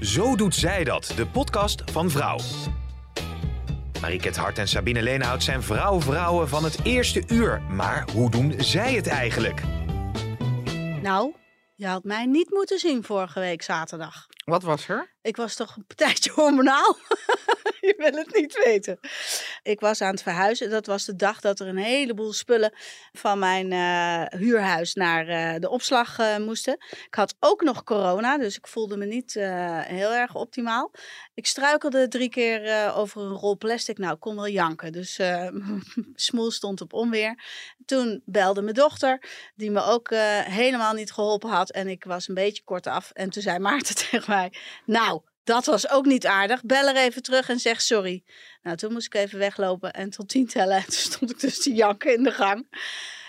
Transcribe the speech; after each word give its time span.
Zo 0.00 0.36
doet 0.36 0.54
zij 0.54 0.84
dat, 0.84 1.12
de 1.16 1.26
podcast 1.26 1.82
van 1.90 2.10
Vrouw. 2.10 2.38
Mariket 4.00 4.36
Hart 4.36 4.58
en 4.58 4.68
Sabine 4.68 5.02
Leenhout 5.02 5.42
zijn 5.42 5.62
vrouw-vrouwen 5.62 6.48
van 6.48 6.64
het 6.64 6.84
eerste 6.84 7.22
uur. 7.26 7.62
Maar 7.62 8.08
hoe 8.12 8.30
doen 8.30 8.54
zij 8.56 8.94
het 8.94 9.06
eigenlijk? 9.06 9.62
Nou, 11.02 11.34
je 11.74 11.86
had 11.86 12.04
mij 12.04 12.26
niet 12.26 12.50
moeten 12.50 12.78
zien 12.78 13.04
vorige 13.04 13.40
week 13.40 13.62
zaterdag. 13.62 14.26
Wat 14.50 14.62
was 14.62 14.88
er? 14.88 15.10
Ik 15.22 15.36
was 15.36 15.54
toch 15.54 15.76
een 15.76 15.86
partijtje 15.86 16.30
hormonaal. 16.40 16.96
je 17.80 17.94
wil 17.96 18.12
het 18.12 18.34
niet 18.34 18.62
weten. 18.64 18.98
Ik 19.62 19.80
was 19.80 20.00
aan 20.00 20.10
het 20.10 20.22
verhuizen. 20.22 20.70
Dat 20.70 20.86
was 20.86 21.04
de 21.04 21.16
dag 21.16 21.40
dat 21.40 21.60
er 21.60 21.66
een 21.66 21.76
heleboel 21.76 22.32
spullen 22.32 22.72
van 23.12 23.38
mijn 23.38 23.72
eh, 23.72 24.40
huurhuis 24.40 24.94
naar 24.94 25.28
eh, 25.28 25.60
de 25.60 25.68
opslag 25.68 26.18
eh, 26.18 26.36
moesten. 26.36 26.72
Ik 26.90 27.14
had 27.14 27.34
ook 27.40 27.62
nog 27.62 27.84
corona, 27.84 28.38
dus 28.38 28.56
ik 28.56 28.66
voelde 28.66 28.96
me 28.96 29.06
niet 29.06 29.32
heel 29.84 30.12
erg 30.12 30.34
optimaal. 30.34 30.90
Ik 31.34 31.46
struikelde 31.46 32.08
drie 32.08 32.28
keer 32.28 32.92
over 32.94 33.22
een 33.22 33.36
rol 33.36 33.56
plastic. 33.56 33.98
Nou, 33.98 34.14
ik 34.14 34.20
kon 34.20 34.34
wel 34.34 34.48
janken. 34.48 34.92
Dus 34.92 35.18
smoel 36.14 36.50
stond 36.50 36.80
op 36.80 36.92
onweer. 36.92 37.42
Toen 37.84 38.22
belde 38.24 38.62
mijn 38.62 38.74
dochter, 38.74 39.22
die 39.54 39.70
me 39.70 39.82
ook 39.82 40.10
helemaal 40.44 40.94
niet 40.94 41.12
geholpen 41.12 41.50
had. 41.50 41.70
En 41.70 41.88
ik 41.88 42.04
was 42.04 42.28
een 42.28 42.34
beetje 42.34 42.62
kort 42.62 42.86
af. 42.86 43.10
En 43.10 43.30
toen 43.30 43.42
zei 43.42 43.58
Maarten 43.58 43.94
tegen 43.94 44.30
mij, 44.30 44.39
nou, 44.84 45.22
dat 45.44 45.66
was 45.66 45.90
ook 45.90 46.04
niet 46.04 46.26
aardig. 46.26 46.64
Bel 46.64 46.88
er 46.88 46.96
even 46.96 47.22
terug 47.22 47.48
en 47.48 47.58
zeg 47.58 47.80
sorry. 47.80 48.24
Nou, 48.62 48.76
toen 48.76 48.92
moest 48.92 49.06
ik 49.06 49.14
even 49.14 49.38
weglopen 49.38 49.92
en 49.92 50.10
tot 50.10 50.28
tien 50.28 50.46
tellen. 50.46 50.76
En 50.76 50.84
toen 50.84 50.92
stond 50.92 51.30
ik 51.30 51.40
dus 51.40 51.62
te 51.62 51.72
janken 51.72 52.14
in 52.14 52.22
de 52.22 52.32
gang. 52.32 52.66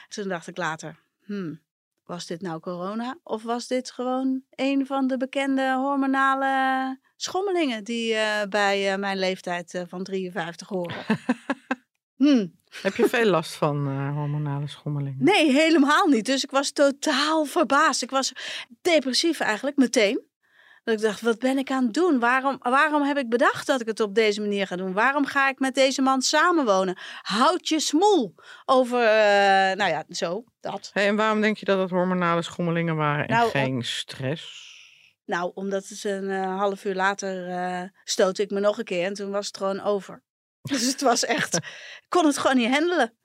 Toen 0.10 0.28
dacht 0.28 0.48
ik 0.48 0.58
later, 0.58 1.00
hmm, 1.26 1.62
was 2.06 2.26
dit 2.26 2.42
nou 2.42 2.60
corona? 2.60 3.18
Of 3.24 3.44
was 3.44 3.68
dit 3.68 3.92
gewoon 3.92 4.44
een 4.50 4.86
van 4.86 5.08
de 5.08 5.18
bekende 5.18 5.74
hormonale 5.74 7.00
schommelingen 7.16 7.84
die 7.84 8.14
uh, 8.14 8.42
bij 8.50 8.92
uh, 8.92 9.00
mijn 9.00 9.18
leeftijd 9.18 9.74
uh, 9.74 9.82
van 9.88 10.04
53 10.04 10.68
horen? 10.68 11.06
hmm. 12.24 12.60
Heb 12.82 12.96
je 12.96 13.10
veel 13.10 13.26
last 13.30 13.54
van 13.54 14.08
hormonale 14.14 14.68
schommelingen? 14.68 15.24
Nee, 15.24 15.52
helemaal 15.52 16.08
niet. 16.08 16.26
Dus 16.26 16.44
ik 16.44 16.52
was 16.52 16.72
totaal 16.72 17.46
verbaasd. 17.46 18.02
Ik 18.02 18.10
was 18.10 18.32
depressief 18.82 19.40
eigenlijk 19.40 19.78
meteen. 19.78 20.30
Dat 20.84 20.94
ik 20.94 21.02
dacht, 21.02 21.22
wat 21.22 21.40
ben 21.40 21.58
ik 21.58 21.72
aan 21.72 21.84
het 21.84 21.94
doen? 21.94 22.20
Waarom, 22.20 22.58
waarom 22.60 23.04
heb 23.04 23.18
ik 23.18 23.30
bedacht 23.30 23.68
dat 23.68 23.82
ik 23.82 23.88
het 23.88 24.00
op 24.00 24.16
deze 24.16 24.42
manier 24.42 24.68
ga 24.68 24.76
doen? 24.76 24.94
Waarom 24.94 25.26
ga 25.26 25.50
ik 25.50 25.60
met 25.60 25.76
deze 25.76 26.02
man 26.02 26.22
samenwonen? 26.22 26.98
Houd 27.22 27.68
je 27.68 27.80
smoel 27.80 28.36
over, 28.66 29.00
uh, 29.00 29.76
nou 29.76 29.90
ja, 29.90 30.04
zo, 30.10 30.44
dat. 30.60 30.90
Hey, 30.94 31.08
en 31.08 31.16
waarom 31.16 31.42
denk 31.42 31.58
je 31.58 31.66
dat 31.66 31.80
het 31.80 31.90
hormonale 31.90 32.42
schommelingen 32.42 32.96
waren 32.96 33.28
en 33.28 33.36
nou, 33.36 33.50
geen 33.50 33.84
stress? 33.84 34.70
Nou, 35.26 35.52
omdat 35.54 35.88
het 35.88 36.04
een 36.04 36.24
uh, 36.24 36.58
half 36.58 36.86
uur 36.86 36.96
later 36.96 37.48
uh, 37.50 37.90
stootte 38.04 38.42
ik 38.42 38.52
me 38.52 38.60
nog 38.60 38.78
een 38.78 38.84
keer 38.84 39.06
en 39.06 39.14
toen 39.14 39.32
was 39.32 39.48
het 39.48 39.58
gewoon 39.58 39.82
over. 39.82 40.24
Dus 40.72 40.86
het 40.86 41.02
was 41.02 41.26
echt, 41.26 41.56
ik 42.04 42.10
kon 42.10 42.26
het 42.26 42.38
gewoon 42.38 42.58
niet 42.58 42.70
handelen. 42.70 43.18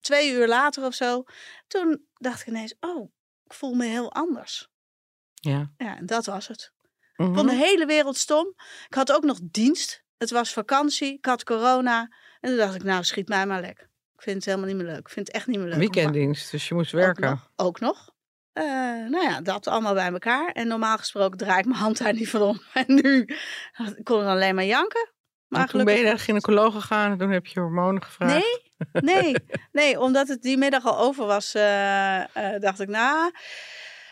Twee 0.00 0.32
uur 0.32 0.48
later 0.48 0.84
of 0.84 0.94
zo, 0.94 1.24
toen 1.66 2.06
dacht 2.14 2.40
ik 2.40 2.46
ineens, 2.46 2.74
oh, 2.80 3.12
ik 3.44 3.52
voel 3.52 3.74
me 3.74 3.86
heel 3.86 4.12
anders. 4.12 4.68
Ja. 5.34 5.72
Ja, 5.76 5.96
en 5.96 6.06
dat 6.06 6.26
was 6.26 6.48
het. 6.48 6.72
Mm 7.20 7.34
Van 7.34 7.46
de 7.46 7.54
hele 7.54 7.86
wereld 7.86 8.16
stom. 8.16 8.54
Ik 8.88 8.94
had 8.94 9.12
ook 9.12 9.24
nog 9.24 9.38
dienst. 9.42 10.04
Het 10.18 10.30
was 10.30 10.52
vakantie. 10.52 11.14
Ik 11.14 11.24
had 11.24 11.44
corona. 11.44 12.00
En 12.40 12.48
toen 12.48 12.58
dacht 12.58 12.74
ik, 12.74 12.82
nou, 12.82 13.04
schiet 13.04 13.28
mij 13.28 13.46
maar 13.46 13.60
lek. 13.60 13.88
Ik 14.16 14.22
vind 14.22 14.36
het 14.36 14.44
helemaal 14.44 14.66
niet 14.66 14.76
meer 14.76 14.86
leuk. 14.86 14.98
Ik 14.98 15.08
vind 15.08 15.26
het 15.26 15.36
echt 15.36 15.46
niet 15.46 15.58
meer 15.58 15.68
leuk. 15.68 15.78
Weekenddienst, 15.78 16.50
dus 16.50 16.68
je 16.68 16.74
moest 16.74 16.92
werken. 16.92 17.30
Ook 17.30 17.38
nog. 17.38 17.66
Ook 17.66 17.80
nog. 17.80 18.10
Uh, 18.54 18.64
nou 19.10 19.22
ja, 19.22 19.40
dat 19.40 19.66
allemaal 19.66 19.94
bij 19.94 20.12
elkaar. 20.12 20.50
En 20.50 20.68
normaal 20.68 20.96
gesproken 20.96 21.38
draai 21.38 21.58
ik 21.58 21.64
mijn 21.64 21.78
hand 21.78 21.98
daar 21.98 22.12
niet 22.12 22.30
van 22.30 22.42
om. 22.42 22.60
En 22.72 22.94
nu 22.94 23.20
ik 23.96 24.04
kon 24.04 24.20
ik 24.20 24.26
alleen 24.26 24.54
maar 24.54 24.64
janken. 24.64 25.12
Maar 25.48 25.68
toen 25.68 25.84
ben 25.84 25.96
je 25.96 26.04
naar 26.04 26.14
de 26.14 26.20
gynaecoloog 26.20 26.74
gegaan 26.74 27.10
en 27.10 27.18
toen 27.18 27.30
heb 27.30 27.46
je 27.46 27.60
hormonen 27.60 28.02
gevraagd. 28.02 28.32
Nee, 28.32 29.14
nee, 29.14 29.34
nee 29.72 30.00
omdat 30.00 30.28
het 30.28 30.42
die 30.42 30.56
middag 30.56 30.84
al 30.84 30.98
over 30.98 31.26
was, 31.26 31.54
uh, 31.54 32.18
uh, 32.18 32.24
dacht 32.58 32.80
ik, 32.80 32.88
nou, 32.88 33.32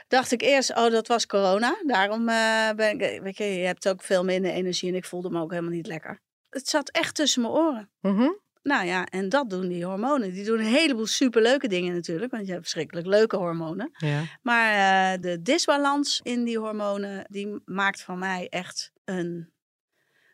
dacht 0.09 0.33
ik 0.33 0.43
eerst, 0.43 0.77
oh, 0.77 0.91
dat 0.91 1.07
was 1.07 1.27
corona. 1.27 1.83
Daarom 1.87 2.29
uh, 2.29 2.71
ben 2.71 3.01
ik, 3.01 3.23
weet 3.23 3.37
je, 3.37 3.45
je 3.45 3.67
hebt 3.67 3.89
ook 3.89 4.03
veel 4.03 4.25
minder 4.25 4.51
energie 4.51 4.89
en 4.89 4.97
ik 4.97 5.05
voelde 5.05 5.31
me 5.31 5.41
ook 5.41 5.51
helemaal 5.51 5.73
niet 5.73 5.87
lekker. 5.87 6.21
Het 6.49 6.69
zat 6.69 6.91
echt 6.91 7.15
tussen 7.15 7.43
mijn 7.43 7.55
oren. 7.55 7.91
Mm 8.01 8.41
Nou 8.63 8.87
ja, 8.87 9.07
en 9.07 9.29
dat 9.29 9.51
doen 9.51 9.69
die 9.69 9.85
hormonen. 9.85 10.33
Die 10.33 10.45
doen 10.45 10.59
een 10.59 10.65
heleboel 10.65 11.07
superleuke 11.07 11.69
dingen 11.69 11.95
natuurlijk, 11.95 12.31
want 12.31 12.45
je 12.47 12.51
hebt 12.51 12.63
verschrikkelijk 12.63 13.07
leuke 13.07 13.37
hormonen. 13.37 13.91
Ja. 13.93 14.23
Maar 14.43 14.73
uh, 15.15 15.23
de 15.23 15.43
disbalans 15.43 16.21
in 16.23 16.45
die 16.45 16.59
hormonen, 16.59 17.25
die 17.29 17.61
maakt 17.65 18.03
van 18.03 18.19
mij 18.19 18.47
echt 18.49 18.93
een 19.05 19.53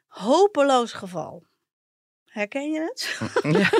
hopeloos 0.06 0.92
geval. 0.92 1.44
Herken 2.24 2.70
je 2.70 2.80
het? 2.80 3.18
Ja. 3.42 3.70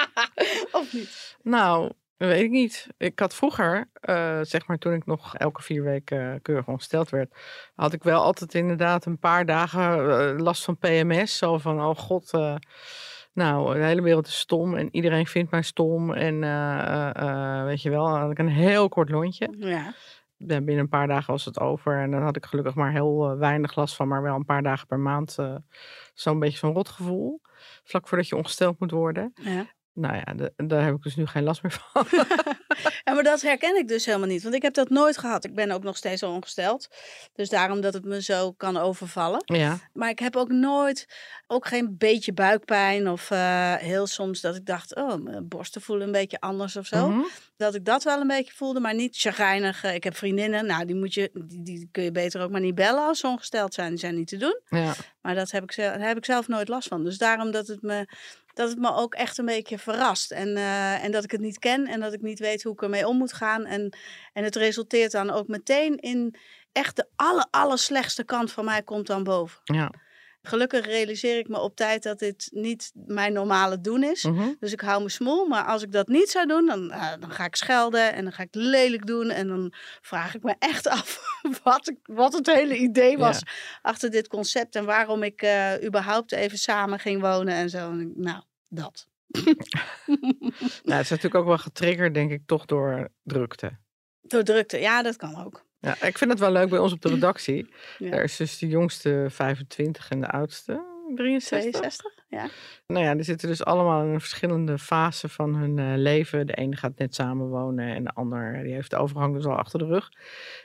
of 0.80 0.92
niet? 0.92 1.36
Nou, 1.42 1.92
Weet 2.16 2.42
ik 2.42 2.50
niet. 2.50 2.88
Ik 2.96 3.18
had 3.18 3.34
vroeger, 3.34 3.90
uh, 4.08 4.38
zeg 4.42 4.66
maar 4.66 4.78
toen 4.78 4.92
ik 4.92 5.06
nog 5.06 5.36
elke 5.36 5.62
vier 5.62 5.82
weken 5.82 6.18
uh, 6.18 6.34
keurig 6.42 6.66
ongesteld 6.66 7.10
werd, 7.10 7.34
had 7.74 7.92
ik 7.92 8.02
wel 8.02 8.22
altijd 8.22 8.54
inderdaad 8.54 9.04
een 9.04 9.18
paar 9.18 9.46
dagen 9.46 9.98
uh, 9.98 10.38
last 10.38 10.64
van 10.64 10.78
PMS. 10.78 11.36
Zo 11.38 11.58
van, 11.58 11.80
oh 11.80 11.96
god, 11.96 12.32
nou, 13.32 13.74
de 13.74 13.84
hele 13.84 14.02
wereld 14.02 14.26
is 14.26 14.38
stom 14.38 14.74
en 14.74 14.88
iedereen 14.90 15.26
vindt 15.26 15.50
mij 15.50 15.62
stom. 15.62 16.12
En 16.12 16.40
weet 17.64 17.82
je 17.82 17.90
wel, 17.90 18.08
had 18.08 18.30
ik 18.30 18.38
een 18.38 18.48
heel 18.48 18.88
kort 18.88 19.10
lontje. 19.10 19.54
Ja. 19.58 19.94
Binnen 20.36 20.78
een 20.78 20.88
paar 20.88 21.06
dagen 21.06 21.32
was 21.32 21.44
het 21.44 21.60
over 21.60 22.00
en 22.00 22.10
dan 22.10 22.22
had 22.22 22.36
ik 22.36 22.46
gelukkig 22.46 22.74
maar 22.74 22.92
heel 22.92 23.36
weinig 23.36 23.76
last 23.76 23.96
van, 23.96 24.08
maar 24.08 24.22
wel 24.22 24.34
een 24.34 24.44
paar 24.44 24.62
dagen 24.62 24.86
per 24.86 24.98
maand 24.98 25.38
zo'n 26.14 26.38
beetje 26.38 26.58
zo'n 26.58 26.74
rotgevoel. 26.74 27.40
Vlak 27.84 28.08
voordat 28.08 28.28
je 28.28 28.36
ongesteld 28.36 28.78
moet 28.78 28.90
worden. 28.90 29.32
Ja. 29.34 29.66
Nou 29.94 30.16
ja, 30.16 30.50
daar 30.56 30.84
heb 30.84 30.94
ik 30.94 31.02
dus 31.02 31.16
nu 31.16 31.26
geen 31.26 31.42
last 31.42 31.62
meer 31.62 31.72
van. 31.72 32.06
ja, 33.04 33.12
maar 33.12 33.22
dat 33.22 33.42
herken 33.42 33.76
ik 33.76 33.88
dus 33.88 34.04
helemaal 34.06 34.28
niet. 34.28 34.42
Want 34.42 34.54
ik 34.54 34.62
heb 34.62 34.74
dat 34.74 34.88
nooit 34.88 35.18
gehad. 35.18 35.44
Ik 35.44 35.54
ben 35.54 35.70
ook 35.70 35.82
nog 35.82 35.96
steeds 35.96 36.22
ongesteld. 36.22 36.88
Dus 37.32 37.48
daarom 37.48 37.80
dat 37.80 37.94
het 37.94 38.04
me 38.04 38.22
zo 38.22 38.52
kan 38.52 38.76
overvallen. 38.76 39.42
Ja. 39.44 39.78
Maar 39.92 40.08
ik 40.08 40.18
heb 40.18 40.36
ook 40.36 40.48
nooit, 40.48 41.06
ook 41.46 41.66
geen 41.66 41.94
beetje 41.98 42.32
buikpijn. 42.32 43.08
Of 43.08 43.30
uh, 43.30 43.74
heel 43.74 44.06
soms 44.06 44.40
dat 44.40 44.56
ik 44.56 44.66
dacht, 44.66 44.94
oh, 44.94 45.22
mijn 45.22 45.48
borsten 45.48 45.80
voelen 45.80 46.06
een 46.06 46.12
beetje 46.12 46.40
anders 46.40 46.76
of 46.76 46.86
zo. 46.86 47.08
Mhm. 47.08 47.24
Dat 47.56 47.74
ik 47.74 47.84
dat 47.84 48.02
wel 48.02 48.20
een 48.20 48.26
beetje 48.26 48.54
voelde, 48.54 48.80
maar 48.80 48.94
niet 48.94 49.16
chagrijnig. 49.16 49.84
Ik 49.84 50.04
heb 50.04 50.16
vriendinnen, 50.16 50.66
nou 50.66 50.84
die, 50.84 50.96
moet 50.96 51.14
je, 51.14 51.30
die, 51.46 51.62
die 51.62 51.88
kun 51.90 52.02
je 52.02 52.12
beter 52.12 52.42
ook 52.42 52.50
maar 52.50 52.60
niet 52.60 52.74
bellen 52.74 53.06
als 53.06 53.18
ze 53.18 53.26
ongesteld 53.26 53.74
zijn. 53.74 53.88
Die 53.88 53.98
zijn 53.98 54.14
niet 54.14 54.28
te 54.28 54.36
doen. 54.36 54.60
Ja. 54.68 54.94
Maar 55.20 55.34
dat 55.34 55.50
heb 55.50 55.62
ik, 55.62 55.74
heb 55.74 56.16
ik 56.16 56.24
zelf 56.24 56.48
nooit 56.48 56.68
last 56.68 56.88
van. 56.88 57.04
Dus 57.04 57.18
daarom 57.18 57.50
dat 57.50 57.66
het 57.66 57.82
me 57.82 58.06
dat 58.54 58.68
het 58.68 58.78
me 58.78 58.94
ook 58.94 59.14
echt 59.14 59.38
een 59.38 59.44
beetje 59.44 59.78
verrast. 59.78 60.30
En, 60.30 60.48
uh, 60.48 61.04
en 61.04 61.10
dat 61.12 61.24
ik 61.24 61.30
het 61.30 61.40
niet 61.40 61.58
ken 61.58 61.86
en 61.86 62.00
dat 62.00 62.12
ik 62.12 62.22
niet 62.22 62.38
weet 62.38 62.62
hoe 62.62 62.72
ik 62.72 62.82
ermee 62.82 63.08
om 63.08 63.16
moet 63.16 63.32
gaan. 63.32 63.64
En, 63.64 63.96
en 64.32 64.44
het 64.44 64.56
resulteert 64.56 65.12
dan 65.12 65.30
ook 65.30 65.48
meteen 65.48 65.98
in 65.98 66.34
echt 66.72 66.96
de 66.96 67.06
aller, 67.16 67.46
aller 67.50 67.78
slechtste 67.78 68.24
kant 68.24 68.52
van 68.52 68.64
mij 68.64 68.82
komt 68.82 69.06
dan 69.06 69.24
boven. 69.24 69.60
Ja. 69.64 69.90
Gelukkig 70.46 70.86
realiseer 70.86 71.38
ik 71.38 71.48
me 71.48 71.58
op 71.60 71.76
tijd 71.76 72.02
dat 72.02 72.18
dit 72.18 72.48
niet 72.50 72.90
mijn 72.94 73.32
normale 73.32 73.80
doen 73.80 74.02
is. 74.02 74.24
Mhm. 74.24 74.48
Dus 74.60 74.72
ik 74.72 74.80
hou 74.80 75.02
me 75.02 75.08
smoel. 75.08 75.46
Maar 75.46 75.64
als 75.64 75.82
ik 75.82 75.92
dat 75.92 76.08
niet 76.08 76.30
zou 76.30 76.46
doen, 76.46 76.66
dan, 76.66 76.84
uh, 76.90 77.12
dan 77.20 77.30
ga 77.30 77.44
ik 77.44 77.56
schelden 77.56 78.12
en 78.14 78.22
dan 78.22 78.32
ga 78.32 78.42
ik 78.42 78.54
lelijk 78.54 79.06
doen. 79.06 79.30
En 79.30 79.48
dan 79.48 79.72
vraag 80.00 80.34
ik 80.34 80.42
me 80.42 80.54
echt 80.58 80.88
af 80.98 81.20
wat, 81.62 81.88
ik, 81.88 81.98
wat 82.02 82.32
het 82.32 82.46
hele 82.46 82.76
idee 82.76 83.18
was 83.18 83.38
Ja. 83.38 83.46
achter 83.82 84.10
dit 84.10 84.28
concept. 84.28 84.76
En 84.76 84.84
waarom 84.84 85.22
ik 85.22 85.42
uh, 85.42 85.72
überhaupt 85.84 86.32
even 86.32 86.58
samen 86.58 86.98
ging 86.98 87.20
wonen 87.20 87.54
en 87.54 87.70
zo. 87.70 87.92
Nou, 88.14 88.42
dat. 88.68 89.06
Nou, 90.82 90.96
het 90.96 91.04
is 91.04 91.10
natuurlijk 91.10 91.34
ook 91.34 91.46
wel 91.46 91.58
getriggerd, 91.58 92.14
denk 92.14 92.30
ik, 92.30 92.42
toch 92.46 92.64
door 92.64 93.08
drukte. 93.22 93.78
Door 94.20 94.42
drukte, 94.42 94.78
ja, 94.78 95.02
dat 95.02 95.16
kan 95.16 95.44
ook. 95.44 95.64
Ja, 95.84 96.02
ik 96.02 96.18
vind 96.18 96.30
het 96.30 96.40
wel 96.40 96.52
leuk 96.52 96.68
bij 96.68 96.78
ons 96.78 96.92
op 96.92 97.00
de 97.00 97.08
redactie. 97.08 97.68
Ja. 97.98 98.10
Daar 98.10 98.22
is 98.22 98.36
dus 98.36 98.58
de 98.58 98.68
jongste 98.68 99.26
25 99.28 100.10
en 100.10 100.20
de 100.20 100.28
oudste 100.28 100.92
63. 101.14 101.70
62? 101.70 102.12
Ja. 102.28 102.48
Nou 102.86 103.04
ja, 103.04 103.14
die 103.14 103.22
zitten 103.22 103.48
dus 103.48 103.64
allemaal 103.64 104.02
in 104.04 104.12
een 104.12 104.20
verschillende 104.20 104.78
fase 104.78 105.28
van 105.28 105.54
hun 105.54 105.78
eh, 105.78 105.92
leven. 105.96 106.46
De 106.46 106.54
ene 106.54 106.76
gaat 106.76 106.98
net 106.98 107.14
samenwonen 107.14 107.94
en 107.94 108.04
de 108.04 108.10
ander 108.10 108.62
die 108.62 108.72
heeft 108.72 108.90
de 108.90 108.96
overgang 108.96 109.34
dus 109.34 109.44
al 109.44 109.56
achter 109.56 109.78
de 109.78 109.86
rug. 109.86 110.08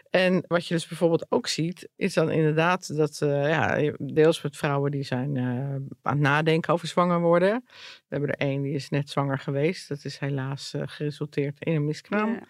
En 0.09 0.43
wat 0.47 0.67
je 0.67 0.73
dus 0.73 0.87
bijvoorbeeld 0.87 1.25
ook 1.29 1.47
ziet, 1.47 1.89
is 1.95 2.13
dan 2.13 2.31
inderdaad 2.31 2.95
dat 2.95 3.21
eh, 3.21 3.49
ja, 3.49 3.93
deels 3.97 4.41
met 4.41 4.57
vrouwen 4.57 4.91
die 4.91 5.03
zijn 5.03 5.37
eh, 5.37 5.43
aan 5.43 5.89
het 6.01 6.19
nadenken 6.19 6.73
over 6.73 6.87
zwanger 6.87 7.19
worden. 7.19 7.63
We 7.65 8.05
hebben 8.07 8.29
er 8.29 8.47
één 8.47 8.61
die 8.61 8.73
is 8.73 8.89
net 8.89 9.09
zwanger 9.09 9.39
geweest. 9.39 9.87
Dat 9.87 10.05
is 10.05 10.17
helaas 10.17 10.73
geresulteerd 10.77 11.55
in 11.59 11.75
een 11.75 11.85
miskraam. 11.85 12.31
Ja. 12.31 12.43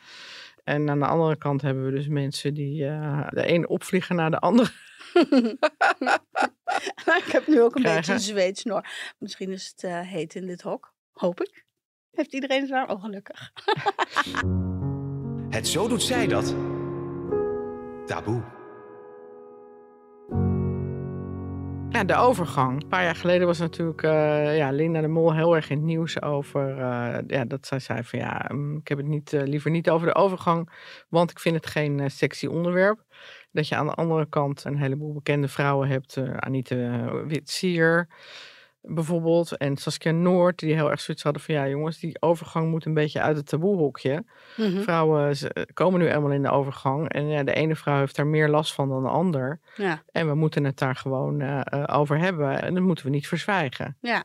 En 0.70 0.90
aan 0.90 1.00
de 1.00 1.06
andere 1.06 1.38
kant 1.38 1.62
hebben 1.62 1.86
we 1.86 1.92
dus 1.92 2.08
mensen 2.08 2.54
die 2.54 2.86
eh, 2.86 3.28
de 3.30 3.50
een 3.50 3.70
opvliegen 3.70 4.16
naar 4.16 4.32
de 4.32 4.40
andere. 4.40 4.70
ik 7.24 7.30
heb 7.32 7.48
nu 7.48 7.62
ook 7.62 7.76
een 7.76 7.82
Krijgen. 7.82 7.96
beetje 7.96 8.14
een 8.14 8.20
zweetsnor. 8.20 8.86
Misschien 9.18 9.52
is 9.52 9.68
het 9.68 9.84
eh, 9.84 10.00
heet 10.00 10.36
in 10.36 10.46
dit 10.46 10.62
hok. 10.62 10.94
Hoop 11.12 11.42
ik. 11.42 11.66
Heeft 12.12 12.34
iedereen 12.34 12.68
warm? 12.68 12.90
Oh, 12.90 13.04
gelukkig. 13.04 13.40
Het 15.56 15.68
Zo 15.68 15.88
Doet 15.88 16.04
Zij 16.04 16.28
Dat. 16.28 16.56
Taboe. 18.06 18.59
Ja, 22.00 22.06
de 22.06 22.16
overgang. 22.16 22.82
Een 22.82 22.88
paar 22.88 23.04
jaar 23.04 23.16
geleden 23.16 23.48
was 23.48 23.60
natuurlijk 23.60 24.04
eh, 24.04 24.58
ja, 24.58 24.72
Linda 24.72 25.02
de 25.02 25.08
Mol 25.08 25.34
heel 25.34 25.56
erg 25.56 25.70
in 25.70 25.78
het 25.78 25.86
nieuws 25.86 26.22
over 26.22 26.70
eh, 26.70 27.18
ja, 27.28 27.46
dat 27.46 27.68
zij 27.68 27.80
zei 27.80 28.04
van 28.04 28.20
ja, 28.20 28.50
mm, 28.54 28.78
ik 28.78 28.88
heb 28.88 28.98
het 28.98 29.08
niet, 29.08 29.34
eh, 29.34 29.44
liever 29.44 29.72
niet 29.72 29.90
over 29.90 30.08
de 30.08 30.16
overgang, 30.16 30.70
want 31.10 31.32
ik 31.32 31.40
vind 31.40 31.56
het 31.56 31.68
geen 31.68 32.12
sexy 32.12 32.46
onderwerp. 32.46 33.06
Dat 33.52 33.68
je 33.68 33.76
aan 33.76 33.86
de 33.86 33.94
andere 33.94 34.26
kant 34.30 34.64
een 34.64 34.78
heleboel 34.78 35.14
bekende 35.14 35.48
vrouwen 35.48 35.88
hebt, 35.88 36.18
Anita 36.36 36.76
Witsier 37.26 38.08
bijvoorbeeld 38.82 39.58
en 39.58 39.78
Saskia 39.78 40.12
Noord, 40.12 40.60
die 40.60 40.74
heel 40.74 40.92
erg 40.92 41.02
zoiets 41.02 41.24
hadden 41.24 41.42
van 41.42 41.56
ja 41.56 41.68
jongens, 41.68 42.00
die 42.00 42.22
overgang 42.22 42.70
moet 42.70 42.86
een 42.86 42.94
beetje 42.94 43.22
uit 43.22 43.38
het 43.38 43.46
taboehokje. 43.46 44.24
Mhm. 44.58 44.82
Vrouwen 44.82 45.36
ze 45.38 45.68
komen 45.74 46.00
nu 46.00 46.10
eenmaal 46.10 46.32
in 46.32 46.42
de 46.42 46.50
overgang 46.50 47.10
en 47.10 47.28
ja, 47.28 47.44
de 47.44 47.54
ene 47.54 47.76
vrouw 47.76 48.00
heeft 48.00 48.16
daar 48.16 48.28
meer 48.28 48.50
last 48.50 48.74
van 48.74 48.90
dan 48.90 49.04
de 49.04 49.10
ander. 49.10 49.60
Ja. 49.76 50.04
En 50.12 50.28
we 50.28 50.36
moeten 50.36 50.64
het 50.64 50.78
daar 50.78 50.96
gewoon 50.96 51.42
eh, 51.42 51.62
eh, 51.64 52.00
over 52.00 52.18
hebben. 52.20 52.62
En 52.62 52.74
dat 52.74 52.84
moeten 52.84 53.06
we 53.06 53.12
niet 53.12 53.28
verzwijgen. 53.28 53.98
Ja. 54.02 54.24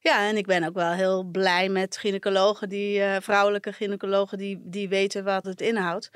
ja, 0.00 0.28
en 0.28 0.36
ik 0.36 0.46
ben 0.46 0.64
ook 0.64 0.74
wel 0.74 0.92
heel 0.92 1.24
blij 1.24 1.68
met 1.68 1.96
gynaecologen, 1.96 2.68
die, 2.68 3.02
eh, 3.02 3.20
vrouwelijke 3.20 3.72
gynaecologen, 3.72 4.38
die, 4.38 4.60
die 4.64 4.88
weten 4.88 5.24
wat 5.24 5.44
het 5.44 5.60
inhoudt. 5.60 6.10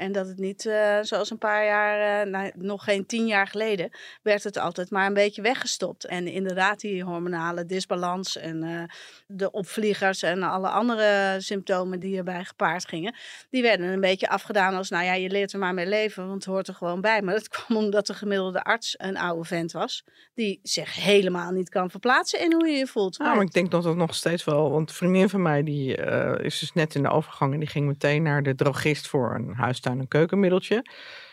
En 0.00 0.12
dat 0.12 0.26
het 0.26 0.38
niet 0.38 0.66
eh, 0.66 0.98
zoals 1.00 1.30
een 1.30 1.38
paar 1.38 1.64
jaar, 1.64 2.20
eh, 2.20 2.30
nou, 2.30 2.50
nog 2.54 2.84
geen 2.84 3.06
tien 3.06 3.26
jaar 3.26 3.46
geleden, 3.46 3.90
werd 4.22 4.44
het 4.44 4.58
altijd 4.58 4.90
maar 4.90 5.06
een 5.06 5.14
beetje 5.14 5.42
weggestopt. 5.42 6.04
En 6.04 6.26
inderdaad, 6.26 6.80
die 6.80 7.04
hormonale 7.04 7.64
disbalans 7.64 8.36
en 8.36 8.62
eh, 8.62 8.82
de 9.26 9.50
opvliegers 9.50 10.22
en 10.22 10.42
alle 10.42 10.68
andere 10.68 11.36
symptomen 11.38 12.00
die 12.00 12.16
erbij 12.16 12.44
gepaard 12.44 12.88
gingen, 12.88 13.14
die 13.50 13.62
werden 13.62 13.86
een 13.86 14.00
beetje 14.00 14.28
afgedaan 14.28 14.74
als, 14.74 14.90
nou 14.90 15.04
ja, 15.04 15.14
je 15.14 15.30
leert 15.30 15.52
er 15.52 15.58
maar 15.58 15.74
mee 15.74 15.86
leven, 15.86 16.26
want 16.26 16.44
het 16.44 16.52
hoort 16.52 16.68
er 16.68 16.74
gewoon 16.74 17.00
bij. 17.00 17.22
Maar 17.22 17.34
dat 17.34 17.48
kwam 17.58 17.76
omdat 17.76 18.06
de 18.06 18.14
gemiddelde 18.14 18.62
arts 18.62 18.94
een 18.98 19.16
oude 19.16 19.44
vent 19.44 19.72
was, 19.72 20.04
die 20.34 20.60
zich 20.62 20.94
helemaal 20.94 21.50
niet 21.50 21.68
kan 21.68 21.90
verplaatsen 21.90 22.40
in 22.40 22.52
hoe 22.52 22.68
je 22.68 22.76
je 22.76 22.86
voelt. 22.86 23.18
Nou, 23.18 23.34
maar 23.34 23.44
ik 23.44 23.52
denk 23.52 23.70
dat 23.70 23.82
dat 23.82 23.96
nog 23.96 24.14
steeds 24.14 24.44
wel. 24.44 24.70
Want 24.70 24.88
een 24.88 24.94
vriendin 24.94 25.28
van 25.28 25.42
mij 25.42 25.62
die 25.62 25.96
is 26.42 26.58
dus 26.58 26.72
net 26.72 26.94
in 26.94 27.02
de 27.02 27.10
overgang. 27.10 27.52
En 27.52 27.58
die 27.58 27.68
ging 27.68 27.86
meteen 27.86 28.22
naar 28.22 28.42
de 28.42 28.54
drogist 28.54 29.08
voor 29.08 29.34
een 29.34 29.54
huistuin- 29.54 29.89
en 29.98 30.08
keukenmiddeltje. 30.08 30.84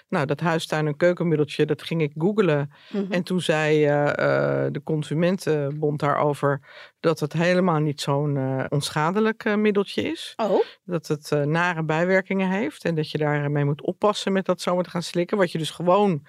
Nou, 0.09 0.25
dat 0.25 0.39
huistuin- 0.39 0.87
en 0.87 0.97
keukenmiddeltje, 0.97 1.65
dat 1.65 1.81
ging 1.81 2.01
ik 2.01 2.11
googelen. 2.17 2.71
Mhm. 2.89 3.11
En 3.11 3.23
toen 3.23 3.41
zei 3.41 3.85
eh, 3.85 4.65
de 4.71 4.81
Consumentenbond 4.83 5.99
daarover 5.99 6.61
dat 6.99 7.19
het 7.19 7.33
helemaal 7.33 7.79
niet 7.79 8.01
zo'n 8.01 8.37
eh, 8.37 8.65
onschadelijk 8.69 9.55
middeltje 9.55 10.01
is. 10.01 10.33
Oh, 10.35 10.61
Dat 10.83 11.07
het 11.07 11.31
nare 11.45 11.83
bijwerkingen 11.83 12.49
heeft. 12.49 12.83
En 12.83 12.95
dat 12.95 13.11
je 13.11 13.17
daarmee 13.17 13.65
moet 13.65 13.81
oppassen 13.81 14.31
met 14.31 14.45
dat 14.45 14.61
zomaar 14.61 14.83
te 14.83 14.89
gaan 14.89 15.03
slikken. 15.03 15.37
Wat 15.37 15.51
je 15.51 15.57
dus 15.57 15.69
gewoon 15.69 16.25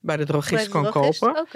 bij 0.00 0.16
de 0.16 0.26
drogist 0.26 0.54
bij 0.54 0.64
de 0.64 0.70
kan 0.70 0.84
drogist? 0.92 1.20
kopen. 1.20 1.46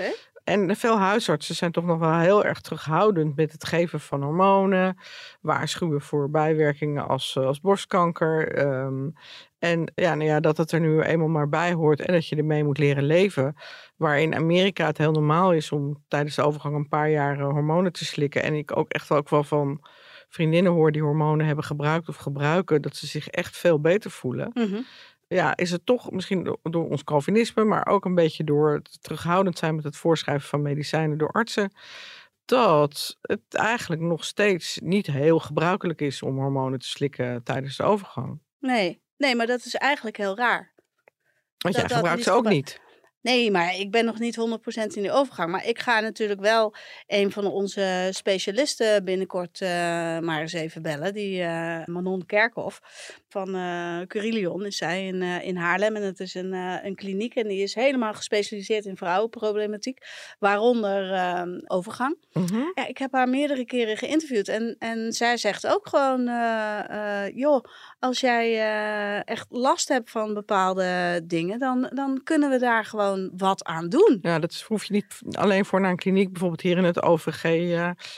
En 0.44 0.76
veel 0.76 0.99
huisartsen 0.99 1.55
zijn 1.55 1.73
toch 1.73 1.85
nog 1.85 1.99
wel 1.99 2.19
heel 2.19 2.44
erg 2.44 2.61
terughoudend 2.61 3.37
met 3.37 3.52
het 3.52 3.64
geven 3.64 4.00
van 4.00 4.23
hormonen. 4.23 4.96
Waarschuwen 5.41 6.00
voor 6.00 6.31
bijwerkingen 6.31 7.08
als, 7.08 7.37
eh, 7.37 7.44
als 7.46 7.61
borstkanker. 7.61 8.52
ehm, 8.52 9.08
en 9.58 9.93
ja, 9.94 10.14
nou 10.14 10.29
ja, 10.29 10.41
dat 10.41 10.56
het 10.56 10.73
er 10.73 10.81
nu 10.81 11.00
eenmaal 11.00 11.29
maar 11.29 11.49
bij 11.49 11.73
hoort 11.73 12.00
en 12.00 12.12
dat 12.12 12.26
je 12.29 12.37
ermee 12.37 12.64
moet 12.64 12.79
leren 12.79 13.05
leven. 13.05 13.55
Waar 13.96 14.20
in 14.20 14.35
Amerika 14.35 14.87
het 14.87 14.99
heel 14.99 15.12
normaal 15.12 15.52
is 15.52 15.73
om 15.73 16.05
tijdens 16.08 16.35
de 16.37 16.43
overgang 16.43 16.75
een 16.75 16.88
paar 16.88 17.11
jaar 17.11 17.38
eh, 17.41 17.49
hormonen 17.49 17.93
te 17.93 18.05
slikken. 18.05 18.43
En 18.43 18.55
ik 18.55 18.76
ook 18.76 18.91
echt 18.91 19.11
ook 19.11 19.29
wel 19.29 19.44
van 19.44 19.87
vriendinnen 20.29 20.73
hoor 20.73 20.93
die 20.93 21.02
hormonen 21.02 21.46
hebben 21.46 21.64
gebruikt 21.64 22.08
of 22.08 22.17
gebruiken. 22.17 22.82
Dat 22.82 22.96
ze 22.96 23.06
zich 23.06 23.29
echt 23.29 23.56
veel 23.56 23.81
beter 23.81 24.11
voelen 24.11 24.50
Mhm. 24.55 24.81
Ja, 25.29 25.56
is 25.56 25.71
het 25.71 25.87
toch 25.87 26.11
misschien 26.11 26.44
do- 26.44 26.61
door 26.62 26.88
ons 26.91 27.05
Calvinisme, 27.05 27.65
maar 27.65 27.87
ook 27.87 28.05
een 28.05 28.15
beetje 28.15 28.44
door 28.44 28.73
het 28.73 29.03
terughoudend 29.03 29.59
zijn 29.59 29.75
met 29.75 29.85
het 29.85 29.97
voorschrijven 29.97 30.49
van 30.49 30.62
medicijnen 30.62 31.19
door 31.19 31.31
artsen, 31.31 31.73
dat 32.44 33.19
het 33.21 33.41
eigenlijk 33.50 34.03
nog 34.03 34.25
steeds 34.25 34.79
niet 34.82 35.06
heel 35.06 35.38
gebruikelijk 35.38 36.00
is 36.00 36.23
om 36.23 36.38
hormonen 36.38 36.79
te 36.79 36.88
slikken 36.88 37.43
tijdens 37.43 37.76
de 37.76 37.82
overgang. 37.82 38.41
Nee. 38.59 39.03
nee, 39.17 39.37
maar 39.37 39.47
dat 39.47 39.65
is 39.65 39.75
eigenlijk 39.75 40.17
heel 40.17 40.37
raar. 40.37 40.73
Want 41.59 41.75
Dat- 41.75 41.88
jij 41.88 41.97
gebruikt 41.97 42.23
ze 42.23 42.31
ook 42.31 42.49
niet. 42.49 42.82
Nee, 43.20 43.50
maar 43.50 43.75
ik 43.75 43.91
ben 43.91 44.05
nog 44.05 44.19
niet 44.19 44.37
100% 44.37 44.97
in 44.97 45.03
die 45.03 45.12
overgang. 45.12 45.50
Maar 45.50 45.67
ik 45.67 45.79
ga 45.79 46.00
natuurlijk 46.00 46.41
wel 46.41 46.75
een 47.06 47.32
van 47.32 47.47
onze 47.47 48.09
specialisten 48.11 49.05
binnenkort 49.05 49.61
eh, 49.61 49.69
maar 50.19 50.41
eens 50.41 50.53
even 50.53 50.82
bellen. 50.82 51.15
Die 51.15 51.43
eh, 51.43 51.85
Manon 51.85 52.27
Kerkhoff 52.27 52.81
van 53.34 53.54
eh 53.54 54.00
Curilion 54.06 54.66
is 54.66 54.76
zij 54.76 55.06
in, 55.06 55.22
eh, 55.22 55.46
in 55.46 55.56
Haarlem. 55.56 55.96
En 55.96 56.02
het 56.02 56.20
is 56.20 56.34
een, 56.34 56.52
eh, 56.52 56.75
een 56.82 56.94
kliniek 56.94 57.34
en 57.34 57.48
die 57.48 57.62
is 57.62 57.75
helemaal 57.75 58.14
gespecialiseerd 58.14 58.84
in 58.84 58.96
vrouwenproblematiek. 58.96 59.98
Waaronder 60.38 61.12
eh, 61.12 61.42
overgang. 61.66 62.16
Mhm. 62.32 62.62
Ja, 62.75 62.86
ik 62.86 62.98
heb 62.98 63.12
haar 63.12 63.28
meerdere 63.28 63.64
keren 63.64 63.96
geïnterviewd. 63.96 64.48
En, 64.48 64.76
en 64.78 65.12
zij 65.12 65.36
zegt 65.36 65.66
ook 65.66 65.88
gewoon: 65.88 66.22
joh, 67.34 67.64
als 67.98 68.20
jij 68.20 68.46
echt 69.25 69.46
last 69.50 69.88
hebt 69.88 70.10
van 70.10 70.34
bepaalde 70.34 71.20
dingen, 71.25 71.58
dan, 71.58 71.90
dan 71.94 72.20
kunnen 72.25 72.50
we 72.50 72.58
daar 72.58 72.84
gewoon 72.84 73.31
wat 73.36 73.64
aan 73.64 73.88
doen. 73.88 74.19
Ja, 74.22 74.38
dat 74.38 74.64
hoef 74.69 74.84
je 74.84 74.92
niet 74.92 75.20
alleen 75.32 75.64
voor 75.64 75.81
naar 75.81 75.90
een 75.90 75.96
kliniek. 75.96 76.31
Bijvoorbeeld 76.31 76.60
hier 76.60 76.76
in 76.76 76.84
het 76.84 77.02
OVG 77.02 77.42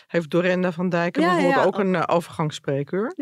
heeft 0.07 0.31
Dorenda 0.31 0.73
van 0.73 0.89
Dijken 0.89 1.23
Ja, 1.23 1.29
bijvoorbeeld 1.29 1.63
ja, 1.63 1.67
ook 1.67 1.79
een 1.79 1.95
eh, 1.95 2.17
overgangsspreekuur. 2.17 3.13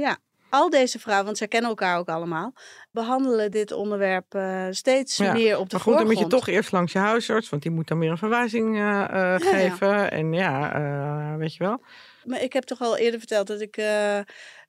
Al 0.54 0.70
deze 0.70 0.98
vrouwen, 0.98 1.24
want 1.24 1.38
zij 1.38 1.48
kennen 1.48 1.70
elkaar 1.70 1.98
ook 1.98 2.08
allemaal, 2.08 2.52
behandelen 2.90 3.50
dit 3.50 3.72
onderwerp 3.72 4.34
eh, 4.34 4.66
steeds 4.70 5.16
Ja, 5.16 5.32
meer 5.32 5.58
op 5.58 5.70
de 5.70 5.76
Maar 5.76 5.84
goed, 5.84 5.96
dan 5.96 6.06
moet 6.06 6.18
je 6.18 6.26
toch 6.26 6.48
eerst 6.48 6.72
langs 6.72 6.92
je 6.92 6.98
huisarts, 6.98 7.48
want 7.48 7.62
die 7.62 7.70
moet 7.70 7.88
dan 7.88 7.98
weer 7.98 8.10
een 8.10 8.18
verwijzing 8.18 8.76
eh, 8.76 9.04
eh, 9.04 9.10
ja. 9.10 9.38
geven. 9.38 10.10
En 10.10 10.32
ja, 10.32 11.36
weet 11.38 11.54
je 11.54 11.64
wel. 11.64 11.80
Maar 12.24 12.42
ik 12.42 12.52
heb 12.52 12.64
toch 12.64 12.80
al 12.80 12.96
eerder 12.96 13.18
verteld 13.18 13.46
dat 13.46 13.60
ik 13.60 13.76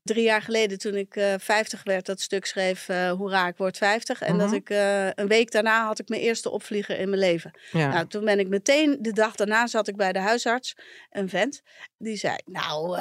drie 0.06 0.24
jaar 0.24 0.42
geleden, 0.42 0.78
toen 0.78 0.96
ik 0.96 1.16
eh 1.16 1.34
50 1.38 1.84
werd, 1.84 2.06
dat 2.06 2.22
stuk 2.22 2.46
schreef: 2.46 2.90
eh 2.90 3.12
Hoera, 3.12 3.48
ik 3.48 3.58
word 3.58 3.78
50. 3.78 4.22
En 4.22 4.38
dat 4.38 4.48
Mhm. 4.48 4.56
ik 4.56 4.70
eh, 4.70 5.08
een 5.12 5.28
week 5.28 5.52
daarna 5.52 5.86
had 5.86 6.00
ik 6.00 6.10
mijn 6.10 6.22
eerste 6.22 6.50
opvlieger 6.50 7.00
in 7.00 7.10
mijn 7.10 7.22
leven. 7.22 7.52
Ja. 7.72 7.88
Nou, 7.88 8.08
toen 8.08 8.26
ben 8.26 8.40
ik 8.40 8.48
meteen, 8.48 8.98
de 9.00 9.14
dag 9.14 9.36
daarna 9.36 9.68
zat 9.68 9.88
ik 9.88 9.96
bij 9.96 10.12
de 10.12 10.20
huisarts, 10.20 10.76
een 11.10 11.30
vent. 11.30 11.62
Die 11.98 12.18
zei, 12.18 12.36
nou, 12.46 13.00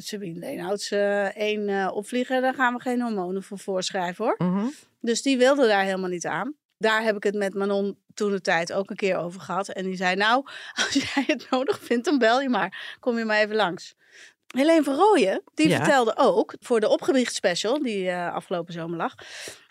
Sabine 0.00 0.38
Leenhouts, 0.38 0.90
één 1.34 1.92
opvlieger, 1.92 2.40
daar 2.40 2.54
gaan 2.54 2.74
we 2.74 2.80
geen 2.80 3.00
hormonen 3.02 3.42
voor 3.42 3.58
voorschrijven 3.58 4.24
hoor. 4.24 4.34
Mhm. 4.38 4.66
Dus 5.00 5.22
die 5.22 5.38
wilde 5.38 5.66
daar 5.66 5.84
helemaal 5.84 6.08
niet 6.10 6.26
aan. 6.26 6.54
Daar 6.78 7.02
heb 7.02 7.16
ik 7.16 7.22
het 7.22 7.34
met 7.34 7.54
Manon 7.54 7.98
toen 8.14 8.30
de 8.30 8.40
tijd 8.40 8.72
ook 8.72 8.90
een 8.90 8.96
keer 8.96 9.16
over 9.16 9.40
gehad. 9.40 9.68
En 9.68 9.84
die 9.84 9.96
zei, 9.96 10.16
nou, 10.16 10.44
als 10.84 10.92
jij 10.92 11.24
het 11.26 11.46
nodig 11.50 11.80
vindt, 11.82 12.04
dan 12.04 12.18
bel 12.18 12.40
je 12.40 12.48
maar. 12.48 12.96
Kom 13.00 13.18
je 13.18 13.24
maar 13.24 13.40
even 13.40 13.56
langs. 13.56 13.94
Helene 14.56 14.82
van 14.82 14.94
Rooyen, 14.94 15.42
die 15.54 15.68
Ja. 15.68 15.76
vertelde 15.76 16.12
ook 16.16 16.54
voor 16.60 16.80
de 16.80 16.88
opgewicht 16.88 17.34
special, 17.34 17.82
die 17.82 18.08
eh, 18.10 18.34
afgelopen 18.34 18.72
zomer 18.72 18.96
lag, 18.96 19.14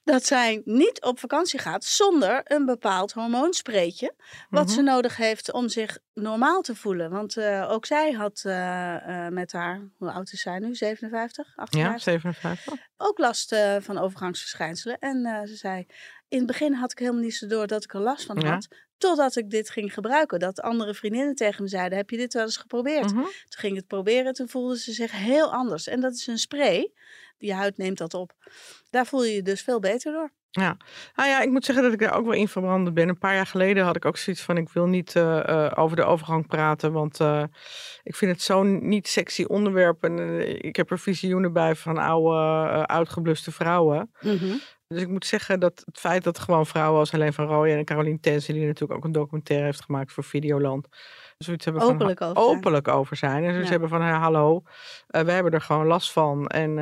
dat 0.04 0.26
zij 0.26 0.62
niet 0.66 1.02
op 1.02 1.20
vakantie 1.20 1.60
gaat 1.60 1.84
zonder 1.84 2.42
een 2.44 2.66
bepaald 2.66 3.12
hormoonspreetje. 3.12 4.14
Wat 4.50 4.66
Mhm. 4.66 4.74
ze 4.74 4.82
nodig 4.82 5.18
heeft 5.18 5.52
om 5.54 5.70
zich 5.70 5.98
normaal 6.14 6.62
te 6.62 6.76
voelen. 6.76 7.10
Want 7.10 7.38
eh, 7.38 7.72
ook 7.72 7.86
zij 7.86 8.12
had 8.12 8.42
eh, 8.46 9.28
met 9.28 9.52
haar, 9.52 9.82
hoe 9.98 10.12
oud 10.12 10.32
is 10.32 10.42
zij 10.42 10.60
nu? 10.60 10.76
57? 10.76 11.48
Ja, 11.56 11.62
58? 11.64 12.02
57. 12.02 12.74
ook 12.98 13.18
last 13.18 13.56
van 13.80 13.98
overgangsverschijnselen. 13.98 15.00
En 15.00 15.48
ze 15.48 15.56
zei, 15.56 15.86
in 16.28 16.38
het 16.38 16.48
begin 16.48 16.74
had 16.74 16.92
ik 16.92 17.00
helemaal 17.00 17.22
niet 17.22 17.36
zo 17.36 17.48
door 17.48 17.68
dat 17.68 17.84
ik 17.84 17.94
er 17.94 18.00
last 18.02 18.26
van 18.26 18.40
Ja. 18.40 18.60
Totdat 19.00 19.36
ik 19.36 19.50
dit 19.50 19.70
ging 19.70 19.94
gebruiken. 19.94 20.40
Dat 20.40 20.62
andere 20.62 20.94
vriendinnen 20.94 21.36
tegen 21.36 21.64
me 21.64 21.70
zeiden, 21.70 21.98
heb 21.98 22.10
je 22.10 22.18
dit 22.18 22.34
wel 22.34 22.44
eens 22.44 22.58
geprobeerd? 22.58 23.14
Mhm. 23.14 23.24
Toen 23.24 23.34
ging 23.50 23.72
ik 23.72 23.78
het 23.78 23.88
proberen, 23.88 24.34
toen 24.34 24.50
voelde 24.50 24.80
ze 24.80 24.92
zich 24.92 25.12
heel 25.12 25.54
anders. 25.54 25.88
En 25.88 26.00
dat 26.00 26.14
is 26.14 26.28
een 26.28 26.38
spray, 26.38 26.92
je 27.38 27.54
huid 27.54 27.78
neemt 27.78 27.98
dat 27.98 28.14
op. 28.14 28.34
Daar 28.90 29.06
voel 29.06 29.24
je 29.24 29.34
je 29.34 29.42
dus 29.42 29.62
veel 29.62 29.80
beter 29.80 30.12
door. 30.12 30.32
Ja, 30.52 30.78
nou 31.16 31.30
ja, 31.30 31.42
ik 31.42 31.50
moet 31.50 31.66
zeggen 31.66 31.84
dat 31.84 31.94
ik 31.94 32.00
daar 32.00 32.18
ook 32.18 32.26
wel 32.26 32.34
in 32.34 32.48
verbranden 32.48 32.94
ben. 32.94 33.10
Een 33.10 33.18
paar 33.18 33.36
jaar 33.36 33.46
geleden 33.46 33.84
had 33.84 33.96
ik 33.96 34.06
ook 34.06 34.18
zoiets 34.18 34.42
van: 34.42 34.58
ik 34.58 34.70
wil 34.70 34.86
niet 34.86 35.16
uh, 35.16 35.24
uh, 35.24 35.72
over 35.76 35.96
de 35.96 36.04
overgang 36.04 36.48
praten, 36.48 36.92
want 36.92 37.20
uh, 37.20 37.44
ik 38.04 38.16
vind 38.16 38.32
het 38.32 38.42
zo'n 38.42 38.88
niet 38.88 39.08
sexy 39.08 39.44
onderwerp. 39.44 40.04
En 40.04 40.40
ik 40.66 40.76
heb 40.76 40.92
er 40.92 41.00
visioenen 41.00 41.54
bij 41.54 41.76
van 41.76 41.98
oude, 41.98 42.88
uitgebluste 42.88 43.52
vrouwen. 43.52 44.12
Mm 44.22 44.38
-hmm. 44.38 44.60
Dus 44.94 45.02
ik 45.02 45.08
moet 45.08 45.26
zeggen 45.26 45.60
dat 45.60 45.84
het 45.86 46.00
feit 46.00 46.24
dat 46.24 46.40
gewoon 46.40 46.66
vrouwen 46.66 47.00
als 47.00 47.12
Helene 47.12 47.34
van 47.34 47.46
Rooyen 47.46 47.78
en 47.78 47.86
Caroline 47.86 48.20
Tensen, 48.20 48.54
die 48.54 48.66
natuurlijk 48.66 49.00
ook 49.00 49.06
een 49.06 49.12
documentaire 49.12 49.66
heeft 49.66 49.84
gemaakt 49.84 50.14
voor 50.14 50.24
Videoland, 50.24 50.88
zoiets 51.38 51.66
hebben 51.66 51.84
openlijk 51.84 52.20
van 52.20 52.36
over 52.36 52.56
openlijk 52.56 52.88
over 52.88 53.16
zijn. 53.16 53.44
En 53.44 53.54
ze 53.54 53.62
ja. 53.62 53.70
hebben 53.70 53.90
van: 53.90 54.02
hey, 54.02 54.12
hallo, 54.12 54.64
we 55.08 55.32
hebben 55.32 55.52
er 55.52 55.62
gewoon 55.62 55.86
last 55.86 56.12
van. 56.12 56.48
En 56.48 56.78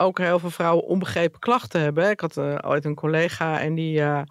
ook 0.00 0.18
heel 0.18 0.38
veel 0.38 0.50
vrouwen 0.50 0.84
onbegrepen 0.84 1.40
klachten 1.40 1.80
hebben. 1.80 2.10
Ik 2.10 2.20
had 2.20 2.36
uh, 2.36 2.58
ooit 2.60 2.84
een 2.84 2.94
collega 2.94 3.60
en 3.60 3.74
die 3.74 4.00
uh, 4.00 4.22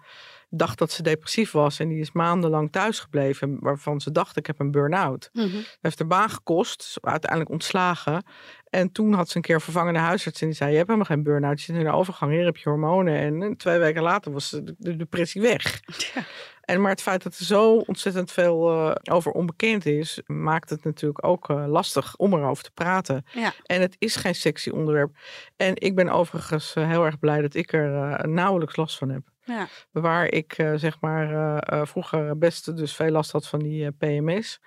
dacht 0.48 0.78
dat 0.78 0.90
ze 0.90 1.02
depressief 1.02 1.50
was. 1.50 1.78
En 1.78 1.88
die 1.88 2.00
is 2.00 2.12
maandenlang 2.12 2.72
thuisgebleven. 2.72 3.56
Waarvan 3.60 4.00
ze 4.00 4.12
dacht, 4.12 4.36
ik 4.36 4.46
heb 4.46 4.60
een 4.60 4.70
burn-out. 4.70 5.30
Mm 5.32 5.48
-hmm. 5.48 5.64
heeft 5.80 5.98
de 5.98 6.04
baan 6.04 6.30
gekost. 6.30 6.98
Uiteindelijk 7.00 7.50
ontslagen. 7.50 8.24
En 8.70 8.92
toen 8.92 9.12
had 9.12 9.28
ze 9.28 9.36
een 9.36 9.42
keer 9.42 9.60
vervangende 9.60 9.98
huisarts. 9.98 10.40
En 10.40 10.46
die 10.46 10.56
zei, 10.56 10.70
je 10.70 10.76
hebt 10.76 10.88
helemaal 10.88 11.10
geen 11.10 11.22
burn-out. 11.22 11.58
Je 11.58 11.64
zit 11.64 11.76
in 11.76 11.84
de 11.84 11.92
overgang. 11.92 12.32
Hier 12.32 12.44
heb 12.44 12.56
je 12.56 12.68
hormonen. 12.68 13.16
En 13.16 13.56
twee 13.56 13.78
weken 13.78 14.02
later 14.02 14.32
was 14.32 14.50
de 14.78 14.96
depressie 14.96 15.42
weg. 15.42 15.80
Ja. 16.14 16.22
En 16.70 16.80
maar 16.80 16.90
het 16.90 17.02
feit 17.02 17.22
dat 17.22 17.38
er 17.38 17.44
zo 17.44 17.76
ontzettend 17.76 18.32
veel 18.32 18.72
uh, 18.72 18.94
over 19.10 19.32
onbekend 19.32 19.86
is, 19.86 20.20
maakt 20.26 20.70
het 20.70 20.84
natuurlijk 20.84 21.24
ook 21.24 21.48
uh, 21.48 21.64
lastig 21.66 22.16
om 22.16 22.34
erover 22.34 22.64
te 22.64 22.70
praten. 22.70 23.24
Ja. 23.32 23.52
En 23.62 23.80
het 23.80 23.96
is 23.98 24.16
geen 24.16 24.34
sexy 24.34 24.70
onderwerp. 24.70 25.16
En 25.56 25.72
ik 25.74 25.94
ben 25.94 26.08
overigens 26.08 26.74
uh, 26.78 26.88
heel 26.88 27.04
erg 27.04 27.18
blij 27.18 27.40
dat 27.40 27.54
ik 27.54 27.72
er 27.72 28.28
nauwelijks 28.28 28.76
last 28.76 28.98
van 28.98 29.08
heb. 29.08 29.22
Ja. 29.44 29.68
Waar 29.90 30.26
ik 30.26 30.54
zeg 30.74 31.00
maar 31.00 31.62
vroeger 31.86 32.38
best 32.38 32.76
dus 32.76 32.94
veel 32.94 33.10
last 33.10 33.32
had 33.32 33.48
van 33.48 33.58
die 33.58 33.90
PMS. 33.90 34.60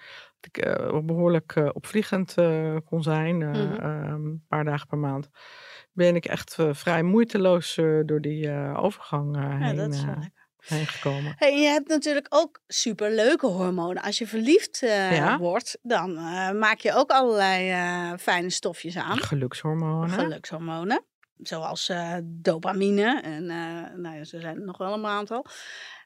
Ik 0.52 0.78
behoorlijk 1.06 1.72
opvliegend 1.74 2.34
kon 2.86 3.04
zijn, 3.04 3.36
mm 3.36 3.54
-hmm. 3.54 3.80
een 3.82 4.44
paar 4.48 4.64
dagen 4.64 4.88
per 4.88 4.98
maand. 4.98 5.30
Ben 5.92 6.16
ik 6.16 6.26
echt 6.26 6.58
vrij 6.72 7.04
moeiteloos 7.04 7.76
door 8.06 8.22
die 8.22 8.52
overgang 8.76 9.36
heen. 9.38 9.76
Ja, 9.76 9.84
dat 9.84 9.94
is 9.94 10.06
wel 10.06 10.16
lekker 10.20 10.44
heen 10.68 10.88
gekomen. 10.88 11.34
Hey, 11.38 11.62
je 11.62 11.68
hebt 11.68 11.88
natuurlijk 11.88 12.26
ook 12.30 12.62
superleuke 12.68 13.48
hormonen. 13.48 14.04
Als 14.04 14.18
je 14.18 14.28
verliefd 14.28 14.82
uh, 14.82 15.16
ja? 15.16 15.38
wordt, 15.38 15.78
dan 15.82 16.12
uh, 16.12 16.52
maak 16.52 16.80
je 16.80 16.94
ook 16.94 17.12
allerlei 17.12 17.72
uh, 17.72 18.18
fijne 18.18 18.50
stofjes 18.50 18.98
aan. 18.98 19.18
Gelukshormonen. 19.18 20.10
Gelukshormonen. 20.10 21.06
Zoals 21.38 21.92
dopamine. 22.24 23.22
En 23.22 23.46
nou 24.02 24.16
ja, 24.16 24.20
er 24.20 24.26
zijn 24.26 24.58
er 24.58 24.66
nog 24.66 24.78
wel 24.78 24.94
een 24.94 25.06
aantal. 25.06 25.46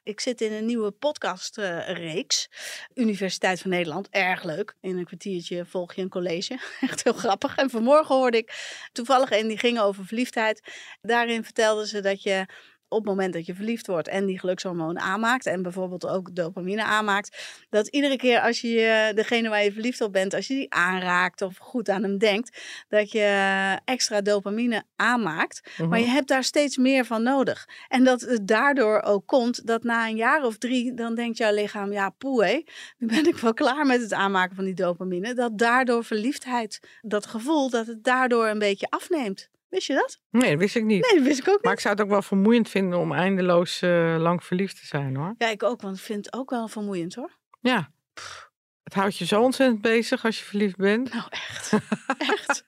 Ik 0.08 0.20
zit 0.20 0.40
in 0.40 0.52
een 0.52 0.66
nieuwe 0.66 0.90
podcastreeks. 0.90 2.48
Universiteit 2.94 3.60
van 3.60 3.70
Nederland. 3.70 4.08
Erg 4.10 4.42
leuk. 4.42 4.74
In 4.80 4.98
een 4.98 5.04
kwartiertje 5.04 5.64
volg 5.64 5.94
je 5.94 6.02
een 6.02 6.08
college. 6.08 6.60
Echt 6.80 7.04
heel 7.04 7.12
grappig. 7.12 7.56
En 7.56 7.70
vanmorgen 7.70 8.14
hoorde 8.14 8.36
ik 8.36 8.78
toevallig 8.92 9.30
een 9.30 9.48
die 9.48 9.58
ging 9.58 9.80
over 9.80 10.06
verliefdheid. 10.06 10.72
Daarin 11.00 11.44
vertelden 11.44 11.86
ze 11.86 12.00
dat 12.00 12.22
je 12.22 12.46
op 12.88 12.98
het 12.98 13.06
moment 13.06 13.32
dat 13.32 13.46
je 13.46 13.54
verliefd 13.54 13.86
wordt 13.86 14.08
en 14.08 14.26
die 14.26 14.38
gelukshormoon 14.38 14.98
aanmaakt 14.98 15.46
en 15.46 15.62
bijvoorbeeld 15.62 16.06
ook 16.06 16.34
dopamine 16.34 16.84
aanmaakt, 16.84 17.66
dat 17.70 17.88
iedere 17.88 18.16
keer 18.16 18.40
als 18.40 18.60
je 18.60 19.12
degene 19.14 19.48
waar 19.48 19.64
je 19.64 19.72
verliefd 19.72 20.00
op 20.00 20.12
bent, 20.12 20.34
als 20.34 20.46
je 20.46 20.54
die 20.54 20.72
aanraakt 20.74 21.42
of 21.42 21.56
goed 21.58 21.88
aan 21.88 22.02
hem 22.02 22.18
denkt, 22.18 22.62
dat 22.88 23.12
je 23.12 23.78
extra 23.84 24.20
dopamine 24.20 24.82
aanmaakt. 24.96 25.70
Maar 25.88 26.00
je 26.00 26.06
hebt 26.06 26.28
daar 26.28 26.44
steeds 26.44 26.76
meer 26.76 27.04
van 27.04 27.22
nodig. 27.22 27.68
En 27.88 28.04
dat 28.04 28.20
het 28.20 28.46
daardoor 28.46 29.02
ook 29.02 29.26
komt 29.26 29.66
dat 29.66 29.82
na 29.82 30.08
een 30.08 30.16
jaar 30.16 30.44
of 30.44 30.58
drie, 30.58 30.94
dan 30.94 31.14
denkt 31.14 31.38
jouw 31.38 31.54
lichaam, 31.54 31.92
ja 31.92 32.10
poe 32.10 32.44
hé, 32.44 32.62
nu 32.98 33.06
ben 33.06 33.26
ik 33.26 33.36
wel 33.36 33.54
klaar 33.54 33.86
met 33.86 34.00
het 34.00 34.12
aanmaken 34.12 34.56
van 34.56 34.64
die 34.64 34.74
dopamine. 34.74 35.34
Dat 35.34 35.58
daardoor 35.58 36.04
verliefdheid, 36.04 36.80
dat 37.00 37.26
gevoel, 37.26 37.70
dat 37.70 37.86
het 37.86 38.04
daardoor 38.04 38.46
een 38.46 38.58
beetje 38.58 38.86
afneemt. 38.90 39.48
Wist 39.68 39.86
je 39.86 39.94
dat? 39.94 40.20
Nee, 40.30 40.50
dat 40.50 40.58
wist 40.58 40.76
ik 40.76 40.84
niet. 40.84 41.02
Nee, 41.02 41.18
dat 41.18 41.26
wist 41.26 41.38
ik 41.38 41.48
ook 41.48 41.54
niet. 41.54 41.64
Maar 41.64 41.72
ik 41.72 41.80
zou 41.80 41.94
het 41.94 42.02
ook 42.02 42.10
wel 42.10 42.22
vermoeiend 42.22 42.68
vinden 42.68 42.98
om 42.98 43.12
eindeloos 43.12 43.82
uh, 43.82 44.16
lang 44.18 44.44
verliefd 44.44 44.80
te 44.80 44.86
zijn 44.86 45.16
hoor. 45.16 45.34
Ja, 45.38 45.48
ik 45.48 45.62
ook, 45.62 45.80
want 45.80 45.96
ik 45.96 46.02
vind 46.02 46.24
het 46.24 46.34
ook 46.34 46.50
wel 46.50 46.68
vermoeiend 46.68 47.14
hoor. 47.14 47.38
Ja. 47.60 47.92
Pff, 48.14 48.50
het 48.82 48.94
houdt 48.94 49.16
je 49.16 49.26
zo 49.26 49.42
ontzettend 49.42 49.80
bezig 49.80 50.24
als 50.24 50.38
je 50.38 50.44
verliefd 50.44 50.76
bent. 50.76 51.12
Nou, 51.12 51.26
echt. 51.30 51.72
echt. 52.18 52.64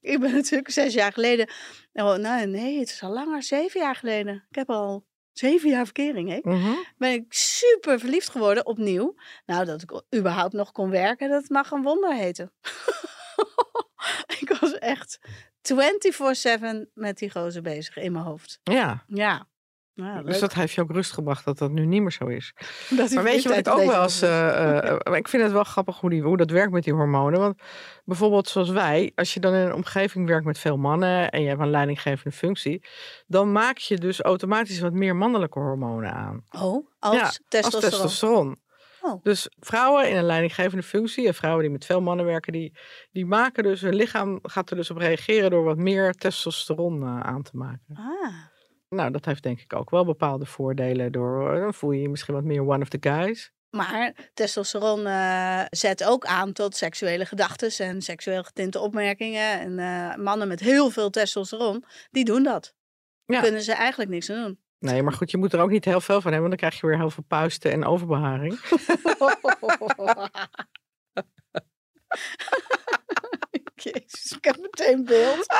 ik 0.00 0.20
ben 0.20 0.32
natuurlijk 0.32 0.70
zes 0.70 0.94
jaar 0.94 1.12
geleden. 1.12 1.50
Oh, 1.92 2.14
nou, 2.14 2.46
nee, 2.46 2.78
het 2.78 2.88
is 2.88 3.02
al 3.02 3.12
langer, 3.12 3.42
zeven 3.42 3.80
jaar 3.80 3.96
geleden. 3.96 4.46
Ik 4.48 4.56
heb 4.56 4.70
al 4.70 5.06
zeven 5.32 5.70
jaar 5.70 5.84
verkering, 5.84 6.28
hè? 6.28 6.38
Mhm. 6.42 6.54
Mm 6.54 6.62
-hmm. 6.62 6.84
Ben 6.96 7.12
ik 7.12 7.24
super 7.32 7.98
verliefd 7.98 8.28
geworden 8.28 8.66
opnieuw. 8.66 9.14
Nou, 9.46 9.64
dat 9.64 9.82
ik 9.82 10.18
überhaupt 10.18 10.52
nog 10.52 10.72
kon 10.72 10.90
werken, 10.90 11.28
dat 11.28 11.48
mag 11.48 11.70
een 11.70 11.82
wonder 11.82 12.14
heten. 12.14 12.52
ik 14.40 14.56
was 14.60 14.78
echt 14.78 15.18
24-7 15.62 16.90
met 16.94 17.18
die 17.18 17.30
gozer 17.30 17.62
bezig 17.62 17.96
in 17.96 18.12
mijn 18.12 18.24
hoofd. 18.24 18.60
Ja. 18.62 19.04
Ja. 19.06 19.48
Ja, 19.94 20.22
dus 20.22 20.38
dat 20.38 20.54
heeft 20.54 20.72
je 20.72 20.80
ook 20.80 20.90
rust 20.90 21.12
gebracht 21.12 21.44
dat 21.44 21.58
dat 21.58 21.70
nu 21.70 21.86
niet 21.86 22.00
meer 22.00 22.12
zo 22.12 22.26
is. 22.26 22.52
maar 23.14 23.22
weet 23.22 23.42
je 23.42 23.48
wat 23.48 23.58
ik 23.58 23.68
ook 23.68 23.84
wel 23.84 24.02
eens. 24.02 24.22
Uh, 24.22 24.96
uh, 25.08 25.16
ik 25.16 25.28
vind 25.28 25.42
het 25.42 25.52
wel 25.52 25.64
grappig 25.64 26.00
hoe, 26.00 26.10
die, 26.10 26.22
hoe 26.22 26.36
dat 26.36 26.50
werkt 26.50 26.72
met 26.72 26.84
die 26.84 26.92
hormonen. 26.92 27.40
Want 27.40 27.62
bijvoorbeeld 28.04 28.48
zoals 28.48 28.70
wij, 28.70 29.12
als 29.14 29.34
je 29.34 29.40
dan 29.40 29.54
in 29.54 29.66
een 29.66 29.74
omgeving 29.74 30.26
werkt 30.26 30.44
met 30.44 30.58
veel 30.58 30.76
mannen 30.76 31.30
en 31.30 31.42
je 31.42 31.48
hebt 31.48 31.60
een 31.60 31.70
leidinggevende 31.70 32.36
functie, 32.36 32.84
dan 33.26 33.52
maak 33.52 33.78
je 33.78 33.98
dus 33.98 34.20
automatisch 34.20 34.80
wat 34.80 34.92
meer 34.92 35.16
mannelijke 35.16 35.58
hormonen 35.58 36.12
aan. 36.12 36.44
Oh, 36.50 36.86
als 36.98 37.16
ja, 37.16 37.30
testosteron. 37.48 37.82
Als 37.82 37.90
testosteron. 37.90 38.58
Oh. 39.02 39.22
Dus 39.22 39.48
vrouwen 39.58 40.10
in 40.10 40.16
een 40.16 40.24
leidinggevende 40.24 40.82
functie 40.82 41.26
en 41.26 41.34
vrouwen 41.34 41.62
die 41.62 41.72
met 41.72 41.84
veel 41.84 42.00
mannen 42.00 42.26
werken, 42.26 42.52
die, 42.52 42.78
die 43.12 43.26
maken 43.26 43.62
dus, 43.62 43.80
hun 43.80 43.94
lichaam 43.94 44.38
gaat 44.42 44.70
er 44.70 44.76
dus 44.76 44.90
op 44.90 44.96
reageren 44.96 45.50
door 45.50 45.64
wat 45.64 45.76
meer 45.76 46.12
testosteron 46.12 47.02
uh, 47.02 47.20
aan 47.20 47.42
te 47.42 47.56
maken. 47.56 47.94
Ah. 47.94 48.34
Nou, 48.88 49.10
dat 49.10 49.24
heeft 49.24 49.42
denk 49.42 49.60
ik 49.60 49.74
ook 49.74 49.90
wel 49.90 50.04
bepaalde 50.04 50.46
voordelen. 50.46 51.12
Door, 51.12 51.60
dan 51.60 51.74
voel 51.74 51.90
je 51.90 52.00
je 52.00 52.08
misschien 52.08 52.34
wat 52.34 52.44
meer 52.44 52.66
one 52.66 52.82
of 52.82 52.88
the 52.88 52.98
guys. 53.00 53.52
Maar 53.70 54.30
testosteron 54.34 55.00
uh, 55.00 55.62
zet 55.70 56.04
ook 56.04 56.24
aan 56.24 56.52
tot 56.52 56.76
seksuele 56.76 57.26
gedachten 57.26 57.86
en 57.86 58.02
seksueel 58.02 58.42
getinte 58.42 58.78
opmerkingen. 58.78 59.60
En 59.60 59.78
uh, 59.78 60.24
mannen 60.24 60.48
met 60.48 60.60
heel 60.60 60.90
veel 60.90 61.10
testosteron, 61.10 61.84
die 62.10 62.24
doen 62.24 62.42
dat. 62.42 62.74
Ja. 63.24 63.40
Kunnen 63.40 63.62
ze 63.62 63.72
eigenlijk 63.72 64.10
niks 64.10 64.30
aan 64.30 64.42
doen. 64.42 64.58
Nee, 64.80 65.02
maar 65.02 65.12
goed, 65.12 65.30
je 65.30 65.36
moet 65.36 65.52
er 65.52 65.60
ook 65.60 65.70
niet 65.70 65.84
heel 65.84 66.00
veel 66.00 66.20
van 66.20 66.32
hebben, 66.32 66.48
want 66.48 66.60
dan 66.60 66.68
krijg 66.68 66.80
je 66.80 66.86
weer 66.86 66.98
heel 66.98 67.10
veel 67.10 67.24
puisten 67.26 67.72
en 67.72 67.84
overbeharing. 67.84 68.60
Jezus, 73.74 74.32
ik 74.36 74.44
heb 74.44 74.56
meteen 74.56 75.04
beeld. 75.04 75.46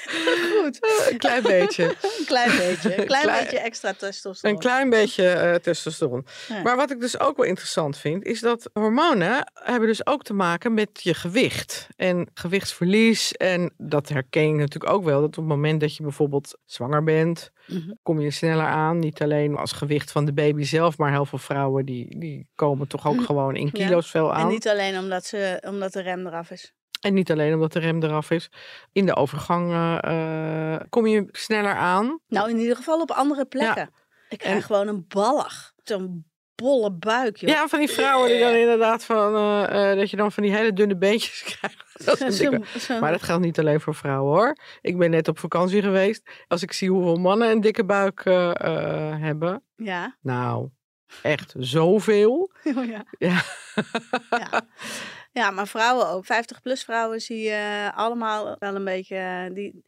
Goed. 0.62 0.78
Een 1.10 1.18
klein 1.18 1.42
beetje. 1.42 1.84
Een 1.84 2.24
klein 2.26 2.56
beetje. 2.56 2.98
Een 2.98 3.06
klein, 3.06 3.22
klein 3.24 3.42
beetje 3.42 3.58
extra 3.58 3.92
testosteron. 3.92 4.54
Een 4.54 4.60
klein 4.60 4.90
beetje 4.90 5.24
uh, 5.24 5.54
testosteron. 5.54 6.26
Ja. 6.48 6.62
Maar 6.62 6.76
wat 6.76 6.90
ik 6.90 7.00
dus 7.00 7.20
ook 7.20 7.36
wel 7.36 7.46
interessant 7.46 7.98
vind, 7.98 8.24
is 8.24 8.40
dat 8.40 8.70
hormonen 8.72 9.52
hebben 9.54 9.88
dus 9.88 10.06
ook 10.06 10.22
te 10.22 10.34
maken 10.34 10.74
met 10.74 10.88
je 11.02 11.14
gewicht. 11.14 11.88
En 11.96 12.30
gewichtsverlies. 12.34 13.32
En 13.32 13.74
dat 13.76 14.08
herken 14.08 14.48
je 14.48 14.54
natuurlijk 14.54 14.92
ook 14.92 15.04
wel. 15.04 15.20
Dat 15.20 15.28
op 15.28 15.34
het 15.34 15.44
moment 15.44 15.80
dat 15.80 15.96
je 15.96 16.02
bijvoorbeeld 16.02 16.58
zwanger 16.64 17.02
bent, 17.02 17.50
mm 17.66 17.78
-hmm. 17.78 17.98
kom 18.02 18.20
je 18.20 18.30
sneller 18.30 18.66
aan. 18.66 18.98
Niet 18.98 19.22
alleen 19.22 19.56
als 19.56 19.72
gewicht 19.72 20.12
van 20.12 20.24
de 20.24 20.32
baby 20.32 20.62
zelf, 20.62 20.98
maar 20.98 21.10
heel 21.10 21.26
veel 21.26 21.38
vrouwen 21.38 21.86
die, 21.86 22.18
die 22.18 22.48
komen 22.54 22.88
toch 22.88 23.06
ook 23.06 23.22
gewoon 23.22 23.56
in 23.56 23.72
kilo's 23.72 24.04
ja. 24.04 24.10
veel 24.10 24.34
aan. 24.34 24.40
En 24.40 24.48
niet 24.48 24.68
alleen 24.68 24.98
omdat, 24.98 25.24
ze, 25.24 25.62
omdat 25.66 25.92
de 25.92 26.00
rem 26.00 26.26
eraf 26.26 26.50
is. 26.50 26.72
En 27.02 27.14
niet 27.14 27.30
alleen 27.30 27.54
omdat 27.54 27.72
de 27.72 27.78
rem 27.78 28.02
eraf 28.02 28.30
is. 28.30 28.50
In 28.92 29.06
de 29.06 29.16
overgang 29.16 29.70
uh, 30.04 30.76
kom 30.88 31.06
je 31.06 31.28
sneller 31.30 31.74
aan. 31.74 32.20
Nou, 32.28 32.50
in 32.50 32.58
ieder 32.58 32.76
geval 32.76 33.00
op 33.00 33.10
andere 33.10 33.44
plekken. 33.44 33.90
Ja. 33.92 34.00
Ik 34.28 34.38
krijg 34.38 34.56
en... 34.56 34.62
gewoon 34.62 34.88
een 34.88 35.04
ballig. 35.08 35.72
Zo'n 35.82 36.24
bolle 36.54 36.92
buik, 36.92 37.36
joh. 37.36 37.50
Ja, 37.50 37.68
van 37.68 37.78
die 37.78 37.88
vrouwen 37.88 38.28
die 38.28 38.40
dan 38.40 38.54
inderdaad 38.54 39.04
van... 39.04 39.34
Uh, 39.34 39.90
uh, 39.90 39.98
dat 39.98 40.10
je 40.10 40.16
dan 40.16 40.32
van 40.32 40.42
die 40.42 40.52
hele 40.52 40.72
dunne 40.72 40.96
beentjes 40.96 41.42
krijgt. 41.58 42.04
Dat 42.04 42.18
zo, 42.18 42.50
zo. 42.78 43.00
Maar 43.00 43.12
dat 43.12 43.22
geldt 43.22 43.44
niet 43.44 43.58
alleen 43.58 43.80
voor 43.80 43.94
vrouwen, 43.94 44.32
hoor. 44.32 44.56
Ik 44.80 44.98
ben 44.98 45.10
net 45.10 45.28
op 45.28 45.38
vakantie 45.38 45.82
geweest. 45.82 46.30
Als 46.48 46.62
ik 46.62 46.72
zie 46.72 46.90
hoeveel 46.90 47.16
mannen 47.16 47.50
een 47.50 47.60
dikke 47.60 47.84
buik 47.84 48.24
hebben. 49.20 49.62
Ja. 49.76 50.16
Nou, 50.20 50.68
echt 51.22 51.54
zoveel. 51.58 52.50
Oh, 52.76 52.84
ja. 52.84 53.04
ja. 53.18 53.42
ja. 54.30 54.50
Ja, 55.32 55.50
maar 55.50 55.68
vrouwen 55.68 56.08
ook. 56.08 56.24
50-plus 56.24 56.82
vrouwen 56.84 57.20
zie 57.20 57.42
je 57.42 57.90
allemaal 57.94 58.56
wel 58.58 58.74
een 58.74 58.84
beetje... 58.84 59.16
eh, 59.16 59.54
Die, 59.54 59.84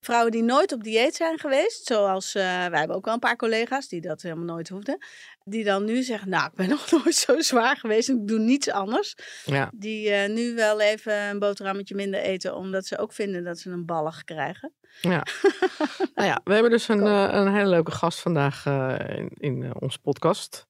vrouwen 0.00 0.30
die 0.32 0.42
nooit 0.42 0.72
op 0.72 0.82
dieet 0.84 1.14
zijn 1.14 1.38
geweest, 1.38 1.86
zoals... 1.86 2.34
eh, 2.34 2.42
wij 2.42 2.78
hebben 2.78 2.96
ook 2.96 3.04
wel 3.04 3.14
een 3.14 3.20
paar 3.20 3.36
collega's 3.36 3.88
die 3.88 4.00
dat 4.00 4.22
helemaal 4.22 4.44
nooit 4.44 4.68
hoefden. 4.68 4.98
Die 5.44 5.64
dan 5.64 5.84
nu 5.84 6.02
zeggen, 6.02 6.28
nou, 6.28 6.46
ik 6.46 6.54
ben 6.54 6.68
nog 6.78 6.90
nooit 6.90 7.14
zo 7.14 7.40
zwaar 7.40 7.76
geweest 7.76 8.08
en 8.08 8.16
ik 8.20 8.28
doe 8.28 8.38
niets 8.38 8.70
anders. 8.70 9.14
Ja. 9.44 9.70
Die 9.74 10.10
eh, 10.10 10.28
nu 10.30 10.54
wel 10.54 10.80
even 10.80 11.14
een 11.14 11.38
boterhammetje 11.38 11.94
minder 11.94 12.20
eten, 12.20 12.56
omdat 12.56 12.86
ze 12.86 12.98
ook 12.98 13.12
vinden 13.12 13.44
dat 13.44 13.58
ze 13.58 13.70
een 13.70 13.86
ballig 13.86 14.24
krijgen. 14.24 14.72
Ja. 15.00 15.22
nou 16.14 16.28
ja, 16.28 16.40
we 16.44 16.52
hebben 16.52 16.70
dus 16.70 16.88
een, 16.88 17.06
eh, 17.06 17.28
een 17.30 17.54
hele 17.54 17.68
leuke 17.68 17.90
gast 17.90 18.20
vandaag 18.20 18.66
eh, 18.66 18.94
in, 19.18 19.30
in 19.34 19.62
eh, 19.62 19.70
onze 19.78 19.98
podcast. 19.98 20.66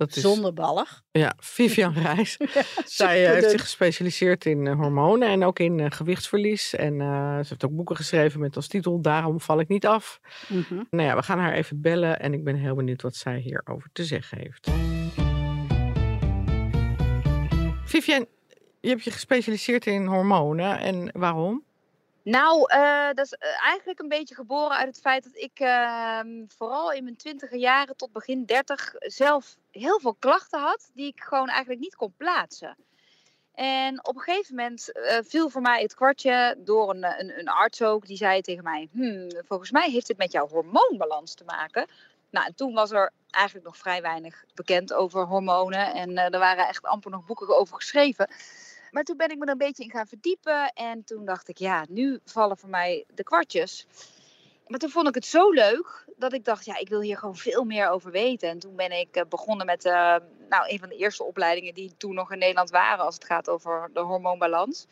Dat 0.00 0.16
is 0.16 0.22
Zonder 0.22 0.52
ballig. 0.52 1.02
ja, 1.10 1.34
Vivian 1.38 1.92
Reis. 1.92 2.36
Zij 2.84 3.26
eh, 3.26 3.32
heeft 3.32 3.50
zich 3.50 3.60
gespecialiseerd 3.60 4.44
in 4.44 4.66
eh, 4.66 4.74
hormonen 4.74 5.28
en 5.28 5.44
ook 5.44 5.58
in 5.58 5.80
eh, 5.80 5.86
gewichtsverlies. 5.90 6.74
En 6.74 6.98
ze 6.98 7.48
heeft 7.48 7.64
ook 7.64 7.76
boeken 7.76 7.96
geschreven 7.96 8.40
met 8.40 8.56
als 8.56 8.66
titel 8.66 9.00
Daarom 9.00 9.40
val 9.40 9.60
ik 9.60 9.68
niet 9.68 9.86
af. 9.86 10.20
Mhm. 10.48 10.82
Nou 10.90 11.08
ja, 11.08 11.16
we 11.16 11.22
gaan 11.22 11.38
haar 11.38 11.52
even 11.52 11.80
bellen 11.80 12.20
en 12.20 12.32
ik 12.32 12.44
ben 12.44 12.56
heel 12.56 12.74
benieuwd 12.74 13.02
wat 13.02 13.14
zij 13.14 13.38
hierover 13.38 13.90
te 13.92 14.04
zeggen 14.04 14.38
heeft. 14.38 14.70
Vivian, 17.84 18.26
je 18.80 18.88
hebt 18.88 19.04
je 19.04 19.10
gespecialiseerd 19.10 19.86
in 19.86 20.06
hormonen 20.06 20.78
en 20.78 21.10
waarom? 21.12 21.64
Nou, 22.30 22.64
eh, 22.66 23.06
dat 23.14 23.24
is 23.26 23.32
eh, 23.32 23.66
eigenlijk 23.66 23.98
een 24.00 24.08
beetje 24.08 24.34
geboren 24.34 24.76
uit 24.76 24.86
het 24.86 25.00
feit 25.00 25.24
dat 25.24 25.36
ik 25.36 25.58
ehm, 25.58 26.44
vooral 26.48 26.92
in 26.92 27.04
mijn 27.04 27.16
twintiger 27.16 27.58
jaren 27.58 27.96
tot 27.96 28.12
begin 28.12 28.44
dertig 28.44 28.94
zelf 28.98 29.56
heel 29.70 30.00
veel 30.00 30.14
klachten 30.14 30.60
had 30.60 30.90
die 30.94 31.06
ik 31.06 31.20
gewoon 31.20 31.48
eigenlijk 31.48 31.80
niet 31.80 31.96
kon 31.96 32.14
plaatsen. 32.16 32.76
En 33.54 34.06
op 34.06 34.14
een 34.14 34.20
gegeven 34.20 34.54
moment 34.54 34.92
eh, 34.92 35.18
viel 35.22 35.48
voor 35.48 35.60
mij 35.60 35.82
het 35.82 35.94
kwartje 35.94 36.56
door 36.58 36.90
een, 36.90 37.04
een, 37.04 37.38
een 37.38 37.48
arts 37.48 37.82
ook. 37.82 38.06
Die 38.06 38.16
zei 38.16 38.40
tegen 38.40 38.64
mij, 38.64 38.88
hmm, 38.92 39.30
volgens 39.46 39.70
mij 39.70 39.90
heeft 39.90 40.08
het 40.08 40.18
met 40.18 40.32
jouw 40.32 40.48
hormoonbalans 40.48 41.34
te 41.34 41.44
maken. 41.44 41.86
Nou, 42.30 42.46
en 42.46 42.54
toen 42.54 42.74
was 42.74 42.90
er 42.90 43.12
eigenlijk 43.30 43.66
nog 43.66 43.76
vrij 43.76 44.02
weinig 44.02 44.44
bekend 44.54 44.92
over 44.92 45.26
hormonen. 45.26 45.94
En 45.94 46.16
er 46.16 46.38
waren 46.38 46.68
echt 46.68 46.84
amper 46.84 47.10
nog 47.10 47.24
boeken 47.24 47.58
over 47.58 47.76
geschreven. 47.76 48.28
Maar 48.90 49.02
toen 49.02 49.16
ben 49.16 49.30
ik 49.30 49.38
me 49.38 49.44
er 49.44 49.50
een 49.50 49.58
beetje 49.58 49.84
in 49.84 49.90
gaan 49.90 50.06
verdiepen. 50.06 50.72
En 50.72 51.04
toen 51.04 51.24
dacht 51.24 51.48
ik, 51.48 51.58
ja, 51.58 51.84
nu 51.88 52.18
vallen 52.24 52.56
voor 52.56 52.68
mij 52.68 53.04
de 53.14 53.22
kwartjes. 53.22 53.86
Maar 54.66 54.78
toen 54.78 54.90
vond 54.90 55.08
ik 55.08 55.14
het 55.14 55.26
zo 55.26 55.50
leuk 55.50 56.04
dat 56.16 56.32
ik 56.32 56.44
dacht, 56.44 56.64
ja, 56.64 56.78
ik 56.78 56.88
wil 56.88 57.00
hier 57.00 57.18
gewoon 57.18 57.36
veel 57.36 57.64
meer 57.64 57.88
over 57.88 58.10
weten. 58.10 58.48
En 58.48 58.58
toen 58.58 58.76
ben 58.76 59.00
ik 59.00 59.16
eh, 59.16 59.22
begonnen 59.28 59.66
met 59.66 59.84
eh, 59.84 60.16
nou, 60.48 60.68
een 60.68 60.78
van 60.78 60.88
de 60.88 60.96
eerste 60.96 61.24
opleidingen 61.24 61.74
die 61.74 61.96
toen 61.96 62.14
nog 62.14 62.32
in 62.32 62.38
Nederland 62.38 62.70
waren 62.70 63.04
als 63.04 63.14
het 63.14 63.24
gaat 63.24 63.48
over 63.48 63.90
de 63.92 64.00
hormoonbalans. 64.00 64.86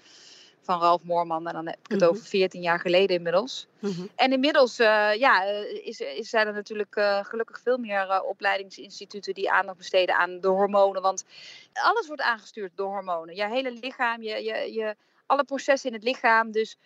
Van 0.62 0.80
Ralf 0.80 1.02
Moorman. 1.02 1.46
En 1.46 1.52
dan 1.52 1.66
heb 1.66 1.78
ik 1.84 1.90
het 1.90 2.00
Mhm. 2.00 2.10
over 2.10 2.24
14 2.24 2.62
jaar 2.62 2.80
geleden 2.80 3.16
inmiddels. 3.16 3.66
Mhm. 3.78 4.06
En 4.16 4.32
inmiddels 4.32 4.78
eh, 4.78 5.14
ja, 5.14 5.44
eh, 5.46 5.86
is, 5.86 6.00
is, 6.00 6.30
zijn 6.30 6.46
er 6.46 6.52
natuurlijk 6.52 6.96
eh, 6.96 7.24
gelukkig 7.24 7.60
veel 7.60 7.78
meer 7.78 8.08
eh, 8.10 8.20
opleidingsinstituten 8.24 9.34
die 9.34 9.50
aandacht 9.50 9.76
besteden 9.78 10.14
aan 10.16 10.40
de 10.40 10.48
hormonen. 10.48 11.02
Want 11.02 11.24
alles 11.72 12.06
wordt 12.06 12.22
aangestuurd 12.22 12.72
door 12.74 12.90
hormonen. 12.90 13.34
Je 13.34 13.48
hele 13.48 13.70
lichaam, 13.72 14.22
je, 14.22 14.42
je, 14.44 14.72
je, 14.72 14.96
alle 15.26 15.44
processen 15.44 15.88
in 15.90 15.94
het 15.96 16.04
lichaam. 16.04 16.50
Dus 16.52 16.76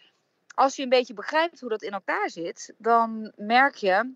als 0.55 0.77
je 0.77 0.83
een 0.83 0.89
beetje 0.89 1.15
begrijpt 1.15 1.61
hoe 1.61 1.69
dat 1.69 1.83
in 1.83 1.93
elkaar 1.93 2.31
zit, 2.31 2.75
dan 2.79 3.33
merk 3.37 3.75
je 3.75 4.13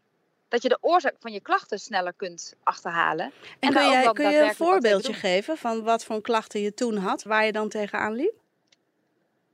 dat 0.48 0.62
je 0.62 0.68
de 0.68 0.78
oorzaak 0.80 1.14
van 1.20 1.32
je 1.32 1.40
klachten 1.40 1.78
sneller 1.78 2.12
kunt 2.16 2.54
achterhalen. 2.62 3.24
En 3.24 3.32
En 3.60 3.72
kun, 3.72 3.88
jij, 3.90 4.12
kun 4.12 4.30
je 4.30 4.38
een 4.38 4.54
voorbeeldje 4.54 5.12
geven 5.12 5.56
van 5.56 5.82
wat 5.82 6.04
voor 6.04 6.20
klachten 6.20 6.60
je 6.60 6.74
toen 6.74 6.96
had, 6.96 7.22
waar 7.22 7.44
je 7.44 7.52
dan 7.52 7.68
tegenaan 7.68 8.12
liep? 8.12 8.34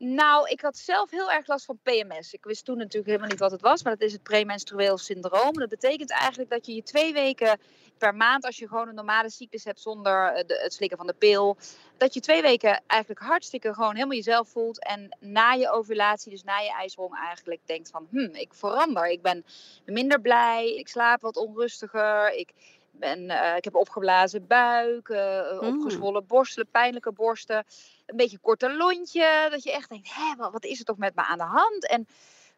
Nou, 0.05 0.49
ik 0.49 0.61
had 0.61 0.77
zelf 0.77 1.11
heel 1.11 1.31
erg 1.33 1.47
last 1.47 1.65
van 1.65 1.79
PMS. 1.83 2.33
Ik 2.33 2.45
wist 2.45 2.65
toen 2.65 2.77
natuurlijk 2.77 3.07
helemaal 3.07 3.29
niet 3.29 3.39
wat 3.39 3.51
het 3.51 3.61
was, 3.61 3.83
maar 3.83 3.93
dat 3.93 4.07
is 4.07 4.13
het 4.13 4.23
premenstrueel 4.23 4.99
syndroom. 4.99 5.53
Dat 5.53 5.69
betekent 5.69 6.11
eigenlijk 6.11 6.51
dat 6.51 6.67
je 6.67 6.75
je 6.75 6.83
twee 6.83 7.13
weken 7.13 7.59
per 7.99 8.15
maand, 8.15 8.45
als 8.45 8.57
je 8.57 8.69
gewoon 8.69 8.89
een 8.89 8.95
normale 8.95 9.31
cyclus 9.31 9.65
hebt 9.65 9.81
zonder 9.81 10.33
eh, 10.33 10.63
het 10.63 10.73
slikken 10.73 10.99
van 10.99 11.07
de 11.07 11.13
pil, 11.13 11.57
dat 11.97 12.15
je 12.15 12.21
twee 12.21 12.43
weken 12.43 12.83
eigenlijk 12.87 13.21
hartstikke 13.21 13.75
gewoon 13.75 13.95
helemaal 13.95 14.17
jezelf 14.17 14.49
voelt. 14.49 14.85
En 14.85 15.17
na 15.21 15.53
je 15.53 15.71
ovulatie, 15.71 16.31
dus 16.31 16.45
na 16.45 16.59
je 16.59 16.73
ijsprong, 16.73 17.17
eigenlijk 17.17 17.61
denkt 17.67 17.91
van, 17.91 18.07
hm, 18.11 18.35
ik 18.35 18.55
verander. 18.55 19.09
Ik 19.09 19.23
ben 19.23 19.45
minder 19.85 20.21
blij, 20.21 20.75
ik 20.75 20.89
slaap 20.89 21.21
wat 21.21 21.37
onrustiger, 21.37 22.33
ik, 22.33 22.53
ben, 22.93 23.31
eh, 23.31 23.57
ik 23.57 23.65
heb 23.65 23.75
opgeblazen 23.75 24.47
buik, 24.47 25.09
eh, 25.09 25.53
Mm. 25.53 25.59
opgezwollen 25.59 26.27
borsten, 26.27 26.67
pijnlijke 26.71 27.13
borsten 27.13 27.65
een 28.07 28.17
beetje 28.17 28.37
een 28.37 28.43
korte 28.43 28.77
lontje. 28.77 29.47
Dat 29.51 29.63
je 29.63 29.73
echt 29.73 29.89
denkt, 29.89 30.15
hé, 30.15 30.37
wat, 30.37 30.53
wat 30.53 30.65
is 30.65 30.79
er 30.79 30.85
toch 30.85 30.97
met 30.99 31.15
me 31.15 31.23
aan 31.23 31.39
de 31.39 31.45
hand? 31.45 31.87
En 31.87 32.07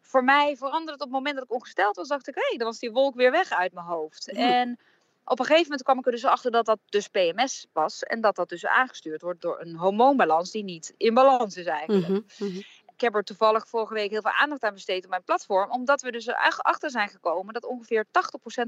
voor 0.01 0.23
mij 0.23 0.55
veranderde 0.57 0.91
het 0.91 1.01
op 1.01 1.07
het 1.07 1.17
moment 1.17 1.35
dat 1.35 1.43
ik 1.43 1.51
ongesteld 1.51 1.95
was, 1.95 2.07
dacht 2.07 2.27
ik, 2.27 2.35
hé, 2.35 2.57
dan 2.57 2.67
was 2.67 2.79
die 2.79 2.91
wolk 2.91 3.15
weer 3.15 3.31
weg 3.31 3.49
uit 3.51 3.73
mijn 3.73 3.85
hoofd. 3.85 4.31
En 4.31 4.79
op 5.25 5.39
een 5.39 5.45
gegeven 5.45 5.63
moment 5.63 5.83
kwam 5.83 5.99
ik 5.99 6.05
er 6.05 6.11
dus 6.11 6.25
achter 6.25 6.51
dat 6.51 6.65
dat 6.65 6.79
dus 6.89 7.07
PMS 7.07 7.67
was. 7.73 8.03
En 8.03 8.21
dat 8.21 8.35
dat 8.35 8.49
dus 8.49 8.65
aangestuurd 8.65 9.21
wordt 9.21 9.41
door 9.41 9.61
een 9.61 9.75
hormoonbalans 9.75 10.51
die 10.51 10.63
niet 10.63 10.93
in 10.97 11.13
balans 11.13 11.57
is 11.57 11.65
eigenlijk. 11.65 12.07
Mhm, 12.07 12.21
mhm. 12.37 12.61
Ik 12.95 13.01
heb 13.01 13.15
er 13.15 13.23
toevallig 13.23 13.67
vorige 13.67 13.93
week 13.93 14.09
heel 14.09 14.21
veel 14.21 14.31
aandacht 14.31 14.63
aan 14.63 14.73
besteed 14.73 15.03
op 15.03 15.09
mijn 15.09 15.23
platform. 15.23 15.71
Omdat 15.71 16.01
we 16.01 16.11
dus 16.11 16.27
er 16.27 16.53
achter 16.57 16.89
zijn 16.89 17.09
gekomen 17.09 17.53
dat 17.53 17.65
ongeveer 17.65 18.05
80% 18.05 18.09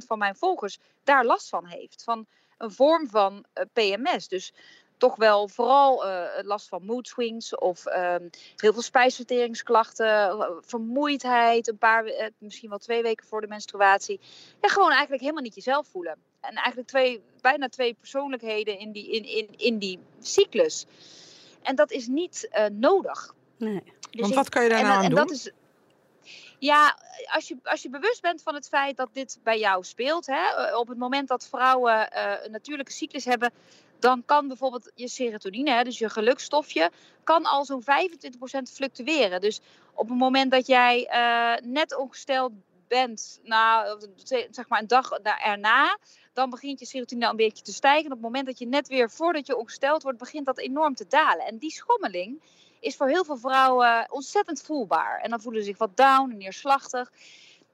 van 0.06 0.18
mijn 0.18 0.36
volgers 0.36 0.78
daar 1.04 1.26
last 1.26 1.50
van 1.50 1.66
heeft. 1.66 2.04
Van 2.04 2.26
een 2.58 2.72
vorm 2.72 3.10
van 3.10 3.46
eh, 3.54 3.66
PMS. 3.74 4.28
Dus 4.28 4.54
toch 4.98 5.16
wel 5.16 5.48
vooral 5.48 6.06
eh, 6.06 6.44
last 6.44 6.68
van 6.68 6.86
mood 6.86 7.08
swings 7.08 7.56
of 7.56 7.86
ehm, 7.86 8.30
heel 8.56 8.74
veel 8.74 8.82
spijsverteringsklachten, 8.82 10.30
eh, 10.30 10.50
vermoeidheid, 10.62 11.68
een 11.68 11.78
paar, 11.78 12.32
misschien 12.38 12.70
wel 12.70 12.78
twee 12.78 13.02
weken 13.02 13.28
voor 13.28 13.42
de 13.42 13.48
menstruatie. 13.48 14.20
Ja, 14.62 14.70
gewoon 14.70 14.92
eigenlijk 14.92 15.22
helemaal 15.22 15.44
niet 15.44 15.56
jezelf 15.56 15.88
voelen. 15.88 16.18
En 16.42 16.56
eigenlijk 16.56 16.88
twee, 16.88 17.22
bijna 17.42 17.70
twee 17.70 17.94
persoonlijkheden 17.94 18.80
in 18.80 18.92
die, 18.92 19.12
in, 19.12 19.24
in, 19.24 19.58
in 19.58 19.78
die 19.78 20.00
cyclus. 20.20 20.86
En 21.62 21.76
dat 21.76 21.92
is 21.92 22.08
niet 22.08 22.50
nodig. 22.72 23.36
Nee. 23.58 23.84
Dus 24.12 24.22
Want 24.22 24.34
wat 24.34 24.50
kan 24.50 24.63
je 24.63 24.70
daar 24.70 24.82
nou 24.82 24.93
aan 24.93 25.04
en 25.04 25.10
doen? 25.10 25.20
dat 25.20 25.32
is. 25.32 25.52
Ja, 26.60 26.98
als 27.26 27.48
je, 27.48 27.58
als 27.63 27.82
je 27.82 27.89
bewust 27.89 28.22
bent 28.22 28.41
van 28.41 28.54
het 28.54 28.67
feit 28.67 28.98
dat 28.98 29.10
dit 29.13 29.39
bij 29.43 29.60
jou 29.60 29.84
speelt, 29.84 30.26
hè, 30.26 30.76
op 30.78 30.88
het 30.88 30.98
moment 30.98 31.28
dat 31.28 31.48
vrouwen 31.48 32.12
eh, 32.12 32.46
een 32.46 32.52
natuurlijke 32.52 32.91
cyclus 32.91 33.26
hebben, 33.26 33.52
dan 34.00 34.24
kan 34.26 34.48
bijvoorbeeld 34.48 34.91
je 34.96 35.08
serotonine, 35.08 35.72
hè, 35.72 35.84
dus 35.84 35.98
je 35.98 36.10
gelukstofje, 36.10 36.91
kan 37.24 37.46
al 37.46 37.65
zo'n 37.65 37.84
25% 37.84 38.72
fluctueren. 38.72 39.41
Dus 39.41 39.60
op 39.93 40.10
het 40.10 40.17
moment 40.17 40.52
dat 40.52 40.67
jij 40.67 41.06
eh, 41.06 41.65
net 41.65 41.98
ongesteld 41.98 42.52
bent, 42.88 43.39
nou, 43.43 44.00
zeg 44.52 44.67
maar 44.67 44.80
een 44.80 44.88
dag 44.88 45.20
na- 45.24 45.39
erna, 45.39 45.98
dan 46.34 46.50
begint 46.50 46.80
je 46.80 46.86
serotonine 46.86 47.30
een 47.30 47.36
beetje 47.36 47.63
te 47.63 47.74
stijgen. 47.74 48.06
En 48.06 48.12
op 48.12 48.17
het 48.17 48.26
moment 48.28 48.46
dat 48.46 48.60
je 48.60 48.67
net 48.67 48.88
weer, 48.88 49.10
voordat 49.10 49.48
je 49.48 49.58
ongesteld 49.58 50.04
wordt, 50.04 50.17
begint 50.17 50.46
dat 50.46 50.58
enorm 50.58 50.96
te 50.96 51.08
dalen. 51.08 51.46
En 51.46 51.58
die 51.58 51.72
schommeling 51.72 52.41
is 52.80 52.96
voor 52.96 53.08
heel 53.08 53.26
veel 53.26 53.38
vrouwen 53.38 54.12
ontzettend 54.12 54.62
voelbaar. 54.62 55.20
En 55.20 55.30
dan 55.30 55.42
voelen 55.42 55.62
ze 55.62 55.68
zich 55.68 55.78
wat 55.78 55.98
down 55.98 56.32
en 56.32 56.38
neerslachtig. 56.38 57.12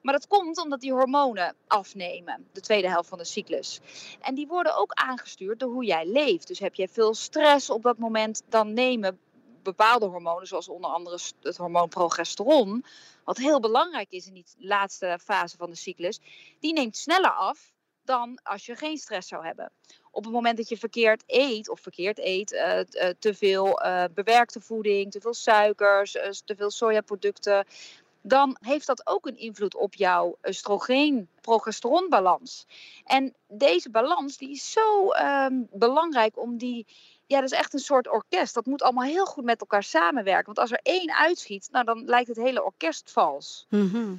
Maar 0.02 0.14
dat 0.14 0.28
komt 0.28 0.58
omdat 0.58 0.82
die 0.82 0.92
hormonen 0.92 1.56
afnemen, 1.68 2.48
de 2.52 2.62
tweede 2.62 2.90
helft 2.90 3.10
van 3.10 3.18
de 3.18 3.26
cyclus. 3.26 3.80
En 4.22 4.36
die 4.36 4.48
worden 4.48 4.78
ook 4.78 4.92
aangestuurd 4.94 5.60
door 5.60 5.72
hoe 5.72 5.86
jij 5.86 6.06
leeft. 6.06 6.48
Dus 6.48 6.60
heb 6.60 6.76
je 6.76 6.88
veel 6.88 7.14
stress 7.14 7.70
op 7.70 7.84
dat 7.84 7.98
moment, 7.98 8.42
dan 8.50 8.74
nemen 8.74 9.20
bepaalde 9.64 10.06
hormonen, 10.06 10.48
zoals 10.48 10.70
onder 10.70 10.90
andere 10.90 11.20
het 11.42 11.58
hormoon 11.58 11.90
progesteron, 11.90 12.86
wat 13.24 13.38
heel 13.38 13.60
belangrijk 13.60 14.12
is 14.12 14.28
in 14.28 14.34
die 14.34 14.46
laatste 14.58 15.20
fase 15.22 15.58
van 15.58 15.70
de 15.70 15.76
cyclus, 15.76 16.20
die 16.60 16.74
neemt 16.74 16.98
sneller 16.98 17.32
af 17.32 17.72
dan 18.06 18.40
als 18.44 18.66
je 18.66 18.76
geen 18.76 18.98
stress 18.98 19.28
zou 19.28 19.46
hebben. 19.46 19.72
Op 20.12 20.24
het 20.24 20.34
moment 20.34 20.58
dat 20.58 20.70
je 20.70 20.78
verkeerd 20.78 21.24
eet, 21.28 21.70
of 21.70 21.80
verkeerd 21.80 22.20
eet, 22.20 22.52
eh, 22.52 22.80
te 23.20 23.34
veel 23.34 23.82
eh, 23.82 24.04
bewerkte 24.14 24.62
voeding, 24.62 25.12
te 25.12 25.22
veel 25.22 25.34
suikers, 25.34 26.12
te 26.46 26.56
veel 26.56 26.72
sojaproducten, 26.72 27.66
dan 28.26 28.58
heeft 28.62 28.88
dat 28.88 29.08
ook 29.08 29.26
een 29.26 29.38
invloed 29.38 29.76
op 29.76 29.94
jouw 29.94 30.38
oestrogeen-progesteronbalans. 30.48 32.66
En 33.06 33.34
deze 33.48 33.90
balans 33.90 34.38
die 34.38 34.50
is 34.50 34.72
zo 34.72 35.12
ehm, 35.12 35.62
belangrijk 35.72 36.40
om 36.40 36.58
die. 36.58 36.86
Ja, 37.26 37.40
dat 37.40 37.52
is 37.52 37.58
echt 37.58 37.74
een 37.74 37.80
soort 37.80 38.10
orkest. 38.10 38.54
Dat 38.54 38.66
moet 38.66 38.82
allemaal 38.82 39.04
heel 39.04 39.26
goed 39.26 39.44
met 39.44 39.60
elkaar 39.60 39.84
samenwerken. 39.84 40.46
Want 40.46 40.60
als 40.60 40.72
er 40.72 40.80
één 40.84 41.14
uitschiet, 41.14 41.70
nou, 41.72 41.86
dan 41.86 42.06
lijkt 42.06 42.28
het 42.28 42.38
hele 42.38 42.64
orkest 42.64 43.12
vals. 43.12 43.66
Mhm. 43.70 44.14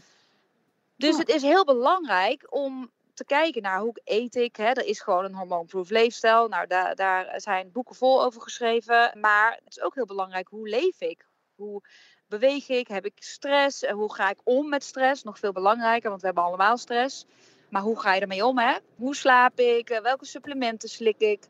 Dus 0.97 1.19
het 1.19 1.29
is 1.29 1.43
heel 1.43 1.65
belangrijk 1.65 2.47
om 2.51 2.91
te 3.15 3.25
kijken 3.25 3.63
naar 3.63 3.81
hoe 3.81 4.01
eet 4.05 4.35
ik. 4.35 4.57
Hè. 4.57 4.65
Er 4.65 4.87
is 4.87 5.01
gewoon 5.01 5.25
een 5.25 5.35
hormoonproof 5.35 5.91
leefstijl. 5.91 6.49
Nou, 6.49 6.67
daar, 6.67 6.95
daar 6.95 7.41
zijn 7.41 7.73
boeken 7.73 7.95
vol 7.95 8.25
over 8.25 8.41
geschreven. 8.43 9.19
Maar 9.21 9.61
het 9.65 9.77
is 9.77 9.83
ook 9.83 9.95
heel 9.95 10.07
belangrijk 10.07 10.49
hoe 10.49 10.69
leef 10.69 11.01
ik? 11.01 11.27
Hoe 11.55 11.83
beweeg 12.29 12.69
ik? 12.69 12.89
Heb 12.89 13.05
ik 13.05 13.13
stress? 13.17 13.89
Hoe 13.89 14.15
ga 14.15 14.31
ik 14.31 14.41
om 14.45 14.69
met 14.69 14.85
stress? 14.85 15.23
Nog 15.23 15.39
veel 15.39 15.53
belangrijker, 15.53 16.09
want 16.09 16.21
we 16.21 16.27
hebben 16.27 16.45
allemaal 16.45 16.77
stress. 16.77 17.27
Maar 17.69 17.83
hoe 17.83 18.01
ga 18.01 18.15
je 18.15 18.21
ermee 18.21 18.47
om? 18.47 18.59
Hè? 18.59 18.77
Hoe 18.97 19.17
slaap 19.17 19.59
ik? 19.59 19.91
Eh, 19.91 20.01
Welke 20.01 20.25
supplementen 20.25 20.89
slik 20.89 21.19
ik? 21.19 21.49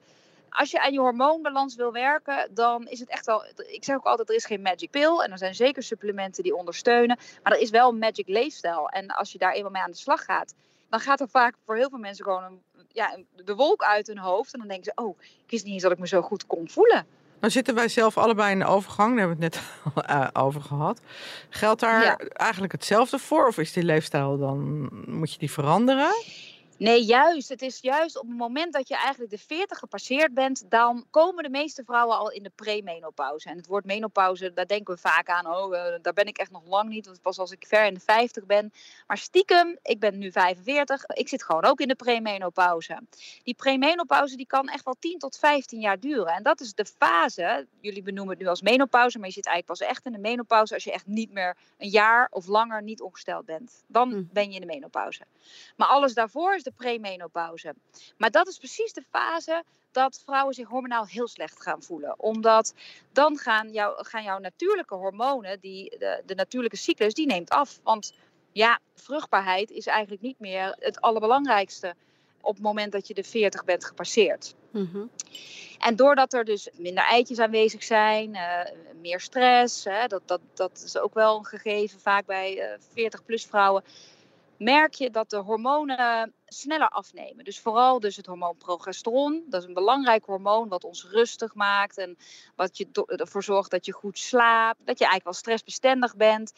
als 0.54 0.70
je 0.70 0.80
aan 0.80 0.92
je 0.92 0.98
hormoonbalans 0.98 1.74
wil 1.74 1.92
werken, 1.92 2.48
dan 2.54 2.86
is 2.88 3.00
het 3.00 3.08
echt 3.08 3.26
wel. 3.26 3.44
Ik 3.56 3.84
zeg 3.84 3.96
ook 3.96 4.04
altijd: 4.04 4.28
er 4.28 4.34
is 4.34 4.44
geen 4.44 4.62
magic 4.62 4.90
pill. 4.90 5.18
En 5.18 5.30
er 5.30 5.38
zijn 5.38 5.54
zeker 5.54 5.82
supplementen 5.82 6.42
die 6.42 6.56
ondersteunen. 6.56 7.18
Maar 7.42 7.52
er 7.52 7.60
is 7.60 7.70
wel 7.70 7.88
een 7.88 7.98
magic 7.98 8.28
leefstijl. 8.28 8.88
En 8.88 9.08
als 9.08 9.32
je 9.32 9.38
daar 9.38 9.52
eenmaal 9.52 9.70
mee 9.70 9.82
aan 9.82 9.90
de 9.90 9.96
slag 9.96 10.24
gaat, 10.24 10.54
dan 10.94 11.02
gaat 11.02 11.20
er 11.20 11.28
vaak 11.28 11.54
voor 11.64 11.76
heel 11.76 11.88
veel 11.88 11.98
mensen 11.98 12.24
gewoon 12.24 12.42
een, 12.42 12.62
ja, 12.88 13.18
de 13.44 13.54
wolk 13.54 13.82
uit 13.82 14.06
hun 14.06 14.18
hoofd. 14.18 14.52
En 14.52 14.58
dan 14.58 14.68
denken 14.68 14.84
ze: 14.84 15.02
oh, 15.02 15.18
ik 15.20 15.50
wist 15.50 15.64
niet 15.64 15.72
eens 15.72 15.82
dat 15.82 15.92
ik 15.92 15.98
me 15.98 16.06
zo 16.06 16.22
goed 16.22 16.46
kon 16.46 16.68
voelen. 16.68 17.06
Dan 17.40 17.50
zitten 17.50 17.74
wij 17.74 17.88
zelf 17.88 18.18
allebei 18.18 18.52
in 18.52 18.58
de 18.58 18.64
overgang, 18.64 19.10
daar 19.10 19.18
hebben 19.18 19.38
we 19.38 19.44
het 19.44 19.54
net 19.54 20.10
uh, 20.10 20.28
over 20.32 20.60
gehad. 20.60 21.00
Geldt 21.48 21.80
daar 21.80 22.16
eigenlijk 22.16 22.72
hetzelfde 22.72 23.18
voor? 23.18 23.46
Of 23.46 23.58
is 23.58 23.72
die 23.72 23.82
leefstijl 23.82 24.38
dan, 24.38 24.88
moet 25.06 25.32
je 25.32 25.38
die 25.38 25.50
veranderen? 25.50 26.14
Nee, 26.78 27.04
juist. 27.04 27.48
Het 27.48 27.62
is 27.62 27.80
juist 27.80 28.18
op 28.18 28.28
het 28.28 28.36
moment 28.36 28.72
dat 28.72 28.88
je 28.88 28.96
eigenlijk 28.96 29.30
de 29.30 29.38
40 29.38 29.78
gepasseerd 29.78 30.34
bent, 30.34 30.70
dan 30.70 31.06
komen 31.10 31.42
de 31.42 31.50
meeste 31.50 31.84
vrouwen 31.84 32.18
al 32.18 32.30
in 32.30 32.42
de 32.42 32.50
premenopauze. 32.54 33.48
En 33.48 33.56
het 33.56 33.66
woord 33.66 33.84
menopauze, 33.84 34.52
daar 34.52 34.66
denken 34.66 34.94
we 34.94 35.00
vaak 35.00 35.28
aan. 35.28 35.46
Oh, 35.46 35.72
uh, 35.72 35.84
daar 36.02 36.12
ben 36.12 36.26
ik 36.26 36.38
echt 36.38 36.50
nog 36.50 36.66
lang 36.66 36.88
niet, 36.88 37.06
want 37.06 37.22
pas 37.22 37.38
als 37.38 37.50
ik 37.50 37.66
ver 37.66 37.86
in 37.86 37.94
de 37.94 38.00
50 38.00 38.46
ben. 38.46 38.72
Maar 39.06 39.18
stiekem, 39.18 39.78
ik 39.82 40.00
ben 40.00 40.18
nu 40.18 40.32
45, 40.32 41.06
ik 41.06 41.28
zit 41.28 41.44
gewoon 41.44 41.64
ook 41.64 41.80
in 41.80 41.88
de 41.88 41.94
premenopauze. 41.94 42.98
Die 43.42 43.54
premenopauze 43.54 44.36
die 44.36 44.46
kan 44.46 44.68
echt 44.68 44.84
wel 44.84 44.96
10 44.98 45.18
tot 45.18 45.38
15 45.38 45.80
jaar 45.80 46.00
duren. 46.00 46.34
En 46.34 46.42
dat 46.42 46.60
is 46.60 46.74
de 46.74 46.84
fase, 46.84 47.66
jullie 47.80 48.02
benoemen 48.02 48.34
het 48.34 48.42
nu 48.42 48.48
als 48.48 48.62
menopauze, 48.62 49.18
maar 49.18 49.28
je 49.28 49.34
zit 49.34 49.46
eigenlijk 49.46 49.78
pas 49.78 49.88
echt 49.88 50.06
in 50.06 50.12
de 50.12 50.28
menopauze 50.28 50.74
als 50.74 50.84
je 50.84 50.92
echt 50.92 51.06
niet 51.06 51.32
meer 51.32 51.56
een 51.78 51.88
jaar 51.88 52.28
of 52.30 52.46
langer 52.46 52.82
niet 52.82 53.00
ongesteld 53.00 53.44
bent. 53.44 53.84
Dan 53.86 54.10
hm. 54.10 54.22
ben 54.32 54.48
je 54.48 54.54
in 54.54 54.66
de 54.66 54.72
menopauze. 54.74 55.22
Maar 55.76 55.88
alles 55.88 56.14
daarvoor 56.14 56.62
de 56.64 56.72
premenopauze. 56.76 57.74
Maar 58.16 58.30
dat 58.30 58.48
is 58.48 58.58
precies 58.58 58.92
de 58.92 59.04
fase 59.10 59.64
dat 59.92 60.22
vrouwen 60.24 60.54
zich 60.54 60.68
hormonaal 60.68 61.06
heel 61.06 61.28
slecht 61.28 61.62
gaan 61.62 61.82
voelen. 61.82 62.14
Omdat 62.18 62.74
dan 63.12 63.38
gaan, 63.38 63.72
jou, 63.72 64.04
gaan 64.04 64.22
jouw 64.22 64.38
natuurlijke 64.38 64.94
hormonen, 64.94 65.60
die, 65.60 65.98
de, 65.98 66.22
de 66.26 66.34
natuurlijke 66.34 66.76
cyclus, 66.76 67.14
die 67.14 67.26
neemt 67.26 67.50
af. 67.50 67.80
Want 67.82 68.12
ja, 68.52 68.78
vruchtbaarheid 68.94 69.70
is 69.70 69.86
eigenlijk 69.86 70.22
niet 70.22 70.38
meer 70.38 70.76
het 70.78 71.00
allerbelangrijkste 71.00 71.94
op 72.40 72.54
het 72.54 72.62
moment 72.62 72.92
dat 72.92 73.08
je 73.08 73.14
de 73.14 73.24
40 73.24 73.64
bent 73.64 73.84
gepasseerd. 73.84 74.54
Mm 74.70 75.10
En 75.78 75.96
doordat 75.96 76.32
er 76.32 76.44
dus 76.44 76.68
minder 76.76 77.04
eitjes 77.04 77.38
aanwezig 77.38 77.82
zijn, 77.82 78.34
uh, 78.34 78.60
meer 79.00 79.20
stress, 79.20 79.84
hè, 79.84 80.06
dat, 80.06 80.22
dat, 80.24 80.40
dat 80.54 80.82
is 80.84 80.98
ook 80.98 81.14
wel 81.14 81.38
een 81.38 81.44
gegeven 81.44 82.00
vaak 82.00 82.26
bij 82.26 82.78
uh, 82.96 83.08
40-plus 83.10 83.44
vrouwen, 83.44 83.84
merk 84.58 84.94
je 84.94 85.10
dat 85.10 85.30
de 85.30 85.36
hormonen 85.36 86.32
sneller 86.46 86.88
afnemen. 86.88 87.44
Dus 87.44 87.60
vooral 87.60 88.00
dus 88.00 88.16
het 88.16 88.26
hormoon 88.26 88.56
progesteron. 88.56 89.44
Dat 89.48 89.62
is 89.62 89.68
een 89.68 89.74
belangrijk 89.74 90.24
hormoon 90.24 90.68
wat 90.68 90.84
ons 90.84 91.04
rustig 91.04 91.54
maakt 91.54 91.98
en 91.98 92.16
wat 92.56 92.76
je 92.76 92.88
ervoor 93.06 93.42
zorgt 93.42 93.70
dat 93.70 93.86
je 93.86 93.92
goed 93.92 94.18
slaapt, 94.18 94.78
dat 94.78 94.98
je 94.98 95.04
eigenlijk 95.04 95.24
wel 95.24 95.32
stressbestendig 95.32 96.16
bent. 96.16 96.52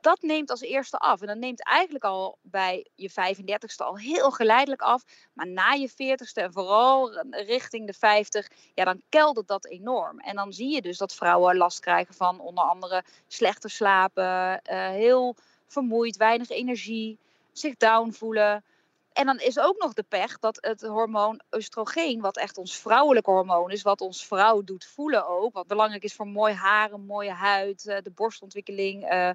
Dat 0.00 0.22
neemt 0.22 0.50
als 0.50 0.60
eerste 0.60 0.96
af. 0.96 1.20
En 1.20 1.26
dat 1.26 1.36
neemt 1.36 1.64
eigenlijk 1.64 2.04
al 2.04 2.38
bij 2.42 2.86
je 2.94 3.10
35ste 3.10 3.84
al 3.84 3.98
heel 3.98 4.30
geleidelijk 4.30 4.82
af. 4.82 5.04
Maar 5.32 5.46
na 5.46 5.72
je 5.72 5.90
40ste 5.90 6.42
en 6.42 6.52
vooral 6.52 7.20
richting 7.30 7.86
de 7.86 7.92
50, 7.92 8.48
ja, 8.74 8.84
dan 8.84 9.02
keldert 9.08 9.48
dat 9.48 9.66
enorm. 9.66 10.18
En 10.18 10.36
dan 10.36 10.52
zie 10.52 10.74
je 10.74 10.82
dus 10.82 10.98
dat 10.98 11.14
vrouwen 11.14 11.56
last 11.56 11.80
krijgen 11.80 12.14
van 12.14 12.40
onder 12.40 12.64
andere 12.64 13.04
slechter 13.26 13.70
slapen, 13.70 14.24
uh, 14.24 14.88
heel 14.88 15.36
vermoeid, 15.66 16.16
weinig 16.16 16.48
energie 16.48 17.18
zich 17.58 17.76
down 17.76 18.10
voelen. 18.10 18.64
En 19.12 19.26
dan 19.26 19.38
is 19.38 19.58
ook 19.58 19.78
nog 19.78 19.92
de 19.92 20.02
pech 20.02 20.38
dat 20.38 20.58
het 20.60 20.80
hormoon 20.82 21.40
oestrogeen, 21.52 22.20
wat 22.20 22.36
echt 22.36 22.58
ons 22.58 22.76
vrouwelijke 22.76 23.30
hormoon 23.30 23.70
is, 23.70 23.82
wat 23.82 24.00
ons 24.00 24.26
vrouw 24.26 24.62
doet 24.62 24.84
voelen 24.84 25.26
ook, 25.26 25.52
wat 25.52 25.66
belangrijk 25.66 26.02
is 26.02 26.14
voor 26.14 26.26
mooi 26.26 26.54
haar, 26.54 26.92
een 26.92 27.06
mooie 27.06 27.32
huid, 27.32 27.86
eh, 27.86 28.02
de 28.02 28.10
borstontwikkeling, 28.10 29.04
eh, 29.04 29.30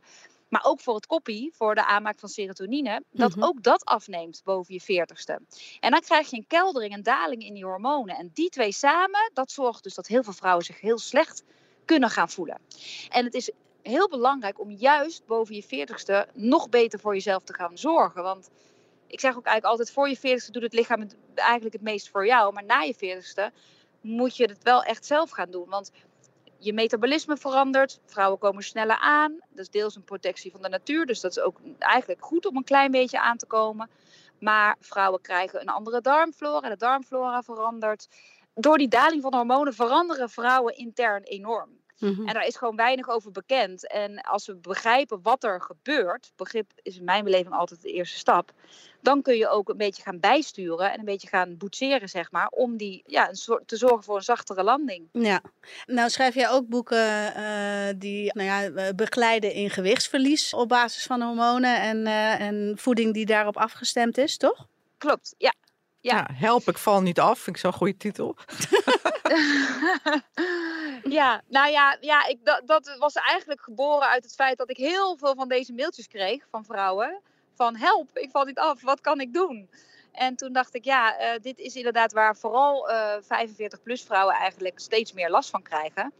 maar 0.49 0.63
ook 0.63 0.79
voor 0.79 0.95
het 0.95 1.05
koppie, 1.05 1.53
voor 1.53 1.75
de 1.75 1.85
aanmaak 1.85 2.19
van 2.19 2.29
serotonine, 2.29 3.03
dat 3.11 3.35
mhm. 3.35 3.45
ook 3.45 3.63
dat 3.63 3.85
afneemt 3.85 4.41
boven 4.43 4.73
je 4.73 4.81
veertigste. 4.81 5.39
En 5.79 5.91
dan 5.91 6.01
krijg 6.01 6.29
je 6.29 6.37
een 6.37 6.47
keldering, 6.47 6.93
een 6.93 7.03
daling 7.03 7.43
in 7.43 7.53
die 7.53 7.65
hormonen. 7.65 8.15
En 8.15 8.31
die 8.33 8.49
twee 8.49 8.71
samen, 8.71 9.31
dat 9.33 9.51
zorgt 9.51 9.83
dus 9.83 9.95
dat 9.95 10.07
heel 10.07 10.23
veel 10.23 10.33
vrouwen 10.33 10.65
zich 10.65 10.81
heel 10.81 10.99
slecht 10.99 11.43
kunnen 11.85 12.09
gaan 12.09 12.29
voelen. 12.29 12.59
En 13.09 13.25
het 13.25 13.33
is 13.33 13.51
heel 13.83 14.09
belangrijk 14.09 14.59
om 14.59 14.71
juist 14.71 15.25
boven 15.25 15.55
je 15.55 15.63
veertigste 15.63 16.27
nog 16.33 16.69
beter 16.69 16.99
voor 16.99 17.13
jezelf 17.13 17.43
te 17.43 17.53
gaan 17.53 17.77
zorgen. 17.77 18.23
Want 18.23 18.49
ik 19.07 19.19
zeg 19.19 19.35
ook 19.35 19.45
eigenlijk 19.45 19.65
altijd, 19.65 19.91
voor 19.91 20.09
je 20.09 20.17
veertigste 20.17 20.51
doet 20.51 20.61
het 20.61 20.73
lichaam 20.73 20.99
het 20.99 21.15
eigenlijk 21.35 21.73
het 21.73 21.83
meest 21.83 22.09
voor 22.09 22.25
jou. 22.25 22.53
Maar 22.53 22.63
na 22.63 22.79
je 22.79 22.93
veertigste 22.93 23.51
moet 24.01 24.37
je 24.37 24.45
het 24.45 24.63
wel 24.63 24.83
echt 24.83 25.05
zelf 25.05 25.29
gaan 25.29 25.51
doen. 25.51 25.69
Want 25.69 25.91
je 26.57 26.73
metabolisme 26.73 27.37
verandert, 27.37 27.99
vrouwen 28.05 28.39
komen 28.39 28.63
sneller 28.63 28.97
aan. 28.97 29.31
Dat 29.49 29.59
is 29.59 29.69
deels 29.69 29.95
een 29.95 30.03
protectie 30.03 30.51
van 30.51 30.61
de 30.61 30.69
natuur, 30.69 31.05
dus 31.05 31.19
dat 31.19 31.31
is 31.31 31.39
ook 31.39 31.59
eigenlijk 31.79 32.25
goed 32.25 32.45
om 32.45 32.57
een 32.57 32.63
klein 32.63 32.91
beetje 32.91 33.19
aan 33.19 33.37
te 33.37 33.45
komen. 33.45 33.89
Maar 34.39 34.75
vrouwen 34.79 35.21
krijgen 35.21 35.61
een 35.61 35.69
andere 35.69 36.01
darmflora, 36.01 36.69
de 36.69 36.77
darmflora 36.77 37.41
verandert. 37.41 38.07
Door 38.53 38.77
die 38.77 38.87
daling 38.87 39.21
van 39.21 39.35
hormonen 39.35 39.73
veranderen 39.73 40.29
vrouwen 40.29 40.75
intern 40.75 41.23
enorm. 41.23 41.80
Mhm. 42.01 42.27
En 42.27 42.33
daar 42.33 42.47
is 42.47 42.55
gewoon 42.55 42.75
weinig 42.75 43.09
over 43.09 43.31
bekend. 43.31 43.87
En 43.87 44.21
als 44.21 44.47
we 44.47 44.55
begrijpen 44.55 45.19
wat 45.21 45.43
er 45.43 45.61
gebeurt, 45.61 46.31
begrip 46.35 46.71
is 46.81 46.97
in 46.97 47.03
mijn 47.03 47.23
beleving 47.23 47.53
altijd 47.55 47.81
de 47.81 47.91
eerste 47.91 48.17
stap. 48.17 48.51
Dan 49.01 49.21
kun 49.21 49.37
je 49.37 49.49
ook 49.49 49.69
een 49.69 49.77
beetje 49.77 50.03
gaan 50.03 50.19
bijsturen 50.19 50.91
en 50.91 50.99
een 50.99 51.05
beetje 51.05 51.27
gaan 51.27 51.57
boetseren, 51.57 52.09
zeg 52.09 52.31
maar, 52.31 52.47
om 52.47 52.77
die, 52.77 53.03
ja, 53.05 53.29
een 53.29 53.35
soort, 53.35 53.67
te 53.67 53.77
zorgen 53.77 54.03
voor 54.03 54.15
een 54.15 54.21
zachtere 54.21 54.63
landing. 54.63 55.09
Ja, 55.11 55.41
nou 55.85 56.09
schrijf 56.09 56.35
jij 56.35 56.49
ook 56.49 56.67
boeken 56.67 57.33
uh, 57.37 57.87
die 57.97 58.33
nou 58.33 58.47
ja, 58.47 58.93
begeleiden 58.93 59.53
in 59.53 59.69
gewichtsverlies 59.69 60.53
op 60.53 60.67
basis 60.69 61.03
van 61.03 61.21
hormonen 61.21 61.81
en, 61.81 61.97
uh, 61.97 62.39
en 62.39 62.73
voeding 62.77 63.13
die 63.13 63.25
daarop 63.25 63.57
afgestemd 63.57 64.17
is, 64.17 64.37
toch? 64.37 64.67
Klopt, 64.97 65.35
ja. 65.37 65.53
Ja. 66.01 66.15
ja. 66.15 66.27
help, 66.33 66.67
ik 66.67 66.77
val 66.77 67.01
niet 67.01 67.19
af. 67.19 67.39
Vind 67.39 67.55
ik 67.55 67.61
zo'n 67.61 67.73
goede 67.73 67.97
titel. 67.97 68.35
ja, 71.17 71.41
nou 71.47 71.71
ja, 71.71 71.97
ja 71.99 72.27
ik, 72.27 72.45
dat, 72.45 72.61
dat 72.65 72.95
was 72.99 73.13
eigenlijk 73.13 73.61
geboren 73.61 74.07
uit 74.07 74.23
het 74.23 74.33
feit 74.33 74.57
dat 74.57 74.69
ik 74.69 74.77
heel 74.77 75.17
veel 75.17 75.35
van 75.35 75.47
deze 75.47 75.73
mailtjes 75.73 76.07
kreeg 76.07 76.47
van 76.51 76.65
vrouwen. 76.65 77.21
Van 77.55 77.75
help, 77.75 78.09
ik 78.13 78.29
val 78.31 78.45
niet 78.45 78.59
af, 78.59 78.81
wat 78.81 79.01
kan 79.01 79.19
ik 79.19 79.33
doen? 79.33 79.69
En 80.11 80.35
toen 80.35 80.53
dacht 80.53 80.75
ik, 80.75 80.85
ja, 80.85 81.21
uh, 81.21 81.39
dit 81.41 81.59
is 81.59 81.75
inderdaad 81.75 82.13
waar 82.13 82.35
vooral 82.35 82.89
uh, 82.89 83.15
eh, 83.29 83.49
45-plus 83.49 84.03
vrouwen 84.03 84.35
eigenlijk 84.35 84.79
steeds 84.79 85.13
meer 85.13 85.29
last 85.29 85.49
van 85.49 85.61
krijgen. 85.61 86.13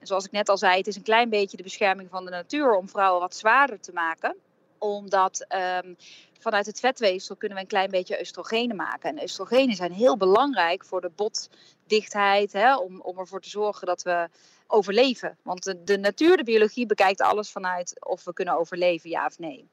En 0.00 0.06
zoals 0.06 0.24
ik 0.24 0.30
net 0.30 0.48
al 0.48 0.58
zei, 0.58 0.76
het 0.76 0.86
is 0.86 0.96
een 0.96 1.02
klein 1.02 1.28
beetje 1.28 1.56
de 1.56 1.62
bescherming 1.62 2.10
van 2.10 2.24
de 2.24 2.30
natuur 2.30 2.74
om 2.74 2.88
vrouwen 2.88 3.20
wat 3.20 3.36
zwaarder 3.36 3.80
te 3.80 3.92
maken 3.92 4.36
omdat 4.78 5.46
um, 5.84 5.96
vanuit 6.38 6.66
het 6.66 6.80
vetweefsel 6.80 7.36
kunnen 7.36 7.56
we 7.56 7.62
een 7.62 7.70
klein 7.70 7.90
beetje 7.90 8.20
oestrogenen 8.20 8.76
maken. 8.76 9.10
En 9.10 9.22
oestrogenen 9.22 9.76
zijn 9.76 9.92
heel 9.92 10.16
belangrijk 10.16 10.84
voor 10.84 11.00
de 11.00 11.10
botdichtheid, 11.16 12.52
hè, 12.52 12.76
om, 12.76 13.00
om 13.00 13.18
ervoor 13.18 13.40
te 13.40 13.48
zorgen 13.48 13.86
dat 13.86 14.02
we 14.02 14.28
overleven. 14.66 15.36
Want 15.42 15.86
de, 15.86 15.98
natuur, 15.98 16.36
de 16.36 16.44
biologie, 16.44 16.86
bekijkt 16.86 17.20
alles 17.20 17.50
vanuit 17.50 18.04
of 18.06 18.24
we 18.24 18.32
kunnen 18.32 18.58
overleven, 18.58 19.10
ja 19.10 19.26
of 19.26 19.38
nee. 19.38 19.68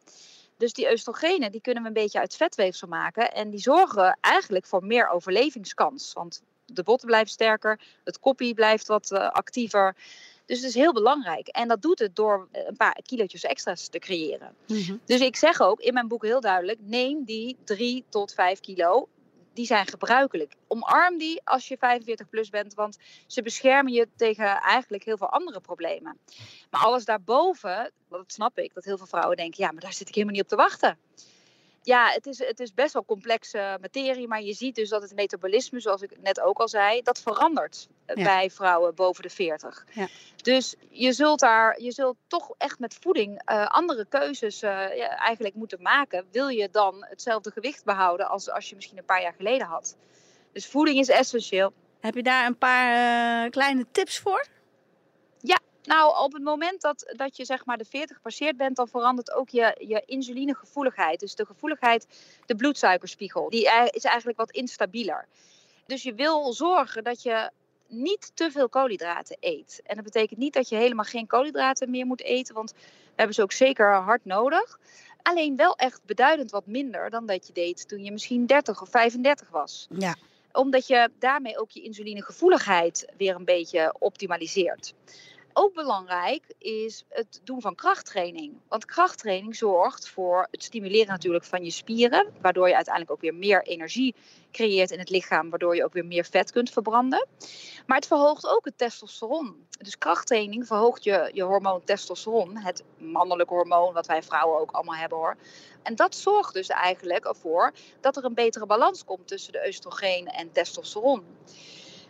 Dus 0.57 0.73
die 0.73 0.91
oestrogenen 0.91 1.51
die 1.51 1.61
kunnen 1.61 1.81
we 1.81 1.87
een 1.87 1.93
beetje 1.93 2.19
uit 2.19 2.35
vetweefsel 2.35 2.87
maken. 2.87 3.33
En 3.33 3.49
die 3.49 3.59
zorgen 3.59 4.17
eigenlijk 4.21 4.65
voor 4.65 4.85
meer 4.85 5.09
overlevingskans. 5.09 6.13
Want 6.13 6.41
de 6.65 6.83
botten 6.83 7.07
blijven 7.07 7.31
sterker, 7.31 7.79
het 8.03 8.19
koppie 8.19 8.53
blijft 8.53 8.87
wat 8.87 9.11
uh, 9.11 9.29
actiever. 9.29 9.95
Dus 10.45 10.57
het 10.57 10.67
is 10.67 10.75
heel 10.75 10.93
belangrijk. 10.93 11.47
En 11.47 11.67
dat 11.67 11.81
doet 11.81 11.99
het 11.99 12.15
door 12.15 12.47
eh, 12.51 12.67
een 12.67 12.77
paar 12.77 12.99
kilootjes 13.01 13.43
extra's 13.43 13.87
te 13.87 13.99
creëren. 13.99 14.55
Mhm. 14.67 14.95
Dus 15.05 15.19
ik 15.19 15.35
zeg 15.35 15.61
ook 15.61 15.79
in 15.79 15.93
mijn 15.93 16.07
boek 16.07 16.23
heel 16.23 16.41
duidelijk: 16.41 16.79
neem 16.81 17.23
die 17.23 17.57
3 17.63 18.05
tot 18.09 18.33
5 18.33 18.59
kilo. 18.59 19.07
Die 19.53 19.65
zijn 19.65 19.87
gebruikelijk. 19.87 20.53
Omarm 20.67 21.17
die 21.17 21.41
als 21.43 21.67
je 21.67 21.77
45 21.77 22.29
plus 22.29 22.49
bent, 22.49 22.73
want 22.73 22.97
ze 23.27 23.41
beschermen 23.41 23.93
je 23.93 24.07
tegen 24.15 24.61
eigenlijk 24.61 25.03
heel 25.03 25.17
veel 25.17 25.29
andere 25.29 25.59
problemen. 25.59 26.17
Maar 26.69 26.81
alles 26.81 27.05
daarboven, 27.05 27.91
dat 28.09 28.23
snap 28.31 28.57
ik, 28.57 28.73
dat 28.73 28.83
heel 28.83 28.97
veel 28.97 29.07
vrouwen 29.07 29.37
denken: 29.37 29.63
ja, 29.63 29.71
maar 29.71 29.81
daar 29.81 29.93
zit 29.93 30.07
ik 30.07 30.15
helemaal 30.15 30.35
niet 30.35 30.43
op 30.43 30.49
te 30.49 30.55
wachten 30.55 30.97
ja, 31.83 32.09
het 32.09 32.25
is, 32.25 32.39
het 32.39 32.59
is 32.59 32.73
best 32.73 32.93
wel 32.93 33.05
complexe 33.05 33.77
materie, 33.81 34.27
maar 34.27 34.41
je 34.41 34.53
ziet 34.53 34.75
dus 34.75 34.89
dat 34.89 35.01
het 35.01 35.15
metabolisme, 35.15 35.79
zoals 35.79 36.01
ik 36.01 36.21
net 36.21 36.41
ook 36.41 36.59
al 36.59 36.67
zei, 36.67 37.01
dat 37.01 37.21
verandert 37.21 37.87
eh, 38.05 38.23
bij 38.23 38.49
vrouwen 38.49 38.95
boven 38.95 39.23
de 39.23 39.29
40. 39.29 39.85
Ja. 39.91 40.07
Dus 40.35 40.75
je 40.89 41.13
zult 41.13 41.39
daar, 41.39 41.81
je 41.81 41.91
zult 41.91 42.17
toch 42.27 42.53
echt 42.57 42.79
met 42.79 42.97
voeding 43.01 43.41
uh, 43.51 43.67
andere 43.67 44.05
keuzes 44.09 44.63
uh, 44.63 44.69
ja, 44.95 45.17
eigenlijk 45.17 45.55
moeten 45.55 45.81
maken. 45.81 46.25
Wil 46.31 46.47
je 46.47 46.69
dan 46.71 47.05
hetzelfde 47.09 47.51
gewicht 47.51 47.83
behouden 47.83 48.29
als 48.29 48.49
als 48.49 48.69
je 48.69 48.75
misschien 48.75 48.97
een 48.97 49.05
paar 49.05 49.21
jaar 49.21 49.33
geleden 49.37 49.67
had? 49.67 49.95
Dus 50.51 50.67
voeding 50.67 50.99
is 50.99 51.09
essentieel. 51.09 51.73
Heb 51.99 52.15
je 52.15 52.23
daar 52.23 52.45
een 52.45 52.57
paar 52.57 53.49
kleine 53.49 53.85
tips 53.91 54.19
voor? 54.19 54.45
Nou, 55.93 56.23
op 56.23 56.33
het 56.33 56.43
moment 56.43 56.81
dat, 56.81 57.13
dat 57.15 57.37
je 57.37 57.45
zeg 57.45 57.65
maar 57.65 57.77
de 57.77 57.85
40 57.85 58.15
gepasseerd 58.15 58.57
bent, 58.57 58.75
dan 58.75 58.87
verandert 58.87 59.31
ook 59.31 59.49
je, 59.49 59.75
je 59.87 60.03
insulinegevoeligheid. 60.05 61.19
Dus 61.19 61.35
de 61.35 61.45
gevoeligheid, 61.45 62.07
de 62.45 62.55
bloedsuikerspiegel, 62.55 63.49
die 63.49 63.69
is 63.89 64.03
eigenlijk 64.03 64.37
wat 64.37 64.51
instabieler. 64.51 65.27
Dus 65.85 66.03
je 66.03 66.13
wil 66.13 66.53
zorgen 66.53 67.03
dat 67.03 67.21
je 67.21 67.49
niet 67.87 68.31
te 68.33 68.51
veel 68.51 68.69
koolhydraten 68.69 69.37
eet. 69.39 69.81
En 69.85 69.95
dat 69.95 70.03
betekent 70.03 70.39
niet 70.39 70.53
dat 70.53 70.69
je 70.69 70.75
helemaal 70.75 71.05
geen 71.05 71.27
koolhydraten 71.27 71.89
meer 71.89 72.05
moet 72.05 72.23
eten, 72.23 72.55
want 72.55 72.71
we 72.71 72.79
hebben 73.15 73.35
ze 73.35 73.41
ook 73.41 73.51
zeker 73.51 73.93
hard 73.93 74.25
nodig. 74.25 74.79
Alleen 75.21 75.55
wel 75.55 75.75
echt 75.75 76.01
beduidend 76.05 76.51
wat 76.51 76.65
minder 76.65 77.09
dan 77.09 77.25
dat 77.25 77.47
je 77.47 77.53
deed 77.53 77.87
toen 77.87 78.03
je 78.03 78.11
misschien 78.11 78.45
30 78.45 78.81
of 78.81 78.89
35 78.89 79.49
was. 79.49 79.87
Ja. 79.89 80.15
Omdat 80.51 80.87
je 80.87 81.09
daarmee 81.19 81.59
ook 81.59 81.71
je 81.71 81.81
insulinegevoeligheid 81.81 83.11
weer 83.17 83.35
een 83.35 83.45
beetje 83.45 83.95
optimaliseert. 83.99 84.93
Ook 85.53 85.73
belangrijk 85.73 86.43
is 86.57 87.03
het 87.09 87.41
doen 87.43 87.61
van 87.61 87.75
krachttraining. 87.75 88.53
Want 88.67 88.85
krachttraining 88.85 89.55
zorgt 89.55 90.09
voor 90.09 90.47
het 90.51 90.63
stimuleren 90.63 91.07
natuurlijk 91.07 91.45
van 91.45 91.63
je 91.63 91.71
spieren, 91.71 92.33
waardoor 92.41 92.67
je 92.67 92.75
uiteindelijk 92.75 93.13
ook 93.13 93.21
weer 93.21 93.35
meer 93.35 93.63
energie 93.63 94.15
creëert 94.51 94.91
in 94.91 94.99
het 94.99 95.09
lichaam, 95.09 95.49
waardoor 95.49 95.75
je 95.75 95.83
ook 95.83 95.93
weer 95.93 96.05
meer 96.05 96.25
vet 96.25 96.51
kunt 96.51 96.69
verbranden. 96.69 97.27
Maar 97.85 97.97
het 97.97 98.07
verhoogt 98.07 98.47
ook 98.47 98.65
het 98.65 98.77
testosteron. 98.77 99.67
Dus 99.77 99.97
krachttraining 99.97 100.67
verhoogt 100.67 101.03
je, 101.03 101.29
je 101.33 101.43
hormoon 101.43 101.83
testosteron, 101.83 102.57
het 102.57 102.83
mannelijke 102.97 103.53
hormoon 103.53 103.93
wat 103.93 104.07
wij 104.07 104.23
vrouwen 104.23 104.59
ook 104.59 104.71
allemaal 104.71 104.95
hebben 104.95 105.17
hoor. 105.17 105.35
En 105.83 105.95
dat 105.95 106.15
zorgt 106.15 106.53
dus 106.53 106.67
eigenlijk 106.67 107.25
ervoor 107.25 107.73
dat 107.99 108.17
er 108.17 108.25
een 108.25 108.33
betere 108.33 108.65
balans 108.65 109.03
komt 109.03 109.27
tussen 109.27 109.53
de 109.53 109.63
oestrogeen 109.67 110.27
en 110.27 110.51
testosteron. 110.51 111.23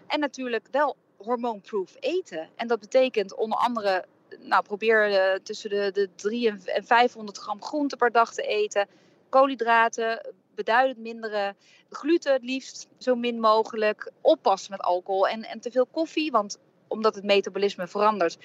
En 0.07 0.19
natuurlijk 0.19 0.67
wel 0.71 0.95
hormoonproof 1.23 1.95
eten. 1.99 2.49
En 2.55 2.67
dat 2.67 2.79
betekent 2.79 3.35
onder 3.35 3.57
andere, 3.57 4.05
nou 4.39 4.63
probeer 4.63 5.11
uh, 5.11 5.39
tussen 5.43 5.69
de, 5.69 5.91
de 5.93 6.09
300 6.15 6.69
en 6.69 6.85
500 6.85 7.37
gram 7.37 7.63
groente 7.63 7.95
per 7.95 8.11
dag 8.11 8.33
te 8.33 8.41
eten. 8.41 8.87
Koolhydraten, 9.29 10.33
beduidend 10.55 10.97
mindere. 10.97 11.55
Gluten 11.89 12.33
het 12.33 12.43
liefst 12.43 12.87
zo 12.97 13.15
min 13.15 13.39
mogelijk. 13.39 14.11
Oppassen 14.21 14.71
met 14.71 14.81
alcohol 14.81 15.27
en, 15.27 15.43
en 15.43 15.59
te 15.59 15.71
veel 15.71 15.85
koffie. 15.85 16.31
Want 16.31 16.57
omdat 16.87 17.15
het 17.15 17.23
metabolisme 17.23 17.87
verandert, 17.87 18.37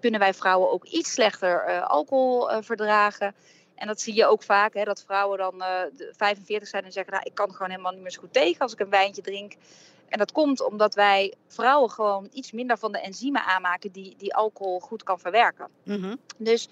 kunnen 0.00 0.20
wij 0.20 0.34
vrouwen 0.34 0.70
ook 0.70 0.84
iets 0.84 1.12
slechter 1.12 1.68
uh, 1.68 1.86
alcohol 1.86 2.50
uh, 2.50 2.56
verdragen. 2.60 3.34
En 3.74 3.86
dat 3.86 4.00
zie 4.00 4.14
je 4.14 4.26
ook 4.26 4.42
vaak, 4.42 4.74
hè, 4.74 4.84
dat 4.84 5.02
vrouwen 5.02 5.38
dan 5.38 5.54
uh, 5.54 6.08
45 6.12 6.68
zijn 6.68 6.84
en 6.84 6.92
zeggen: 6.92 7.12
nou, 7.12 7.24
Ik 7.26 7.34
kan 7.34 7.52
gewoon 7.52 7.70
helemaal 7.70 7.92
niet 7.92 8.00
meer 8.00 8.10
zo 8.10 8.20
goed 8.20 8.32
tegen 8.32 8.60
als 8.60 8.72
ik 8.72 8.80
een 8.80 8.90
wijntje 8.90 9.22
drink. 9.22 9.52
En 10.12 10.18
dat 10.18 10.32
komt 10.32 10.60
omdat 10.60 10.94
wij 10.94 11.34
vrouwen 11.48 11.90
gewoon 11.90 12.28
iets 12.32 12.52
minder 12.52 12.78
van 12.78 12.92
de 12.92 13.00
enzymen 13.00 13.44
aanmaken 13.44 13.92
die, 13.92 14.14
die 14.16 14.34
alcohol 14.34 14.80
goed 14.80 15.02
kan 15.02 15.18
verwerken. 15.18 15.68
Mm 15.84 16.02
-hmm. 16.02 16.18
Dus 16.38 16.68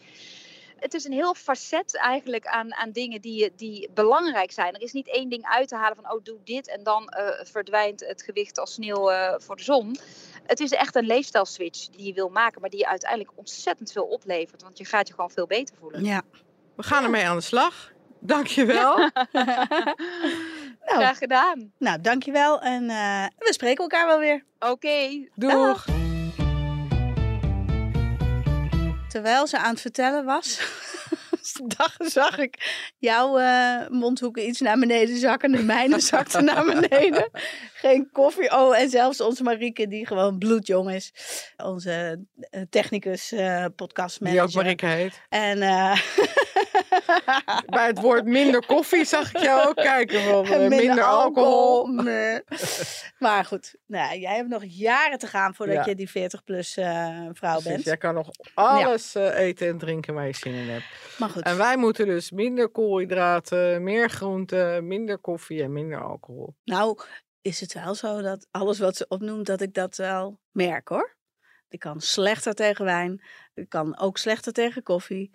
het 0.76 0.94
is 0.94 1.04
een 1.04 1.12
heel 1.12 1.34
facet 1.34 1.96
eigenlijk 1.96 2.46
aan, 2.46 2.74
aan 2.74 2.90
dingen 2.90 3.20
die, 3.20 3.52
die 3.56 3.90
belangrijk 3.94 4.52
zijn. 4.52 4.74
Er 4.74 4.82
is 4.82 4.92
niet 4.92 5.08
één 5.08 5.28
ding 5.28 5.44
uit 5.44 5.68
te 5.68 5.76
halen 5.76 5.96
van, 5.96 6.12
oh 6.12 6.24
doe 6.24 6.38
dit 6.44 6.68
en 6.68 6.82
dan 6.82 7.14
uh, 7.18 7.28
verdwijnt 7.42 8.00
het 8.00 8.22
gewicht 8.22 8.58
als 8.58 8.72
sneeuw 8.72 9.10
uh, 9.10 9.34
voor 9.38 9.56
de 9.56 9.62
zon. 9.62 9.96
Het 10.46 10.60
is 10.60 10.70
echt 10.70 10.94
een 10.94 11.06
leefstijlswitch 11.06 11.88
die 11.88 12.06
je 12.06 12.12
wil 12.12 12.28
maken, 12.28 12.60
maar 12.60 12.70
die 12.70 12.78
je 12.78 12.88
uiteindelijk 12.88 13.30
ontzettend 13.34 13.92
veel 13.92 14.04
oplevert. 14.04 14.62
Want 14.62 14.78
je 14.78 14.84
gaat 14.84 15.08
je 15.08 15.14
gewoon 15.14 15.30
veel 15.30 15.46
beter 15.46 15.76
voelen. 15.80 16.04
Ja. 16.04 16.22
We 16.76 16.82
gaan 16.82 17.04
ermee 17.04 17.26
aan 17.26 17.36
de 17.36 17.42
slag. 17.42 17.92
Dankjewel. 18.18 18.96
nou, 20.90 21.02
Graag 21.02 21.18
gedaan. 21.18 21.72
Nou, 21.78 22.00
dankjewel. 22.00 22.60
En 22.60 22.82
uh, 22.82 23.24
we 23.38 23.52
spreken 23.52 23.82
elkaar 23.82 24.06
wel 24.06 24.18
weer. 24.18 24.44
Oké. 24.58 24.70
Okay. 24.70 25.30
Doeg. 25.34 25.52
Dag. 25.52 25.86
Terwijl 29.08 29.46
ze 29.46 29.58
aan 29.58 29.70
het 29.70 29.80
vertellen 29.80 30.24
was, 30.24 30.60
dag, 31.76 31.94
zag 31.98 32.38
ik 32.38 32.54
jouw 32.98 33.40
uh, 33.40 33.88
mondhoeken 33.88 34.48
iets 34.48 34.60
naar 34.60 34.78
beneden 34.78 35.16
zakken. 35.16 35.52
De 35.52 35.62
mijne 35.62 36.00
zakte 36.10 36.40
naar 36.40 36.64
beneden. 36.64 37.30
Geen 37.74 38.08
koffie. 38.12 38.52
Oh, 38.52 38.78
en 38.78 38.90
zelfs 38.90 39.20
onze 39.20 39.42
Marieke, 39.42 39.88
die 39.88 40.06
gewoon 40.06 40.38
bloedjong 40.38 40.90
is. 40.90 41.12
Onze 41.56 42.24
uh, 42.50 42.62
technicus, 42.70 43.32
uh, 43.32 43.64
podcastmanager. 43.76 44.46
Die 44.46 44.48
ook 44.48 44.62
Marieke 44.62 44.86
heet. 44.86 45.20
En... 45.28 45.58
Bij 47.66 47.86
het 47.86 48.00
woord 48.00 48.24
minder 48.24 48.66
koffie 48.66 49.04
zag 49.04 49.34
ik 49.34 49.42
jou 49.42 49.68
ook 49.68 49.76
kijken. 49.76 50.22
Van, 50.22 50.60
minder, 50.60 50.68
minder, 50.68 51.04
alcohol. 51.04 51.86
maar 53.18 53.44
goed, 53.44 53.74
nou, 53.86 54.18
jij 54.18 54.36
hebt 54.36 54.48
nog 54.48 54.62
jaren 54.64 55.18
te 55.18 55.26
gaan 55.26 55.54
voordat 55.54 55.76
ja. 55.76 55.84
je 55.84 55.94
die 55.94 56.08
40-plus 56.08 56.72
vrouw 56.72 57.32
Precies, 57.32 57.64
bent. 57.64 57.84
Jij 57.84 57.96
kan 57.96 58.14
nog 58.14 58.30
alles 58.54 59.12
ja. 59.12 59.32
eten 59.32 59.68
en 59.68 59.78
drinken 59.78 60.14
waar 60.14 60.26
je 60.26 60.34
zin 60.34 60.54
in 60.54 60.68
hebt. 60.68 60.84
Maar 61.18 61.28
goed. 61.28 61.42
En 61.42 61.56
wij 61.56 61.76
moeten 61.76 62.06
dus 62.06 62.30
minder 62.30 62.68
koolhydraten, 62.68 63.82
meer 63.82 64.10
groenten, 64.10 64.86
minder 64.86 65.18
koffie 65.18 65.62
en 65.62 65.72
minder 65.72 66.02
alcohol. 66.02 66.54
Nou, 66.64 66.98
is 67.42 67.60
het 67.60 67.72
wel 67.72 67.94
zo 67.94 68.22
dat 68.22 68.46
alles 68.50 68.78
wat 68.78 68.96
ze 68.96 69.04
opnoemt, 69.08 69.46
dat 69.46 69.60
ik 69.60 69.74
dat 69.74 69.96
wel 69.96 70.40
merk 70.50 70.88
hoor. 70.88 71.18
Ik 71.68 71.78
kan 71.78 72.00
slechter 72.00 72.54
tegen 72.54 72.84
wijn. 72.84 73.22
Ik 73.54 73.68
kan 73.68 73.98
ook 73.98 74.18
slechter 74.18 74.52
tegen 74.52 74.82
koffie. 74.82 75.30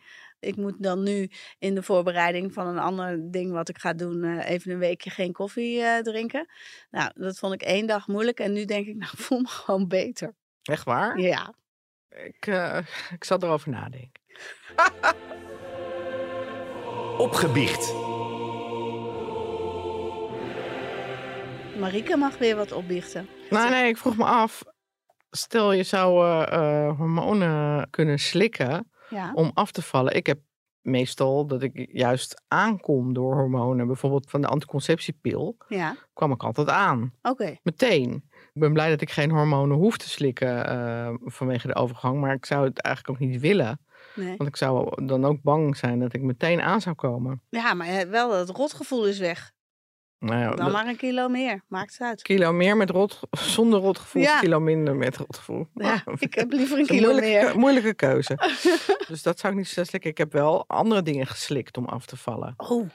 Ik 0.45 0.55
moet 0.55 0.84
dan 0.84 1.03
nu 1.03 1.29
in 1.60 1.75
de 1.75 1.84
voorbereiding 1.84 2.53
van 2.53 2.67
een 2.67 2.77
ander 2.77 3.31
ding 3.31 3.51
wat 3.51 3.69
ik 3.69 3.77
ga 3.77 3.93
doen, 3.93 4.23
uh, 4.23 4.49
even 4.49 4.71
een 4.71 4.79
weekje 4.79 5.10
geen 5.10 5.31
koffie 5.31 5.79
uh, 5.79 5.97
drinken. 5.97 6.47
Nou, 6.91 7.12
dat 7.13 7.39
vond 7.39 7.53
ik 7.53 7.62
één 7.62 7.88
dag 7.88 8.08
moeilijk. 8.08 8.39
En 8.39 8.53
nu 8.53 8.65
denk 8.65 8.88
ik, 8.88 8.95
nou, 9.01 9.12
ik 9.13 9.19
voel 9.19 9.39
me 9.39 9.47
gewoon 9.47 9.88
beter. 9.88 10.36
Echt 10.62 10.84
waar? 10.84 11.19
Ja. 11.19 11.53
Ik, 12.10 12.47
uh, 12.47 12.77
ik 13.13 13.23
zal 13.23 13.38
erover 13.39 13.69
nadenken. 13.69 14.21
Opgebiecht. 17.17 17.93
Marieke 21.79 22.17
mag 22.17 22.38
weer 22.38 22.55
wat 22.55 22.71
opbiechten. 22.71 23.27
Nou, 23.49 23.69
nee, 23.69 23.88
ik 23.88 23.97
vroeg 23.97 24.17
me 24.17 24.25
af. 24.25 24.63
Stel 25.29 25.71
je 25.71 25.84
zou 25.84 26.25
uh, 26.25 26.97
hormonen 26.97 27.89
kunnen 27.89 28.19
slikken 28.19 28.89
ja. 29.09 29.31
om 29.33 29.51
af 29.53 29.71
te 29.71 29.81
vallen. 29.81 30.15
Ik 30.15 30.25
heb 30.25 30.39
meestal 30.81 31.47
dat 31.47 31.61
ik 31.61 31.87
juist 31.91 32.41
aankom 32.47 33.13
door 33.13 33.33
hormonen. 33.33 33.87
Bijvoorbeeld 33.87 34.29
van 34.29 34.41
de 34.41 34.47
anticonceptiepil 34.47 35.57
ja. 35.67 35.95
kwam 36.13 36.31
ik 36.31 36.43
altijd 36.43 36.69
aan. 36.69 37.13
Oké. 37.21 37.29
Okay. 37.29 37.59
Meteen. 37.63 38.23
Ik 38.31 38.61
ben 38.61 38.73
blij 38.73 38.89
dat 38.89 39.01
ik 39.01 39.11
geen 39.11 39.31
hormonen 39.31 39.77
hoef 39.77 39.97
te 39.97 40.09
slikken 40.09 40.71
uh, 40.71 41.13
vanwege 41.19 41.67
de 41.67 41.75
overgang. 41.75 42.19
Maar 42.19 42.33
ik 42.33 42.45
zou 42.45 42.65
het 42.65 42.79
eigenlijk 42.79 43.21
ook 43.21 43.27
niet 43.27 43.41
willen. 43.41 43.79
Nee. 44.15 44.37
Want 44.37 44.49
ik 44.49 44.55
zou 44.55 45.05
dan 45.05 45.25
ook 45.25 45.41
bang 45.41 45.77
zijn 45.77 45.99
dat 45.99 46.13
ik 46.13 46.21
meteen 46.21 46.61
aan 46.61 46.81
zou 46.81 46.95
komen. 46.95 47.41
Ja, 47.49 47.73
maar 47.73 48.09
wel 48.09 48.33
het 48.33 48.49
rotgevoel 48.49 49.07
is 49.07 49.19
weg. 49.19 49.53
Nou 50.25 50.39
ja, 50.39 50.55
Dan 50.55 50.71
maar 50.71 50.88
een 50.88 50.95
kilo 50.95 51.27
meer, 51.27 51.61
maakt 51.67 51.91
het 51.91 52.01
uit. 52.01 52.21
Kilo 52.21 52.53
meer 52.53 52.77
met 52.77 52.89
rot, 52.89 53.19
zonder 53.31 53.79
rotgevoel, 53.79 54.21
ja. 54.21 54.39
kilo 54.39 54.59
minder 54.59 54.95
met 54.95 55.17
rotgevoel. 55.17 55.67
Ja, 55.73 56.03
ik 56.19 56.33
heb 56.33 56.51
liever 56.51 56.79
een 56.79 56.85
kilo 56.85 57.11
moeilijke, 57.11 57.45
meer. 57.45 57.59
Moeilijke 57.59 57.93
keuze. 57.93 58.35
dus 59.07 59.23
dat 59.23 59.39
zou 59.39 59.53
ik 59.53 59.59
niet 59.59 59.67
zo 59.67 59.83
slikken. 59.83 60.09
Ik 60.09 60.17
heb 60.17 60.31
wel 60.33 60.63
andere 60.67 61.01
dingen 61.01 61.27
geslikt 61.27 61.77
om 61.77 61.85
af 61.85 62.05
te 62.05 62.17
vallen. 62.17 62.53
Oh. 62.57 62.89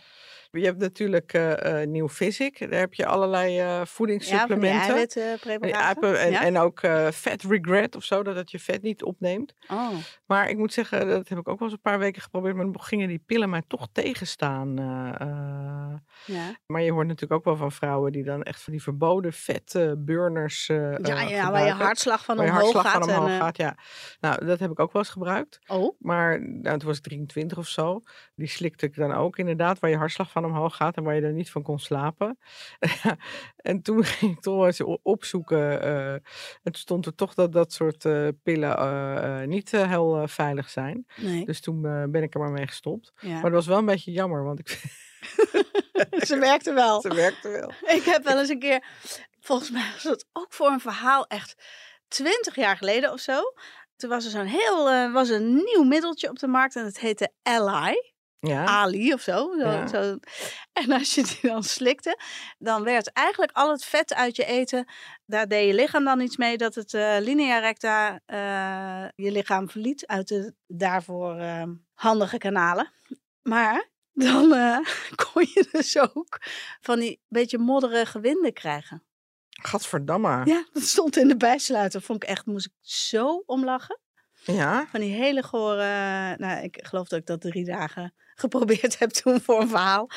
Je 0.52 0.64
hebt 0.64 0.78
natuurlijk 0.78 1.34
uh, 1.34 1.50
uh, 1.50 1.86
Nieuw 1.86 2.08
Physic. 2.08 2.70
Daar 2.70 2.80
heb 2.80 2.94
je 2.94 3.06
allerlei 3.06 3.62
uh, 3.62 3.84
voedingssupplementen. 3.84 4.68
Ja, 4.68 4.94
eiwitpreparaten. 4.94 6.20
En, 6.20 6.30
ja. 6.30 6.44
en 6.44 6.58
ook 6.58 6.80
fat 7.12 7.42
regret 7.42 7.96
of 7.96 8.04
zo, 8.04 8.22
dat 8.22 8.50
je 8.50 8.58
vet 8.58 8.82
niet 8.82 9.02
opneemt. 9.02 9.54
Oh. 9.68 9.90
Maar 10.26 10.48
ik 10.48 10.56
moet 10.56 10.72
zeggen, 10.72 11.08
dat 11.08 11.28
heb 11.28 11.38
ik 11.38 11.48
ook 11.48 11.58
wel 11.58 11.68
eens 11.68 11.76
een 11.76 11.90
paar 11.90 11.98
weken 11.98 12.22
geprobeerd. 12.22 12.56
Maar 12.56 12.64
dan 12.64 12.80
gingen 12.80 13.08
die 13.08 13.22
pillen 13.26 13.50
mij 13.50 13.62
toch 13.66 13.88
tegenstaan. 13.92 14.76
ja. 16.24 16.56
Maar 16.66 16.82
je 16.82 16.92
hoort 16.92 17.06
natuurlijk 17.06 17.32
ook 17.32 17.44
wel 17.44 17.56
van 17.56 17.72
vrouwen 17.72 18.12
die 18.12 18.24
dan 18.24 18.42
echt 18.42 18.62
van 18.62 18.72
die 18.72 18.82
verboden 18.82 19.32
vetburners 19.32 20.66
Ja, 20.66 20.74
ja 20.74 20.94
gebruiken. 20.94 21.50
waar 21.50 21.64
je 21.64 21.72
hartslag 21.72 22.24
van 22.24 22.36
waar 22.36 22.46
je 22.46 22.52
omhoog 22.52 22.72
hartslag 22.72 22.92
gaat. 22.92 23.04
van 23.04 23.14
omhoog 23.14 23.30
en, 23.30 23.40
gaat, 23.40 23.56
ja. 23.56 23.76
Nou, 24.20 24.44
dat 24.46 24.58
heb 24.58 24.70
ik 24.70 24.80
ook 24.80 24.92
wel 24.92 25.02
eens 25.02 25.10
gebruikt. 25.10 25.58
Oh. 25.66 25.96
Maar 25.98 26.40
nou, 26.40 26.78
toen 26.78 26.88
was 26.88 26.96
ik 26.96 27.02
23 27.02 27.58
of 27.58 27.66
zo. 27.66 28.02
Die 28.34 28.48
slikte 28.48 28.86
ik 28.86 28.96
dan 28.96 29.12
ook 29.12 29.38
inderdaad, 29.38 29.78
waar 29.78 29.90
je 29.90 29.96
hartslag 29.96 30.30
van 30.30 30.39
omhoog 30.44 30.76
gaat 30.76 30.96
en 30.96 31.02
waar 31.02 31.14
je 31.14 31.20
er 31.20 31.32
niet 31.32 31.50
van 31.50 31.62
kon 31.62 31.78
slapen. 31.78 32.38
en 33.56 33.82
toen 33.82 34.04
ging 34.18 34.32
ik 34.32 34.40
toch 34.40 34.66
eens 34.66 34.80
opzoeken. 35.02 35.84
Uh, 35.84 36.12
en 36.12 36.22
toen 36.62 36.74
stond 36.74 37.06
er 37.06 37.14
toch 37.14 37.34
dat 37.34 37.52
dat 37.52 37.72
soort 37.72 38.04
uh, 38.04 38.28
pillen 38.42 38.78
uh, 38.78 39.46
niet 39.46 39.70
heel 39.70 40.28
veilig 40.28 40.70
zijn. 40.70 41.06
Nee. 41.16 41.44
Dus 41.44 41.60
toen 41.60 41.82
ben 41.82 42.22
ik 42.22 42.34
er 42.34 42.40
maar 42.40 42.50
mee 42.50 42.66
gestopt. 42.66 43.12
Ja. 43.20 43.32
Maar 43.32 43.42
dat 43.42 43.52
was 43.52 43.66
wel 43.66 43.78
een 43.78 43.84
beetje 43.84 44.12
jammer, 44.12 44.44
want 44.44 44.58
ik... 44.58 44.68
Ze 46.26 46.38
werkte 46.38 46.72
wel. 46.72 47.00
Ze 47.00 47.14
werkte 47.14 47.48
wel. 47.48 47.94
Ik 47.96 48.02
heb 48.02 48.24
wel 48.24 48.38
eens 48.38 48.48
een 48.48 48.58
keer, 48.58 48.84
volgens 49.40 49.70
mij 49.70 49.90
was 49.92 50.02
dat 50.02 50.26
ook 50.32 50.52
voor 50.52 50.66
een 50.66 50.80
verhaal 50.80 51.26
echt 51.26 51.62
twintig 52.08 52.54
jaar 52.54 52.76
geleden 52.76 53.12
of 53.12 53.20
zo. 53.20 53.42
Toen 53.96 54.10
was 54.10 54.24
er 54.24 54.30
zo'n 54.30 54.46
heel, 54.46 55.12
was 55.12 55.28
een 55.28 55.54
nieuw 55.54 55.82
middeltje 55.82 56.28
op 56.28 56.38
de 56.38 56.46
markt 56.46 56.76
en 56.76 56.84
het 56.84 57.00
heette 57.00 57.32
Ally. 57.42 58.09
Ja. 58.40 58.64
Ali 58.64 59.12
of 59.12 59.20
zo, 59.20 59.52
zo, 59.58 59.70
Ja. 59.70 59.86
zo. 59.86 60.18
En 60.72 60.92
als 60.92 61.14
je 61.14 61.22
die 61.22 61.50
dan 61.50 61.62
slikte, 61.62 62.18
dan 62.58 62.82
werd 62.82 63.12
eigenlijk 63.12 63.52
al 63.52 63.70
het 63.70 63.84
vet 63.84 64.14
uit 64.14 64.36
je 64.36 64.44
eten, 64.44 64.88
daar 65.26 65.48
deed 65.48 65.66
je 65.66 65.74
lichaam 65.74 66.04
dan 66.04 66.20
iets 66.20 66.36
mee 66.36 66.56
dat 66.56 66.74
het 66.74 66.92
uh, 66.92 67.16
linea 67.18 67.58
recta 67.58 68.20
uh, 68.26 69.08
je 69.14 69.32
lichaam 69.32 69.70
verliet 69.70 70.06
uit 70.06 70.28
de 70.28 70.54
daarvoor 70.66 71.36
uh, 71.36 71.62
handige 71.94 72.38
kanalen. 72.38 72.92
Maar 73.42 73.88
dan 74.12 74.52
eh, 74.52 74.78
kon 75.32 75.42
je 75.54 75.68
dus 75.72 75.98
ook 75.98 76.38
van 76.80 76.98
die 76.98 77.20
beetje 77.28 77.58
modderige 77.58 78.20
winden 78.20 78.52
krijgen. 78.52 79.02
Gadverdamme. 79.48 80.42
Ja, 80.44 80.66
dat 80.72 80.82
stond 80.82 81.16
in 81.16 81.28
de 81.28 81.36
bijsluiter. 81.36 82.02
Vond 82.02 82.22
ik 82.22 82.28
echt, 82.28 82.46
moest 82.46 82.66
ik 82.66 82.72
zo 82.80 83.42
om 83.46 83.64
lachen. 83.64 83.98
Ja? 84.44 84.86
Van 84.90 85.00
die 85.00 85.14
hele 85.14 85.42
gore... 85.42 86.34
Nou, 86.36 86.62
ik 86.62 86.78
geloof 86.82 87.08
dat 87.08 87.18
ik 87.18 87.26
dat 87.26 87.40
drie 87.40 87.64
dagen 87.64 88.14
geprobeerd 88.40 88.98
heb 88.98 89.10
toen 89.10 89.40
voor 89.40 89.60
een 89.60 89.68
verhaal. 89.68 90.10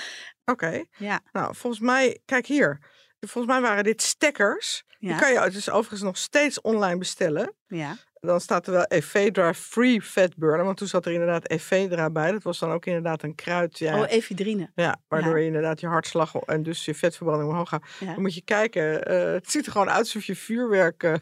Oké. 0.45 0.83
Ja. 0.97 1.19
Nou, 1.31 1.55
volgens 1.55 1.81
mij, 1.81 2.19
kijk 2.25 2.45
hier. 2.45 2.79
Volgens 3.19 3.53
mij 3.53 3.61
waren 3.61 3.83
dit 3.83 4.01
stekkers. 4.01 4.83
Die 4.99 5.09
Ja, 5.09 5.17
kan 5.17 5.33
je 5.33 5.49
dus 5.49 5.69
overigens 5.69 6.01
nog 6.01 6.17
steeds 6.17 6.61
online 6.61 6.97
bestellen. 6.97 7.53
ja. 7.67 7.95
Dan 8.23 8.41
staat 8.41 8.67
er 8.67 8.73
wel 8.73 8.83
Ephedra 8.83 9.53
Free 9.53 10.01
Fat 10.01 10.35
Burner. 10.35 10.65
Want 10.65 10.77
toen 10.77 10.87
zat 10.87 11.05
er 11.05 11.11
inderdaad 11.11 11.49
Ephedra 11.49 12.09
bij. 12.09 12.31
Dat 12.31 12.43
was 12.43 12.59
dan 12.59 12.71
ook 12.71 12.85
inderdaad 12.85 13.23
een 13.23 13.35
kruid. 13.35 13.79
Ja, 13.79 13.99
Oh, 13.99 14.05
efedrine. 14.09 14.71
ja, 14.75 15.01
waardoor 15.07 15.39
je 15.39 15.45
inderdaad 15.45 15.79
je 15.79 15.87
hartslag 15.87 16.35
en 16.35 16.63
dus 16.63 16.85
je 16.85 16.95
vetverbranding 16.95 17.49
omhoog 17.49 17.69
gaat. 17.69 17.83
Dan 17.99 18.21
moet 18.21 18.33
je 18.35 18.41
kijken. 18.41 19.05
eh, 19.05 19.33
het 19.33 19.51
ziet 19.51 19.65
er 19.65 19.71
gewoon 19.71 19.89
uit 19.89 19.99
alsof 19.99 20.23
je 20.23 20.35
vuurwerk... 20.35 21.19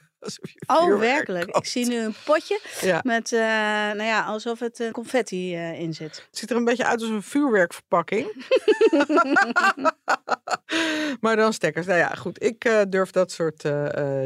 Oh, 0.68 1.00
werkelijk. 1.00 1.56
Ik 1.56 1.66
zie 1.66 1.88
nu 1.88 1.98
een 1.98 2.16
potje 2.26 2.60
Ja. 2.82 3.00
met, 3.04 3.34
eh, 3.34 3.40
nou 3.40 4.04
ja, 4.04 4.24
alsof 4.24 4.60
het 4.60 4.90
confetti 4.92 5.56
eh, 5.56 5.80
in 5.80 5.94
zit. 5.94 6.16
Het 6.30 6.38
ziet 6.38 6.50
er 6.50 6.56
een 6.56 6.66
beetje 6.66 6.86
uit 6.86 7.02
als 7.02 7.10
een 7.10 7.24
vuurwerkverpakking. 7.24 8.28
maar 11.22 11.36
dan 11.36 11.54
stekkers. 11.54 11.86
Nou 11.86 12.00
ja, 12.00 12.08
goed. 12.08 12.44
Ik 12.44 12.66
eh, 12.66 12.82
durf 12.90 13.12
dat 13.12 13.32
soort 13.32 13.62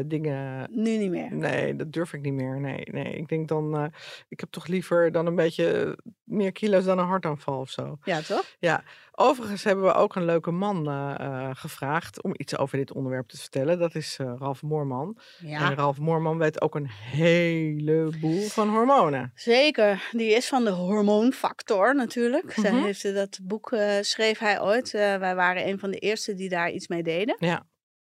dingen. 0.06 0.68
Nu 0.70 0.96
niet 0.96 1.10
meer. 1.10 1.32
Nee, 1.32 1.76
dat 1.76 1.92
durf 1.92 2.12
ik 2.12 2.20
niet 2.20 2.32
meer. 2.32 2.60
Nee, 2.60 2.82
nee. 2.90 3.16
Ik 3.16 3.28
denk 3.28 3.48
dan. 3.48 3.92
ik 4.28 4.40
heb 4.40 4.50
toch 4.50 4.66
liever 4.66 5.12
dan 5.12 5.26
een 5.26 5.34
beetje 5.36 5.98
meer 6.24 6.52
kilo's 6.52 6.84
dan 6.84 6.98
een 6.98 7.06
hartaanval 7.06 7.60
of 7.60 7.70
zo. 7.70 7.98
Ja, 8.04 8.20
toch? 8.20 8.44
Ja. 8.58 8.82
Overigens 9.18 9.64
hebben 9.64 9.84
we 9.84 9.92
ook 9.92 10.14
een 10.14 10.24
leuke 10.24 10.50
man 10.50 10.88
eh, 10.88 11.14
eh, 11.18 11.50
gevraagd 11.52 12.22
om 12.22 12.32
iets 12.36 12.58
over 12.58 12.78
dit 12.78 12.92
onderwerp 12.92 13.28
te 13.28 13.36
vertellen. 13.36 13.78
Dat 13.78 13.94
is 13.94 14.16
eh, 14.20 14.32
Ralf 14.38 14.62
Moorman. 14.62 15.18
Ja. 15.38 15.70
En 15.70 15.74
Ralf 15.76 15.98
Moorman 15.98 16.38
weet 16.38 16.60
ook 16.60 16.74
een 16.74 16.86
heleboel 16.88 18.42
van 18.42 18.68
hormonen. 18.68 19.32
Zeker, 19.34 20.08
die 20.12 20.30
is 20.30 20.48
van 20.48 20.64
de 20.64 20.70
hormoonfactor 20.70 21.94
natuurlijk. 21.94 22.52
Zij 22.52 22.72
Mhm. 22.72 22.84
heeft, 22.84 23.14
dat 23.14 23.38
boek 23.42 23.72
eh, 23.72 23.96
schreef 24.00 24.38
hij 24.38 24.60
ooit. 24.62 24.90
Wij 24.90 25.34
waren 25.34 25.68
een 25.68 25.78
van 25.78 25.90
de 25.90 25.98
eerste 25.98 26.34
die 26.34 26.48
daar 26.48 26.70
iets 26.70 26.88
mee 26.88 27.02
deden. 27.02 27.36
Ja. 27.38 27.66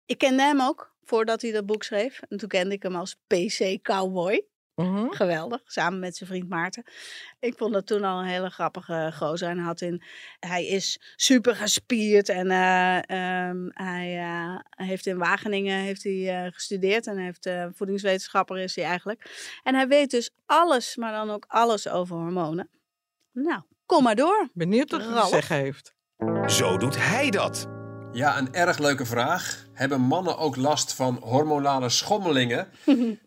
Ik 0.06 0.18
kende 0.18 0.42
hem 0.42 0.60
ook 0.60 0.92
voordat 1.02 1.42
hij 1.42 1.52
dat 1.52 1.66
boek 1.66 1.82
schreef. 1.82 2.20
En 2.28 2.36
toen 2.38 2.48
kende 2.48 2.74
ik 2.74 2.82
hem 2.82 2.94
als 2.94 3.16
PC 3.26 3.78
Cowboy. 3.82 4.44
Mhm. 4.74 5.10
Geweldig, 5.10 5.60
samen 5.64 5.98
met 5.98 6.16
zijn 6.16 6.28
vriend 6.28 6.48
Maarten. 6.48 6.84
Ik 7.40 7.54
vond 7.56 7.72
dat 7.72 7.86
toen 7.86 8.04
al 8.04 8.18
een 8.18 8.26
hele 8.26 8.50
grappige 8.50 9.10
gozer. 9.14 9.48
En 9.48 9.58
had 9.58 9.80
in, 9.80 10.02
hij 10.40 10.66
is 10.66 11.14
super 11.16 11.56
gespierd 11.56 12.28
en 12.28 12.50
eh, 12.50 12.96
ehm, 12.96 13.68
hij 13.68 14.18
eh, 14.18 14.86
heeft 14.86 15.06
in 15.06 15.18
Wageningen 15.18 15.78
heeft 15.78 16.02
hij, 16.02 16.44
eh, 16.44 16.52
gestudeerd. 16.52 17.06
En 17.06 17.16
hij 17.16 17.24
heeft 17.24 17.46
eh, 17.46 17.66
voedingswetenschapper 17.74 18.58
is 18.58 18.76
hij 18.76 18.84
eigenlijk. 18.84 19.30
En 19.62 19.74
hij 19.74 19.88
weet 19.88 20.10
dus 20.10 20.30
alles, 20.46 20.96
maar 20.96 21.12
dan 21.12 21.30
ook 21.30 21.44
alles 21.48 21.88
over 21.88 22.16
hormonen. 22.16 22.68
Nou, 23.32 23.62
kom 23.86 24.02
maar 24.02 24.16
door. 24.16 24.48
Benieuwd 24.52 24.90
wat 24.90 25.04
hij 25.04 25.26
zeggen 25.26 25.56
heeft. 25.56 25.94
Zo 26.46 26.76
doet 26.76 26.96
hij 26.96 27.30
dat. 27.30 27.66
Ja, 28.12 28.38
een 28.38 28.54
erg 28.54 28.78
leuke 28.78 29.06
vraag. 29.06 29.66
Hebben 29.72 30.00
mannen 30.00 30.38
ook 30.38 30.56
last 30.56 30.94
van 30.94 31.18
hormonale 31.22 31.88
schommelingen? 31.88 32.68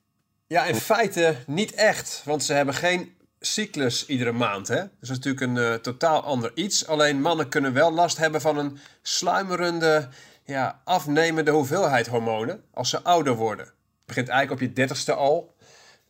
ja, 0.47 0.65
in 0.65 0.75
feite 0.75 1.35
niet 1.45 1.73
echt, 1.73 2.21
want 2.25 2.43
ze 2.43 2.53
hebben 2.53 2.73
geen 2.73 3.15
cyclus 3.39 4.05
iedere 4.05 4.31
maand. 4.31 4.67
Hè? 4.67 4.75
Dus 4.75 5.09
dat 5.09 5.09
is 5.09 5.25
natuurlijk 5.25 5.41
een 5.41 5.57
eh, 5.57 5.73
totaal 5.73 6.23
ander 6.23 6.51
iets. 6.55 6.87
Alleen 6.87 7.21
mannen 7.21 7.49
kunnen 7.49 7.73
wel 7.73 7.91
last 7.93 8.17
hebben 8.17 8.41
van 8.41 8.57
een 8.57 8.79
sluimerende, 9.01 10.07
ja, 10.43 10.81
afnemende 10.83 11.51
hoeveelheid 11.51 12.07
hormonen 12.07 12.63
als 12.73 12.89
ze 12.89 13.03
ouder 13.03 13.35
worden. 13.35 13.65
Het 13.65 14.05
begint 14.05 14.27
eigenlijk 14.27 14.61
op 14.61 14.67
je 14.67 14.73
dertigste 14.73 15.13
al. 15.13 15.55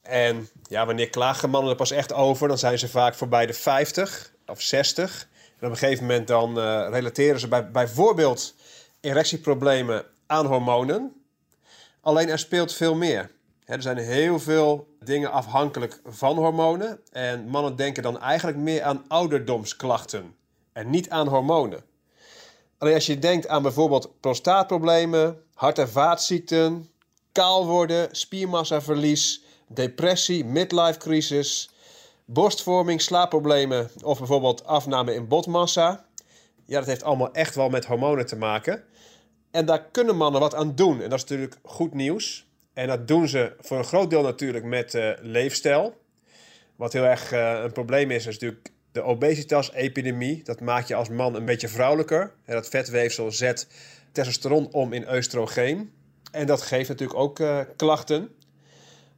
En 0.02 0.50
ja, 0.70 0.86
wanneer 0.86 1.10
klagen 1.10 1.50
mannen 1.50 1.72
er 1.72 1.78
pas 1.78 1.92
echt 1.92 2.14
over, 2.14 2.48
dan 2.48 2.58
zijn 2.58 2.80
ze 2.80 2.88
vaak 2.88 3.16
voorbij 3.16 3.46
de 3.46 3.54
50 3.54 4.34
of 4.46 4.62
60. 4.62 5.28
En 5.60 5.66
op 5.66 5.72
een 5.72 5.78
gegeven 5.78 6.06
moment 6.06 6.28
dan 6.28 6.60
eh, 6.60 6.88
relateren 6.90 7.40
ze 7.40 7.48
bij, 7.48 7.72
bijvoorbeeld 7.72 8.56
erectieproblemen 9.00 10.06
aan 10.26 10.46
hormonen. 10.46 11.22
Alleen 12.02 12.30
er 12.30 12.40
speelt 12.40 12.74
veel 12.74 12.96
meer. 12.96 13.30
Er 13.68 13.82
zijn 13.82 13.98
heel 13.98 14.40
veel 14.40 14.88
dingen 15.00 15.32
afhankelijk 15.32 16.02
van 16.06 16.38
hormonen. 16.38 17.00
En 17.12 17.48
mannen 17.48 17.76
denken 17.76 18.04
dan 18.04 18.22
eigenlijk 18.22 18.58
meer 18.58 18.84
aan 18.84 19.06
ouderdomsklachten 19.08 20.36
en 20.74 20.90
niet 20.90 21.10
aan 21.10 21.28
hormonen. 21.28 21.84
Alleen 22.78 22.94
als 22.94 23.06
je 23.06 23.20
denkt 23.20 23.48
aan 23.48 23.62
bijvoorbeeld 23.62 24.20
prostaatproblemen, 24.20 25.44
hart- 25.54 25.80
en 25.80 25.90
vaatziekten, 25.90 26.90
kaal 27.32 27.66
worden, 27.66 28.08
spiermassaverlies, 28.12 29.44
depressie, 29.68 30.46
midlife 30.46 31.00
crisis, 31.00 31.70
borstvorming, 32.26 33.02
slaapproblemen 33.02 33.90
of 34.04 34.18
bijvoorbeeld 34.18 34.66
afname 34.66 35.14
in 35.14 35.28
botmassa. 35.28 36.06
Ja, 36.66 36.78
dat 36.80 36.88
heeft 36.88 37.04
allemaal 37.04 37.34
echt 37.34 37.56
wel 37.56 37.70
met 37.70 37.86
hormonen 37.86 38.26
te 38.26 38.36
maken. 38.36 38.84
En 39.52 39.66
daar 39.66 39.84
kunnen 39.84 40.18
mannen 40.18 40.42
wat 40.42 40.56
aan 40.56 40.76
doen. 40.76 41.02
En 41.02 41.10
dat 41.10 41.20
is 41.20 41.22
natuurlijk 41.22 41.58
goed 41.64 41.94
nieuws. 41.94 42.47
En 42.78 42.88
dat 42.88 43.08
doen 43.08 43.28
ze 43.28 43.54
voor 43.60 43.78
een 43.78 43.84
groot 43.84 44.10
deel 44.10 44.22
natuurlijk 44.22 44.66
met 44.66 44.96
eh, 44.96 45.10
leefstijl. 45.22 46.02
Wat 46.76 46.94
heel 46.94 47.04
erg 47.04 47.32
eh, 47.32 47.60
een 47.64 47.72
probleem 47.72 48.12
is, 48.12 48.26
is 48.26 48.34
natuurlijk 48.34 48.72
de 48.92 49.02
obesitas-epidemie. 49.02 50.44
Dat 50.44 50.62
maakt 50.62 50.88
je 50.88 50.96
als 50.96 51.10
man 51.10 51.36
een 51.36 51.46
beetje 51.46 51.68
vrouwelijker. 51.68 52.34
En 52.46 52.54
dat 52.54 52.68
vetweefsel 52.68 53.32
zet 53.32 53.68
testosteron 54.12 54.72
om 54.72 54.94
in 54.94 55.14
oestrogeen. 55.14 55.92
En 56.32 56.46
dat 56.46 56.62
geeft 56.62 56.90
natuurlijk 56.90 57.20
ook 57.20 57.40
eh, 57.40 57.60
klachten. 57.76 58.30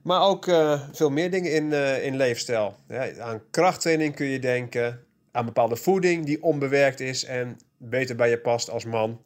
Maar 0.02 0.22
ook 0.22 0.46
veel 0.92 1.10
meer 1.10 1.32
dingen 1.32 1.54
in, 1.54 1.74
in 2.04 2.16
leefstijl. 2.16 2.76
Ja, 2.88 3.18
aan 3.18 3.42
krachttraining 3.52 4.16
kun 4.16 4.26
je 4.26 4.40
denken. 4.40 5.04
Aan 5.32 5.46
bepaalde 5.46 5.76
voeding 5.76 6.26
die 6.26 6.44
onbewerkt 6.44 7.00
is 7.00 7.26
en 7.26 7.60
beter 7.78 8.16
bij 8.16 8.30
je 8.30 8.40
past 8.40 8.70
als 8.70 8.86
man. 8.86 9.22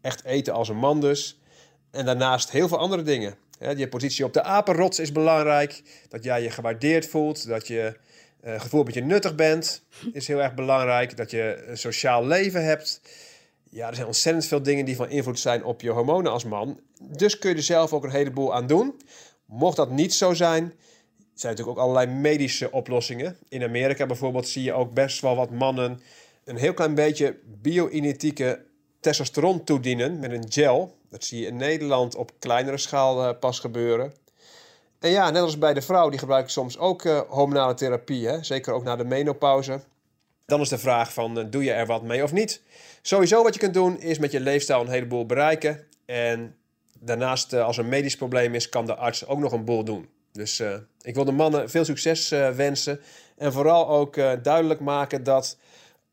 Echt 0.00 0.24
eten 0.24 0.52
als 0.52 0.68
een 0.68 0.76
man 0.76 1.00
dus. 1.00 1.40
En 1.90 2.04
daarnaast 2.04 2.50
heel 2.50 2.68
veel 2.68 2.78
andere 2.78 3.02
dingen. 3.02 3.34
Je 3.58 3.88
positie 3.88 4.24
op 4.24 4.32
de 4.32 4.42
apenrots 4.42 4.98
is 4.98 5.12
belangrijk. 5.12 5.82
Dat 6.08 6.24
jij 6.24 6.42
je 6.42 6.50
gewaardeerd 6.50 7.06
voelt. 7.06 7.46
Dat 7.46 7.66
je 7.66 7.96
eh 8.40 8.60
gevoel 8.60 8.84
dat 8.84 8.94
je 8.94 9.02
nuttig 9.02 9.34
bent. 9.34 9.82
Is 10.12 10.26
heel 10.26 10.42
erg 10.42 10.54
belangrijk. 10.54 11.16
Dat 11.16 11.30
je 11.30 11.64
een 11.66 11.78
sociaal 11.78 12.26
leven 12.26 12.64
hebt. 12.64 13.00
Ja, 13.70 13.88
er 13.88 13.94
zijn 13.94 14.06
ontzettend 14.06 14.46
veel 14.46 14.62
dingen 14.62 14.84
die 14.84 14.96
van 14.96 15.10
invloed 15.10 15.38
zijn 15.38 15.64
op 15.64 15.80
je 15.80 15.90
hormonen 15.90 16.32
als 16.32 16.44
man. 16.44 16.80
Dus 17.00 17.38
kun 17.38 17.50
je 17.50 17.56
er 17.56 17.62
zelf 17.62 17.92
ook 17.92 18.04
een 18.04 18.10
heleboel 18.10 18.54
aan 18.54 18.66
doen. 18.66 19.00
Mocht 19.44 19.76
dat 19.76 19.90
niet 19.90 20.14
zo 20.14 20.34
zijn, 20.34 20.64
er 20.64 20.72
zijn 21.34 21.52
natuurlijk 21.52 21.78
ook 21.78 21.84
allerlei 21.84 22.06
medische 22.06 22.70
oplossingen. 22.70 23.36
In 23.48 23.62
Amerika 23.62 24.06
bijvoorbeeld 24.06 24.48
zie 24.48 24.62
je 24.62 24.72
ook 24.72 24.94
best 24.94 25.20
wel 25.20 25.36
wat 25.36 25.50
mannen 25.50 26.00
een 26.44 26.56
heel 26.56 26.74
klein 26.74 26.94
beetje 26.94 27.36
bio-identieke 27.62 28.64
testosteron 29.00 29.64
toedienen 29.64 30.18
met 30.18 30.32
een 30.32 30.52
gel. 30.52 30.97
Dat 31.10 31.24
zie 31.24 31.40
je 31.40 31.46
in 31.46 31.56
Nederland 31.56 32.14
op 32.14 32.32
kleinere 32.38 32.78
schaal 32.78 33.24
eh, 33.24 33.38
pas 33.38 33.58
gebeuren. 33.58 34.14
En 34.98 35.10
ja, 35.10 35.30
net 35.30 35.42
als 35.42 35.58
bij 35.58 35.74
de 35.74 35.82
vrouw, 35.82 36.08
die 36.08 36.18
gebruiken 36.18 36.52
soms 36.52 36.78
ook 36.78 37.04
eh, 37.04 37.20
hormonale 37.28 37.74
therapie. 37.74 38.26
Hè? 38.26 38.42
Zeker 38.42 38.72
ook 38.72 38.84
na 38.84 38.96
de 38.96 39.04
menopauze. 39.04 39.80
Dan 40.46 40.60
is 40.60 40.68
de 40.68 40.78
vraag 40.78 41.12
van, 41.12 41.38
eh, 41.38 41.44
doe 41.50 41.64
je 41.64 41.72
er 41.72 41.86
wat 41.86 42.02
mee 42.02 42.22
of 42.22 42.32
niet? 42.32 42.62
Sowieso 43.02 43.42
wat 43.42 43.54
je 43.54 43.60
kunt 43.60 43.74
doen, 43.74 44.00
is 44.00 44.18
met 44.18 44.32
je 44.32 44.40
leefstijl 44.40 44.80
een 44.80 44.88
heleboel 44.88 45.26
bereiken. 45.26 45.86
En 46.06 46.56
daarnaast, 46.98 47.52
als 47.52 47.78
er 47.78 47.84
een 47.84 47.90
medisch 47.90 48.16
probleem 48.16 48.54
is, 48.54 48.68
kan 48.68 48.86
de 48.86 48.94
arts 48.94 49.26
ook 49.26 49.38
nog 49.38 49.52
een 49.52 49.64
boel 49.64 49.84
doen. 49.84 50.08
Dus 50.32 50.62
ik 51.00 51.14
wil 51.14 51.24
de 51.24 51.32
mannen 51.32 51.70
veel 51.70 51.84
succes 51.84 52.28
wensen. 52.28 53.00
En 53.36 53.52
vooral 53.52 53.88
ook 53.88 54.14
duidelijk 54.42 54.80
maken 54.80 55.22
dat 55.24 55.58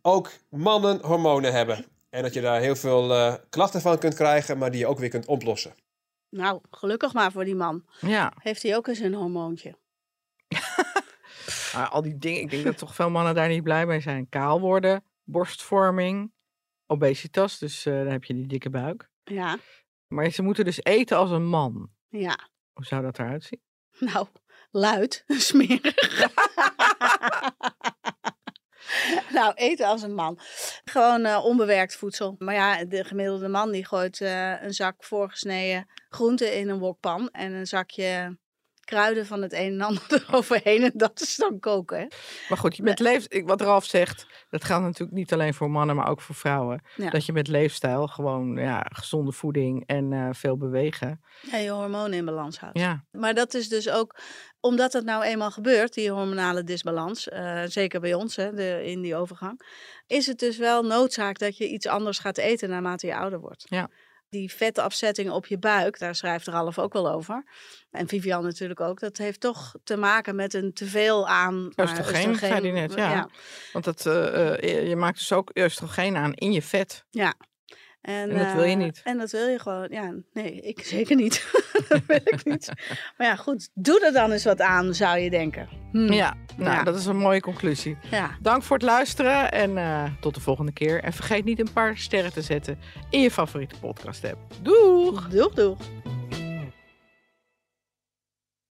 ook 0.01 0.31
mannen 0.49 0.99
hormonen 1.01 1.53
hebben. 1.53 1.85
En 2.15 2.21
dat 2.23 2.33
je 2.33 2.41
daar 2.41 2.59
heel 2.59 2.75
veel 2.75 3.13
eh, 3.13 3.35
klachten 3.49 3.81
van 3.81 3.97
kunt 3.97 4.13
krijgen, 4.13 4.57
maar 4.57 4.71
die 4.71 4.79
je 4.79 4.87
ook 4.87 4.99
weer 4.99 5.09
kunt 5.09 5.25
oplossen. 5.25 5.73
Nou, 6.29 6.61
gelukkig 6.71 7.13
maar 7.13 7.31
voor 7.31 7.45
die 7.45 7.55
man. 7.55 7.85
Ja, 7.99 8.33
Heeft 8.39 8.63
hij 8.63 8.75
ook 8.75 8.87
eens 8.87 8.99
een 8.99 9.13
hormoontje? 9.13 9.75
maar 11.73 11.87
al 11.89 12.01
die 12.01 12.17
dingen. 12.17 12.41
Ik 12.41 12.49
denk 12.49 12.63
dat 12.63 12.77
toch 12.77 12.95
veel 12.95 13.09
mannen 13.09 13.35
daar 13.35 13.47
niet 13.47 13.63
blij 13.63 13.85
mee 13.85 13.99
zijn. 13.99 14.29
Kaal 14.29 14.59
worden, 14.59 15.03
borstvorming, 15.23 16.31
obesitas. 16.85 17.57
Dus 17.57 17.85
eh, 17.85 17.93
dan 17.93 18.07
heb 18.07 18.23
je 18.23 18.33
die 18.33 18.47
dikke 18.47 18.69
buik. 18.69 19.09
Ja, 19.23 19.57
Maar 20.07 20.29
ze 20.29 20.41
moeten 20.41 20.65
dus 20.65 20.83
eten 20.83 21.17
als 21.17 21.31
een 21.31 21.45
man. 21.47 21.89
ja. 22.09 22.49
Hoe 22.73 22.85
zou 22.85 23.01
dat 23.01 23.19
eruit 23.19 23.43
zien? 23.43 23.61
Nou, 23.99 24.27
luid, 24.71 25.23
smerig. 25.47 25.95
nou, 29.37 29.53
eten 29.53 29.87
als 29.87 30.01
een 30.01 30.15
man. 30.15 30.39
Gewoon 30.85 31.25
eh, 31.25 31.45
onbewerkt 31.45 31.95
voedsel. 31.95 32.35
Maar 32.37 32.53
ja, 32.53 32.85
de 32.85 33.03
gemiddelde 33.03 33.47
man 33.47 33.71
die 33.71 33.85
gooit 33.85 34.21
eh, 34.21 34.61
een 34.61 34.73
zak 34.73 35.03
voorgesneden 35.03 35.89
groenten 36.09 36.57
in 36.57 36.69
een 36.69 36.79
wokpan. 36.79 37.29
En 37.31 37.51
een 37.51 37.67
zakje 37.67 38.37
kruiden 38.85 39.25
van 39.25 39.41
het 39.41 39.53
een 39.53 39.73
en 39.73 39.81
ander 39.81 40.03
eroverheen. 40.27 40.83
En 40.83 40.91
dat 40.93 41.21
is 41.21 41.35
dan 41.35 41.59
koken. 41.59 41.97
Hè? 41.97 42.05
Maar 42.49 42.57
goed, 42.57 42.75
je 42.75 42.83
met 42.83 42.99
leef, 42.99 43.27
wat 43.43 43.61
Ralf 43.61 43.85
zegt, 43.85 44.25
dat 44.49 44.63
geldt 44.63 44.83
natuurlijk 44.83 45.17
niet 45.17 45.33
alleen 45.33 45.53
voor 45.53 45.71
mannen, 45.71 45.95
maar 45.95 46.09
ook 46.09 46.21
voor 46.21 46.35
vrouwen. 46.35 46.83
Ja. 46.95 47.09
Dat 47.09 47.25
je 47.25 47.33
met 47.33 47.47
leefstijl 47.47 48.07
gewoon 48.07 48.55
ja, 48.55 48.85
gezonde 48.89 49.31
voeding 49.31 49.83
en 49.85 50.13
eh, 50.13 50.29
veel 50.31 50.57
bewegen. 50.57 51.21
Ja, 51.51 51.57
je 51.57 51.69
hormonen 51.69 52.13
in 52.13 52.25
balans 52.25 52.59
houdt. 52.59 52.79
Ja, 52.79 53.03
Maar 53.11 53.33
dat 53.33 53.53
is 53.53 53.69
dus 53.69 53.89
ook, 53.89 54.19
omdat 54.59 54.93
het 54.93 55.05
nou 55.05 55.23
eenmaal 55.23 55.51
gebeurt, 55.51 55.93
die 55.93 56.11
hormonale 56.11 56.63
disbalans, 56.63 57.29
eh, 57.29 57.61
zeker 57.65 57.99
bij 57.99 58.13
ons 58.13 58.35
hè, 58.35 58.53
de, 58.53 58.81
in 58.85 59.01
die 59.01 59.15
overgang, 59.15 59.61
is 60.07 60.27
het 60.27 60.39
dus 60.39 60.57
wel 60.57 60.83
noodzaak 60.83 61.39
dat 61.39 61.57
je 61.57 61.67
iets 61.67 61.87
anders 61.87 62.19
gaat 62.19 62.37
eten 62.37 62.69
naarmate 62.69 63.07
je 63.07 63.15
ouder 63.15 63.39
wordt. 63.39 63.65
Ja. 63.69 63.89
Die 64.29 64.53
vetafzetting 64.53 65.31
op 65.31 65.45
je 65.45 65.57
buik, 65.57 65.99
daar 65.99 66.15
schrijft 66.15 66.47
Ralf 66.47 66.79
ook 66.79 66.93
wel 66.93 67.11
over. 67.11 67.43
En 67.91 68.07
Vivian 68.07 68.43
natuurlijk 68.43 68.79
ook. 68.79 68.99
Dat 68.99 69.17
heeft 69.17 69.39
toch 69.39 69.75
te 69.83 69.97
maken 69.97 70.35
met 70.35 70.53
een 70.53 70.73
teveel 70.73 71.27
aan 71.27 71.71
eh, 71.75 71.85
Oestrogeen, 71.85 72.37
hij 72.37 72.59
net, 72.59 72.93
ja. 72.93 73.29
want 73.73 73.85
dat, 73.85 74.05
eh, 74.05 74.53
eh, 74.53 74.87
je 74.87 74.95
maakt 74.95 75.17
dus 75.17 75.31
ook 75.31 75.51
oestrogeen 75.53 76.15
aan 76.15 76.33
in 76.33 76.51
je 76.51 76.61
vet. 76.61 77.05
En, 78.05 78.29
En 78.29 78.37
dat 78.37 78.53
wil 78.53 78.63
je 78.63 78.71
eh, 78.71 78.77
niet. 78.77 79.01
En 79.03 79.17
dat 79.17 79.31
wil 79.31 79.47
je 79.47 79.59
gewoon, 79.59 79.87
ja, 79.89 80.13
nee, 80.33 80.61
ik 80.61 80.79
zeker 80.95 81.15
niet. 81.15 81.45
dat 81.89 82.01
wil 82.07 82.19
ik 82.23 82.45
niet. 82.45 82.71
Maar 83.17 83.27
ja, 83.27 83.35
goed, 83.35 83.69
doe 83.73 84.05
er 84.05 84.13
dan 84.13 84.31
eens 84.31 84.43
wat 84.43 84.61
aan, 84.61 84.93
zou 84.93 85.17
je 85.19 85.29
denken. 85.29 85.67
Hm, 85.91 86.11
Ja, 86.13 86.33
nou, 86.57 86.71
Ja. 86.71 86.83
dat 86.83 86.95
is 86.95 87.05
een 87.05 87.17
mooie 87.17 87.41
conclusie. 87.41 87.97
ja. 88.11 88.37
Dank 88.41 88.63
voor 88.63 88.77
het 88.77 88.85
luisteren 88.85 89.51
en 89.51 89.77
eh, 89.77 90.03
tot 90.19 90.33
de 90.35 90.41
volgende 90.41 90.71
keer. 90.71 91.03
En 91.03 91.13
vergeet 91.13 91.45
niet 91.45 91.59
een 91.59 91.73
paar 91.73 91.97
sterren 91.97 92.33
te 92.33 92.41
zetten 92.41 92.79
in 93.09 93.21
je 93.21 93.31
favoriete 93.31 93.75
podcast 93.79 94.23
app. 94.25 94.37
Doeg! 94.61 95.27
Doeg, 95.27 95.53
doeg. 95.53 95.77